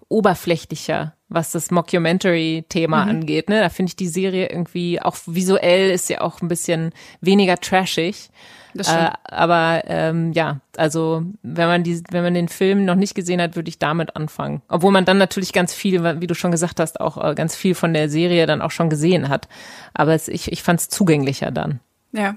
[0.08, 3.50] oberflächlicher, was das Mockumentary-Thema angeht.
[3.50, 3.60] Ne?
[3.60, 8.30] Da finde ich die Serie irgendwie, auch visuell ist sie auch ein bisschen weniger trashig.
[8.78, 13.14] Das Äh, aber ähm, ja, also wenn man die, wenn man den Film noch nicht
[13.14, 14.62] gesehen hat, würde ich damit anfangen.
[14.68, 17.74] Obwohl man dann natürlich ganz viel, wie du schon gesagt hast, auch äh, ganz viel
[17.74, 19.48] von der Serie dann auch schon gesehen hat.
[19.94, 21.80] Aber es, ich, ich fand es zugänglicher dann.
[22.12, 22.36] Ja.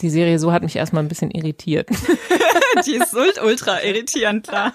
[0.00, 1.88] Die Serie so hat mich erstmal ein bisschen irritiert.
[2.86, 4.72] Die ist ultra irritierend, klar.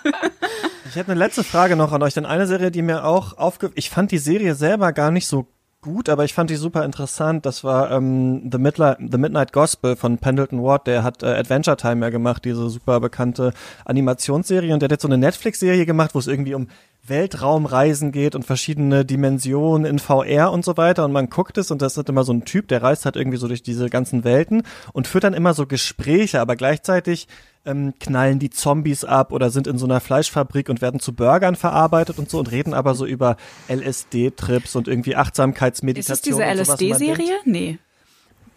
[0.88, 3.72] Ich hätte eine letzte Frage noch an euch, denn eine Serie, die mir auch aufge...
[3.74, 5.48] Ich fand die Serie selber gar nicht so
[5.88, 7.46] gut, aber ich fand die super interessant.
[7.46, 10.86] Das war ähm, The, Midnight, The Midnight Gospel von Pendleton Ward.
[10.86, 13.54] Der hat äh, Adventure Time ja gemacht, diese super bekannte
[13.86, 14.74] Animationsserie.
[14.74, 16.68] Und der hat jetzt so eine Netflix-Serie gemacht, wo es irgendwie um
[17.10, 21.06] Weltraumreisen geht und verschiedene Dimensionen in VR und so weiter.
[21.06, 23.38] Und man guckt es und das ist immer so ein Typ, der reist halt irgendwie
[23.38, 24.64] so durch diese ganzen Welten
[24.94, 27.28] und führt dann immer so Gespräche, aber gleichzeitig
[27.66, 31.56] ähm, knallen die Zombies ab oder sind in so einer Fleischfabrik und werden zu Burgern
[31.56, 33.36] verarbeitet und so und reden aber so über
[33.70, 36.40] LSD-Trips und irgendwie Ist Achtsamkeitsmeditation.
[36.40, 36.50] diese.
[36.62, 37.36] Und man denkt- LSD-Serie?
[37.46, 37.80] Nee.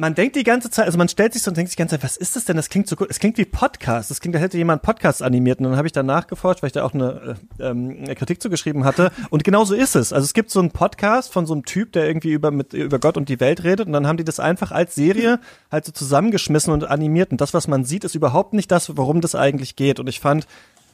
[0.01, 1.97] Man denkt die ganze Zeit, also man stellt sich so und denkt sich die ganze
[1.97, 2.57] Zeit, was ist das denn?
[2.57, 3.09] Das klingt so gut.
[3.11, 4.11] Es klingt wie Podcast.
[4.11, 5.59] Das klingt, als hätte jemand Podcast animiert.
[5.59, 8.41] Und dann habe ich danach geforscht, weil ich da auch eine, äh, ähm, eine Kritik
[8.41, 9.13] zugeschrieben hatte.
[9.29, 10.15] Und genau so ist es.
[10.15, 12.99] Also es gibt so einen Podcast von so einem Typ, der irgendwie über, mit, über
[12.99, 13.89] Gott und die Welt redet.
[13.89, 15.39] Und dann haben die das einfach als Serie
[15.71, 17.31] halt so zusammengeschmissen und animiert.
[17.31, 20.01] Und das, was man sieht, ist überhaupt nicht das, worum das eigentlich geht.
[20.01, 20.47] Und ich fand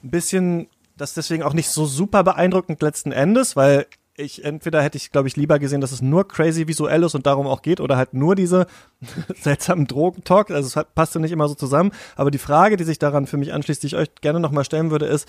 [0.03, 0.67] ein bisschen
[0.97, 5.29] das deswegen auch nicht so super beeindruckend letzten Endes, weil ich entweder hätte ich, glaube
[5.29, 8.15] ich, lieber gesehen, dass es nur crazy visuell ist und darum auch geht, oder halt
[8.15, 8.67] nur diese
[9.41, 10.51] seltsamen Drogentalk.
[10.51, 11.93] Also es passte nicht immer so zusammen.
[12.17, 14.91] Aber die Frage, die sich daran für mich anschließt, die ich euch gerne nochmal stellen
[14.91, 15.29] würde, ist,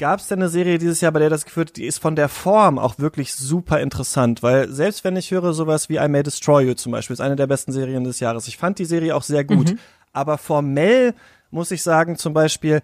[0.00, 2.28] Gab es denn eine Serie dieses Jahr, bei der das geführt, die ist von der
[2.28, 6.68] Form auch wirklich super interessant, weil selbst wenn ich höre sowas wie I May Destroy
[6.68, 8.46] You zum Beispiel, ist eine der besten Serien des Jahres.
[8.46, 9.78] Ich fand die Serie auch sehr gut, Mhm.
[10.12, 11.14] aber formell
[11.50, 12.80] muss ich sagen, zum Beispiel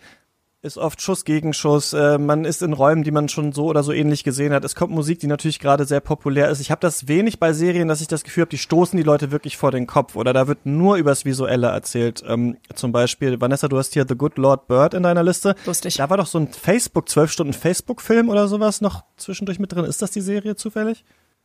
[0.64, 1.92] ist oft Schuss gegen Schuss.
[1.92, 4.64] Äh, man ist in Räumen, die man schon so oder so ähnlich gesehen hat.
[4.64, 6.60] Es kommt Musik, die natürlich gerade sehr populär ist.
[6.60, 9.30] Ich habe das wenig bei Serien, dass ich das Gefühl habe, die stoßen die Leute
[9.30, 12.24] wirklich vor den Kopf oder da wird nur übers Visuelle erzählt.
[12.26, 15.54] Ähm, zum Beispiel, Vanessa, du hast hier The Good Lord Bird in deiner Liste.
[15.66, 15.96] Lustig.
[15.96, 19.84] Da war doch so ein Facebook, zwölf Stunden Facebook-Film oder sowas noch zwischendurch mit drin.
[19.84, 21.04] Ist das die Serie zufällig?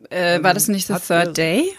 [0.09, 1.73] Äh, war das nicht The Hat Third Day?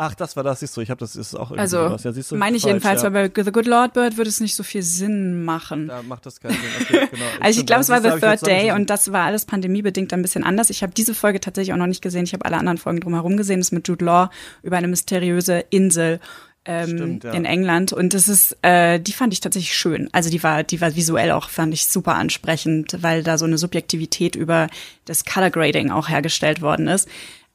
[0.00, 0.80] Ach, das war das, siehst du.
[0.80, 2.04] Ich habe das ist auch irgendwie Also, sowas.
[2.04, 3.12] Ja, siehst du, meine ich falsch, jedenfalls, ja.
[3.12, 5.88] weil bei The Good Lord Bird würde es nicht so viel Sinn machen.
[5.88, 6.60] Da macht das keinen Sinn.
[6.82, 7.24] Okay, genau.
[7.40, 10.44] Also ich glaube, es war The Third Day und das war alles pandemiebedingt ein bisschen
[10.44, 10.70] anders.
[10.70, 12.22] Ich habe diese Folge tatsächlich auch noch nicht gesehen.
[12.22, 13.58] Ich habe alle anderen Folgen drumherum gesehen.
[13.58, 14.30] Das ist mit Jude Law
[14.62, 16.20] über eine mysteriöse Insel
[16.64, 17.32] ähm, Stimmt, ja.
[17.32, 20.10] in England und das ist, äh, die fand ich tatsächlich schön.
[20.12, 23.58] Also die war, die war visuell auch fand ich super ansprechend, weil da so eine
[23.58, 24.68] Subjektivität über
[25.06, 27.08] das Color Grading auch hergestellt worden ist.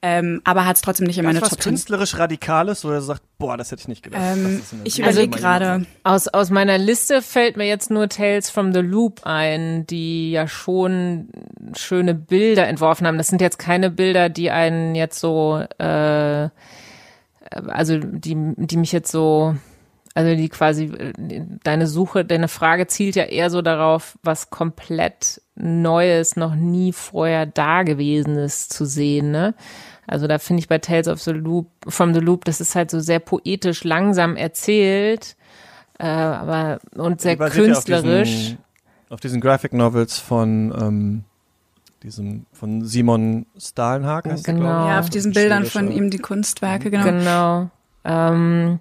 [0.05, 1.71] Ähm, aber hat es trotzdem nicht in meine Ist was Top Ten.
[1.71, 4.21] künstlerisch Radikales, wo er sagt, boah, das hätte ich nicht gedacht.
[4.21, 8.81] Ähm, ich überlege gerade, Aus, aus meiner Liste fällt mir jetzt nur Tales from the
[8.81, 11.29] Loop ein, die ja schon
[11.77, 13.17] schöne Bilder entworfen haben.
[13.17, 16.49] Das sind jetzt keine Bilder, die einen jetzt so, äh,
[17.49, 19.55] also die, die mich jetzt so,
[20.15, 20.91] also die quasi,
[21.63, 27.45] deine Suche, deine Frage zielt ja eher so darauf, was komplett Neues, noch nie vorher
[27.45, 29.53] Dagewesenes zu sehen, ne?
[30.07, 32.91] Also da finde ich bei Tales of the Loop, from the Loop, das ist halt
[32.91, 35.35] so sehr poetisch langsam erzählt,
[35.99, 38.29] äh, aber und sehr basiert ja auf künstlerisch.
[38.29, 38.57] diesen,
[39.09, 41.23] auf diesen Graphic Novels von ähm,
[42.03, 44.25] diesem von Simon Stalenhag.
[44.27, 44.87] heißt der, Genau.
[44.87, 47.05] ja, auf diesen Ein Bildern von ihm die Kunstwerke, genau.
[47.05, 47.69] Genau.
[48.03, 48.79] Ähm,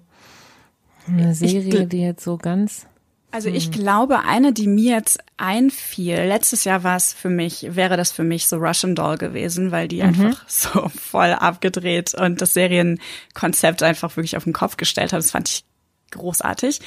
[1.07, 2.87] eine Serie, die jetzt so ganz.
[3.33, 7.97] Also ich glaube, eine, die mir jetzt einfiel, letztes Jahr war es für mich, wäre
[7.97, 12.53] das für mich so Russian Doll gewesen, weil die einfach so voll abgedreht und das
[12.53, 15.19] Serienkonzept einfach wirklich auf den Kopf gestellt hat.
[15.19, 15.65] Das fand ich
[16.11, 16.79] großartig.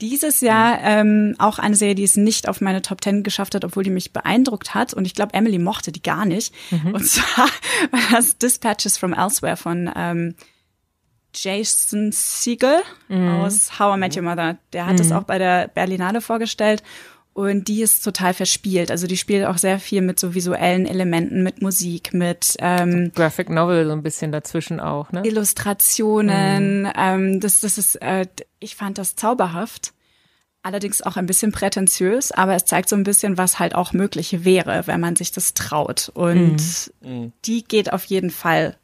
[0.00, 3.66] Dieses Jahr ähm, auch eine Serie, die es nicht auf meine Top Ten geschafft hat,
[3.66, 4.94] obwohl die mich beeindruckt hat.
[4.94, 6.54] Und ich glaube, Emily mochte die gar nicht.
[6.94, 7.46] Und zwar
[7.90, 10.34] war das Dispatches from Elsewhere von ähm,
[11.34, 14.58] Jason Siegel aus How I Met Your Mother.
[14.72, 16.82] Der hat es auch bei der Berlinale vorgestellt.
[17.32, 18.90] Und die ist total verspielt.
[18.90, 23.48] Also die spielt auch sehr viel mit so visuellen Elementen, mit Musik, mit ähm, Graphic
[23.48, 25.22] Novel so ein bisschen dazwischen auch, ne?
[25.24, 26.88] Illustrationen.
[26.96, 28.26] Ähm, das, das ist, äh,
[28.58, 29.92] ich fand das zauberhaft.
[30.62, 34.44] Allerdings auch ein bisschen prätentiös, aber es zeigt so ein bisschen, was halt auch möglich
[34.44, 36.10] wäre, wenn man sich das traut.
[36.12, 36.92] Und
[37.46, 38.76] die geht auf jeden Fall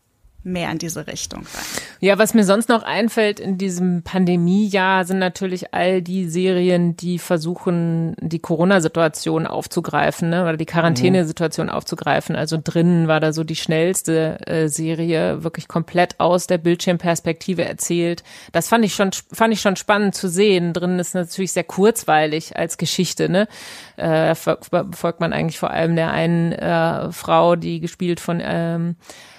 [0.46, 1.82] mehr in diese Richtung rein.
[2.00, 7.18] Ja, was mir sonst noch einfällt in diesem Pandemiejahr sind natürlich all die Serien, die
[7.18, 12.36] versuchen, die Corona-Situation aufzugreifen, ne, oder die Quarantänesituation aufzugreifen.
[12.36, 18.22] Also drinnen war da so die schnellste äh, Serie, wirklich komplett aus der Bildschirmperspektive erzählt.
[18.52, 20.72] Das fand ich schon, fand ich schon spannend zu sehen.
[20.72, 23.48] Drinnen ist natürlich sehr kurzweilig als Geschichte, ne.
[23.96, 28.96] Äh, verfolgt man eigentlich vor allem der einen äh, Frau, die gespielt von ähm,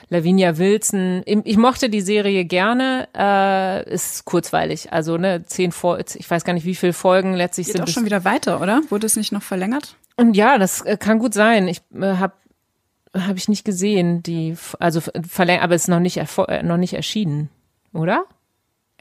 [0.10, 1.22] Lavinia Wilson.
[1.26, 4.94] Ich mochte die Serie gerne, äh, ist kurzweilig.
[4.94, 7.84] Also ne, zehn Fol ich weiß gar nicht, wie viele Folgen letztlich Geht sind.
[7.84, 8.82] auch es- schon wieder weiter, oder?
[8.90, 9.96] Wurde es nicht noch verlängert?
[10.16, 11.68] Und ja, das äh, kann gut sein.
[11.68, 12.34] Ich äh, habe
[13.18, 16.94] habe ich nicht gesehen, die also verlängert, aber es ist noch nicht äh, noch nicht
[16.94, 17.50] erschienen,
[17.94, 18.26] oder?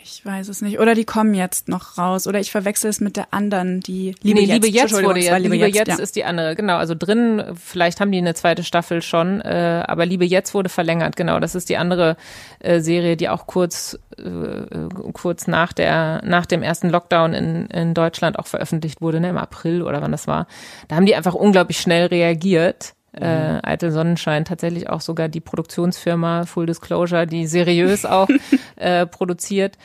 [0.03, 0.79] Ich weiß es nicht.
[0.79, 2.27] Oder die kommen jetzt noch raus.
[2.27, 4.65] Oder ich verwechsel es mit der anderen, die Liebe nee, jetzt.
[4.65, 5.97] Liebe jetzt wurde ja, war Liebe, jetzt, ja.
[5.97, 6.77] ist die andere, genau.
[6.77, 11.17] Also drin, vielleicht haben die eine zweite Staffel schon, äh, aber Liebe jetzt wurde verlängert,
[11.17, 11.41] genau.
[11.41, 12.17] Das ist die andere
[12.61, 17.95] äh, Serie, die auch kurz, äh, kurz nach der, nach dem ersten Lockdown in, in
[17.95, 20.47] Deutschland auch veröffentlicht wurde, ne, im April oder wann das war.
[20.89, 22.96] Da haben die einfach unglaublich schnell reagiert.
[23.21, 28.29] Äh, Eitel Sonnenschein, tatsächlich auch sogar die Produktionsfirma Full Disclosure, die seriös auch
[28.77, 29.79] äh, produziert.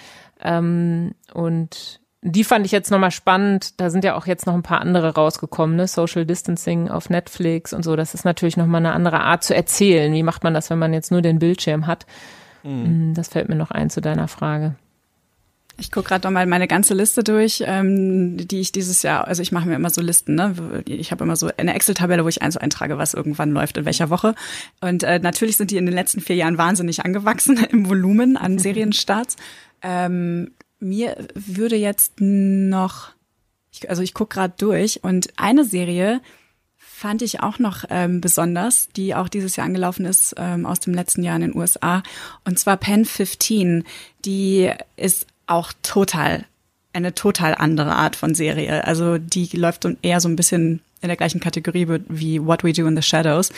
[0.44, 3.80] Ähm, und die fand ich jetzt nochmal spannend.
[3.80, 5.88] Da sind ja auch jetzt noch ein paar andere rausgekommen, ne?
[5.88, 7.96] Social Distancing auf Netflix und so.
[7.96, 10.14] Das ist natürlich nochmal eine andere Art zu erzählen.
[10.14, 12.06] Wie macht man das, wenn man jetzt nur den Bildschirm hat?
[12.64, 14.76] Mm, Das fällt mir noch ein zu deiner Frage.
[15.78, 19.52] Ich gucke gerade nochmal meine ganze Liste durch, ähm, die ich dieses Jahr, also ich
[19.52, 20.84] mache mir immer so Listen, ne?
[20.86, 24.10] Ich habe immer so eine Excel-Tabelle, wo ich eins eintrage, was irgendwann läuft, in welcher
[24.10, 24.36] Woche.
[24.82, 28.60] Und äh, natürlich sind die in den letzten vier Jahren wahnsinnig angewachsen im Volumen an
[28.60, 29.38] Serienstarts.
[29.82, 33.10] Ähm, mir würde jetzt noch,
[33.72, 36.22] ich, also ich gucke gerade durch und eine Serie
[37.02, 40.94] fand ich auch noch ähm, besonders, die auch dieses Jahr angelaufen ist ähm, aus dem
[40.94, 42.04] letzten Jahr in den USA.
[42.46, 43.84] Und zwar Pen 15.
[44.24, 46.46] Die ist auch total,
[46.94, 48.86] eine total andere Art von Serie.
[48.86, 52.88] Also die läuft eher so ein bisschen in der gleichen Kategorie wie What We Do
[52.88, 53.52] in the Shadows.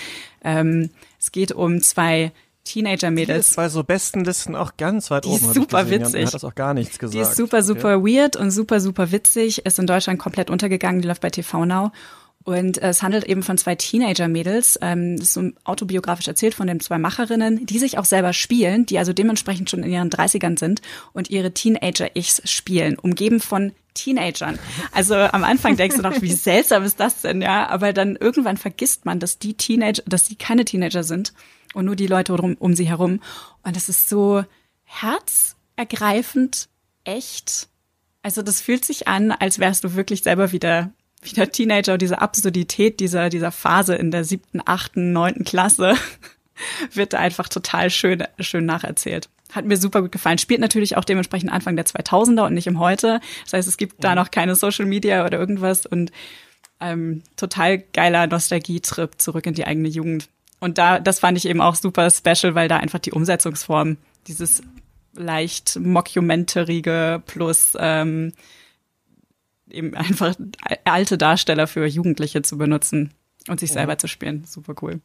[0.44, 0.90] Ähm,
[1.20, 2.32] es geht um zwei
[2.64, 3.56] Teenager-Mädels.
[3.56, 5.46] Bei so besten Listen auch ganz weit die oben.
[5.46, 6.22] Ist super witzig.
[6.22, 7.16] Ja, hat das auch gar nichts gesagt.
[7.16, 9.66] Die ist super, super weird und super, super witzig.
[9.66, 11.02] Ist in Deutschland komplett untergegangen.
[11.02, 11.92] Die läuft bei TV Now.
[12.44, 14.80] Und äh, es handelt eben von zwei Teenager-Mädels.
[14.82, 18.86] Ähm, das ist so autobiografisch erzählt von den zwei Macherinnen, die sich auch selber spielen,
[18.86, 20.82] die also dementsprechend schon in ihren 30ern sind
[21.14, 24.60] und ihre Teenager-Ichs spielen, umgeben von Teenagern.
[24.92, 27.68] Also am Anfang denkst du noch, wie seltsam ist das denn, ja?
[27.70, 31.34] Aber dann irgendwann vergisst man, dass die Teenager, dass die keine Teenager sind
[31.74, 33.22] und nur die Leute um, um sie herum.
[33.64, 34.44] Und das ist so
[34.84, 36.68] herzergreifend,
[37.04, 37.70] echt.
[38.22, 40.92] Also das fühlt sich an, als wärst du wirklich selber wieder
[41.26, 45.96] wieder Teenager, diese Absurdität dieser, dieser Phase in der siebten, achten, neunten Klasse
[46.94, 49.30] wird da einfach total schön, schön nacherzählt.
[49.52, 50.40] Hat mir super gut gefallen.
[50.40, 53.20] Spielt natürlich auch dementsprechend Anfang der 2000er und nicht im Heute.
[53.44, 56.12] Das heißt, es gibt da noch keine Social Media oder irgendwas und
[56.80, 60.28] ähm, total geiler Nostalgietrip zurück in die eigene Jugend.
[60.60, 63.98] Und da, das fand ich eben auch super special, weil da einfach die Umsetzungsform,
[64.28, 64.64] dieses
[65.16, 68.34] leicht mockumentarige plus ähm,
[69.74, 70.36] eben einfach
[70.86, 73.14] alte Darsteller für Jugendliche zu benutzen
[73.48, 74.44] und sich selber zu spielen.
[74.46, 75.02] Super cool.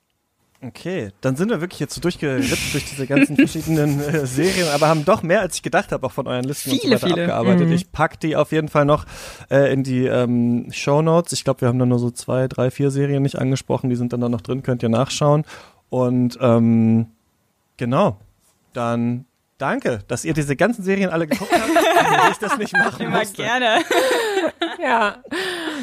[0.61, 4.89] Okay, dann sind wir wirklich jetzt so durchgeritten durch diese ganzen verschiedenen äh, Serien, aber
[4.89, 7.15] haben doch mehr als ich gedacht habe, auch von euren Listen Viele, und so weiter
[7.15, 7.23] viele.
[7.27, 7.69] abgearbeitet.
[7.69, 7.73] Mhm.
[7.75, 9.05] Ich pack die auf jeden Fall noch
[9.53, 11.33] äh, in die ähm, Show Notes.
[11.33, 14.13] Ich glaube, wir haben da nur so zwei, drei, vier Serien nicht angesprochen, die sind
[14.13, 15.45] dann da noch drin, könnt ihr nachschauen.
[15.91, 17.07] Und ähm,
[17.77, 18.19] genau,
[18.73, 19.27] dann
[19.59, 23.21] danke, dass ihr diese ganzen Serien alle geguckt habt, wenn ich das nicht machen Immer
[23.21, 23.43] musste.
[23.45, 23.79] gerne.
[24.81, 25.17] Ja,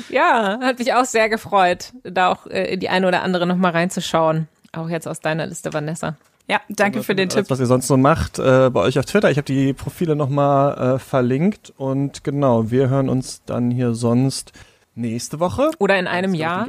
[0.10, 3.72] ja, hat mich auch sehr gefreut, da auch äh, in die eine oder andere nochmal
[3.72, 4.48] reinzuschauen.
[4.72, 6.16] Auch jetzt aus deiner Liste, Vanessa.
[6.48, 7.50] Ja, danke für den Tipp.
[7.50, 9.32] was ihr sonst so macht äh, bei euch auf Twitter.
[9.32, 14.52] Ich habe die Profile nochmal äh, verlinkt und genau, wir hören uns dann hier sonst
[14.96, 15.72] nächste Woche.
[15.80, 16.68] Oder in einem Jahr.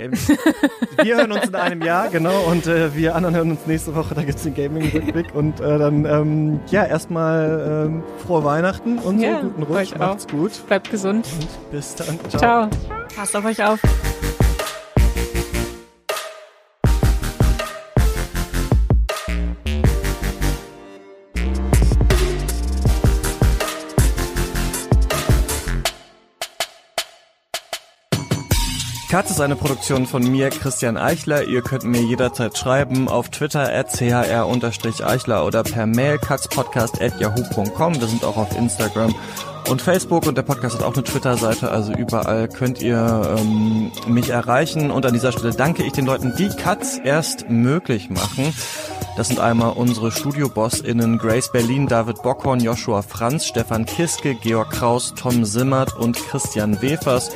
[1.03, 4.15] Wir hören uns in einem Jahr, genau, und äh, wir anderen hören uns nächste Woche,
[4.15, 9.41] da gibt's den Gaming-Rückblick und äh, dann, ähm, ja, erstmal ähm, frohe Weihnachten und Ja,
[9.41, 9.99] so, guten Rutsch, euch auch.
[9.99, 11.27] macht's gut Bleibt gesund.
[11.41, 12.19] und bis dann.
[12.31, 12.69] Ciao.
[13.15, 13.81] Passt auf euch auf.
[29.17, 31.45] Katz ist eine Produktion von mir, Christian Eichler.
[31.45, 37.99] Ihr könnt mir jederzeit schreiben auf Twitter at chr-eichler oder per Mail katzpodcast at yahoo.com.
[37.99, 39.15] Wir sind auch auf Instagram
[39.69, 44.31] und Facebook und der Podcast hat auch eine Twitter-Seite, also überall könnt ihr ähm, mich
[44.31, 44.91] erreichen.
[44.91, 48.53] Und an dieser Stelle danke ich den Leuten, die Katz erst möglich machen.
[49.17, 55.15] Das sind einmal unsere Studio-BossInnen Grace Berlin, David Bockhorn, Joshua Franz, Stefan Kiske, Georg Kraus,
[55.17, 57.31] Tom Simmert und Christian Wefers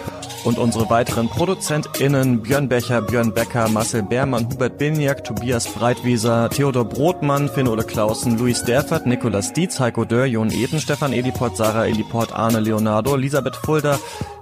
[0.44, 6.84] und unsere weiteren ProduzentInnen Björn Becher, Björn Becker, Marcel Beermann, Hubert Biniak, Tobias Breitwieser, Theodor
[6.84, 12.19] Brotmann, Finn-Ole Clausen, Luis Derfert, Nikolas Dietz, Heiko Dörr, Jon Eden, Stefan Ediport, Sarah Ediport,
[12.28, 13.98] Arne Leonardo, Elisabeth Fulda,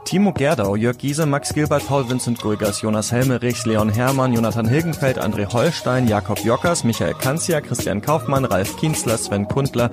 [0.09, 5.18] Timo Gerdau, Jörg Giese, Max Gilbert, Paul Vincent Gulgas, Jonas Helmerichs, Leon Hermann, Jonathan Hilgenfeld,
[5.18, 9.90] André Holstein, Jakob Jockers, Michael Kanzia, Christian Kaufmann, Ralf Kienzler, Sven Kundler,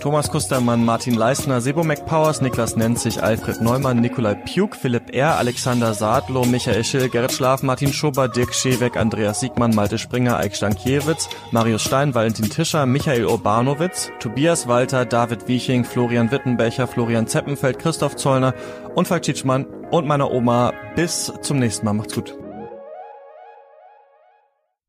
[0.00, 5.92] Thomas Kustermann, Martin Leistner, Sebo McPowers, Niklas Nenzig, Alfred Neumann, Nikolai Pjuk, Philipp R., Alexander
[5.92, 11.28] Sadlo, Michael Schill, Gerrit Schlaf, Martin Schober, Dirk Scheweck, Andreas Siegmann, Malte Springer, Eik Stankiewicz,
[11.52, 18.16] Marius Stein, Valentin Tischer, Michael Urbanowitz, Tobias Walter, David Wieching, Florian Wittenbecher, Florian Zeppenfeld, Christoph
[18.16, 18.54] Zollner
[18.94, 20.72] und Falk Tschitschmann und meiner Oma.
[20.96, 21.92] Bis zum nächsten Mal.
[21.92, 22.36] Macht's gut.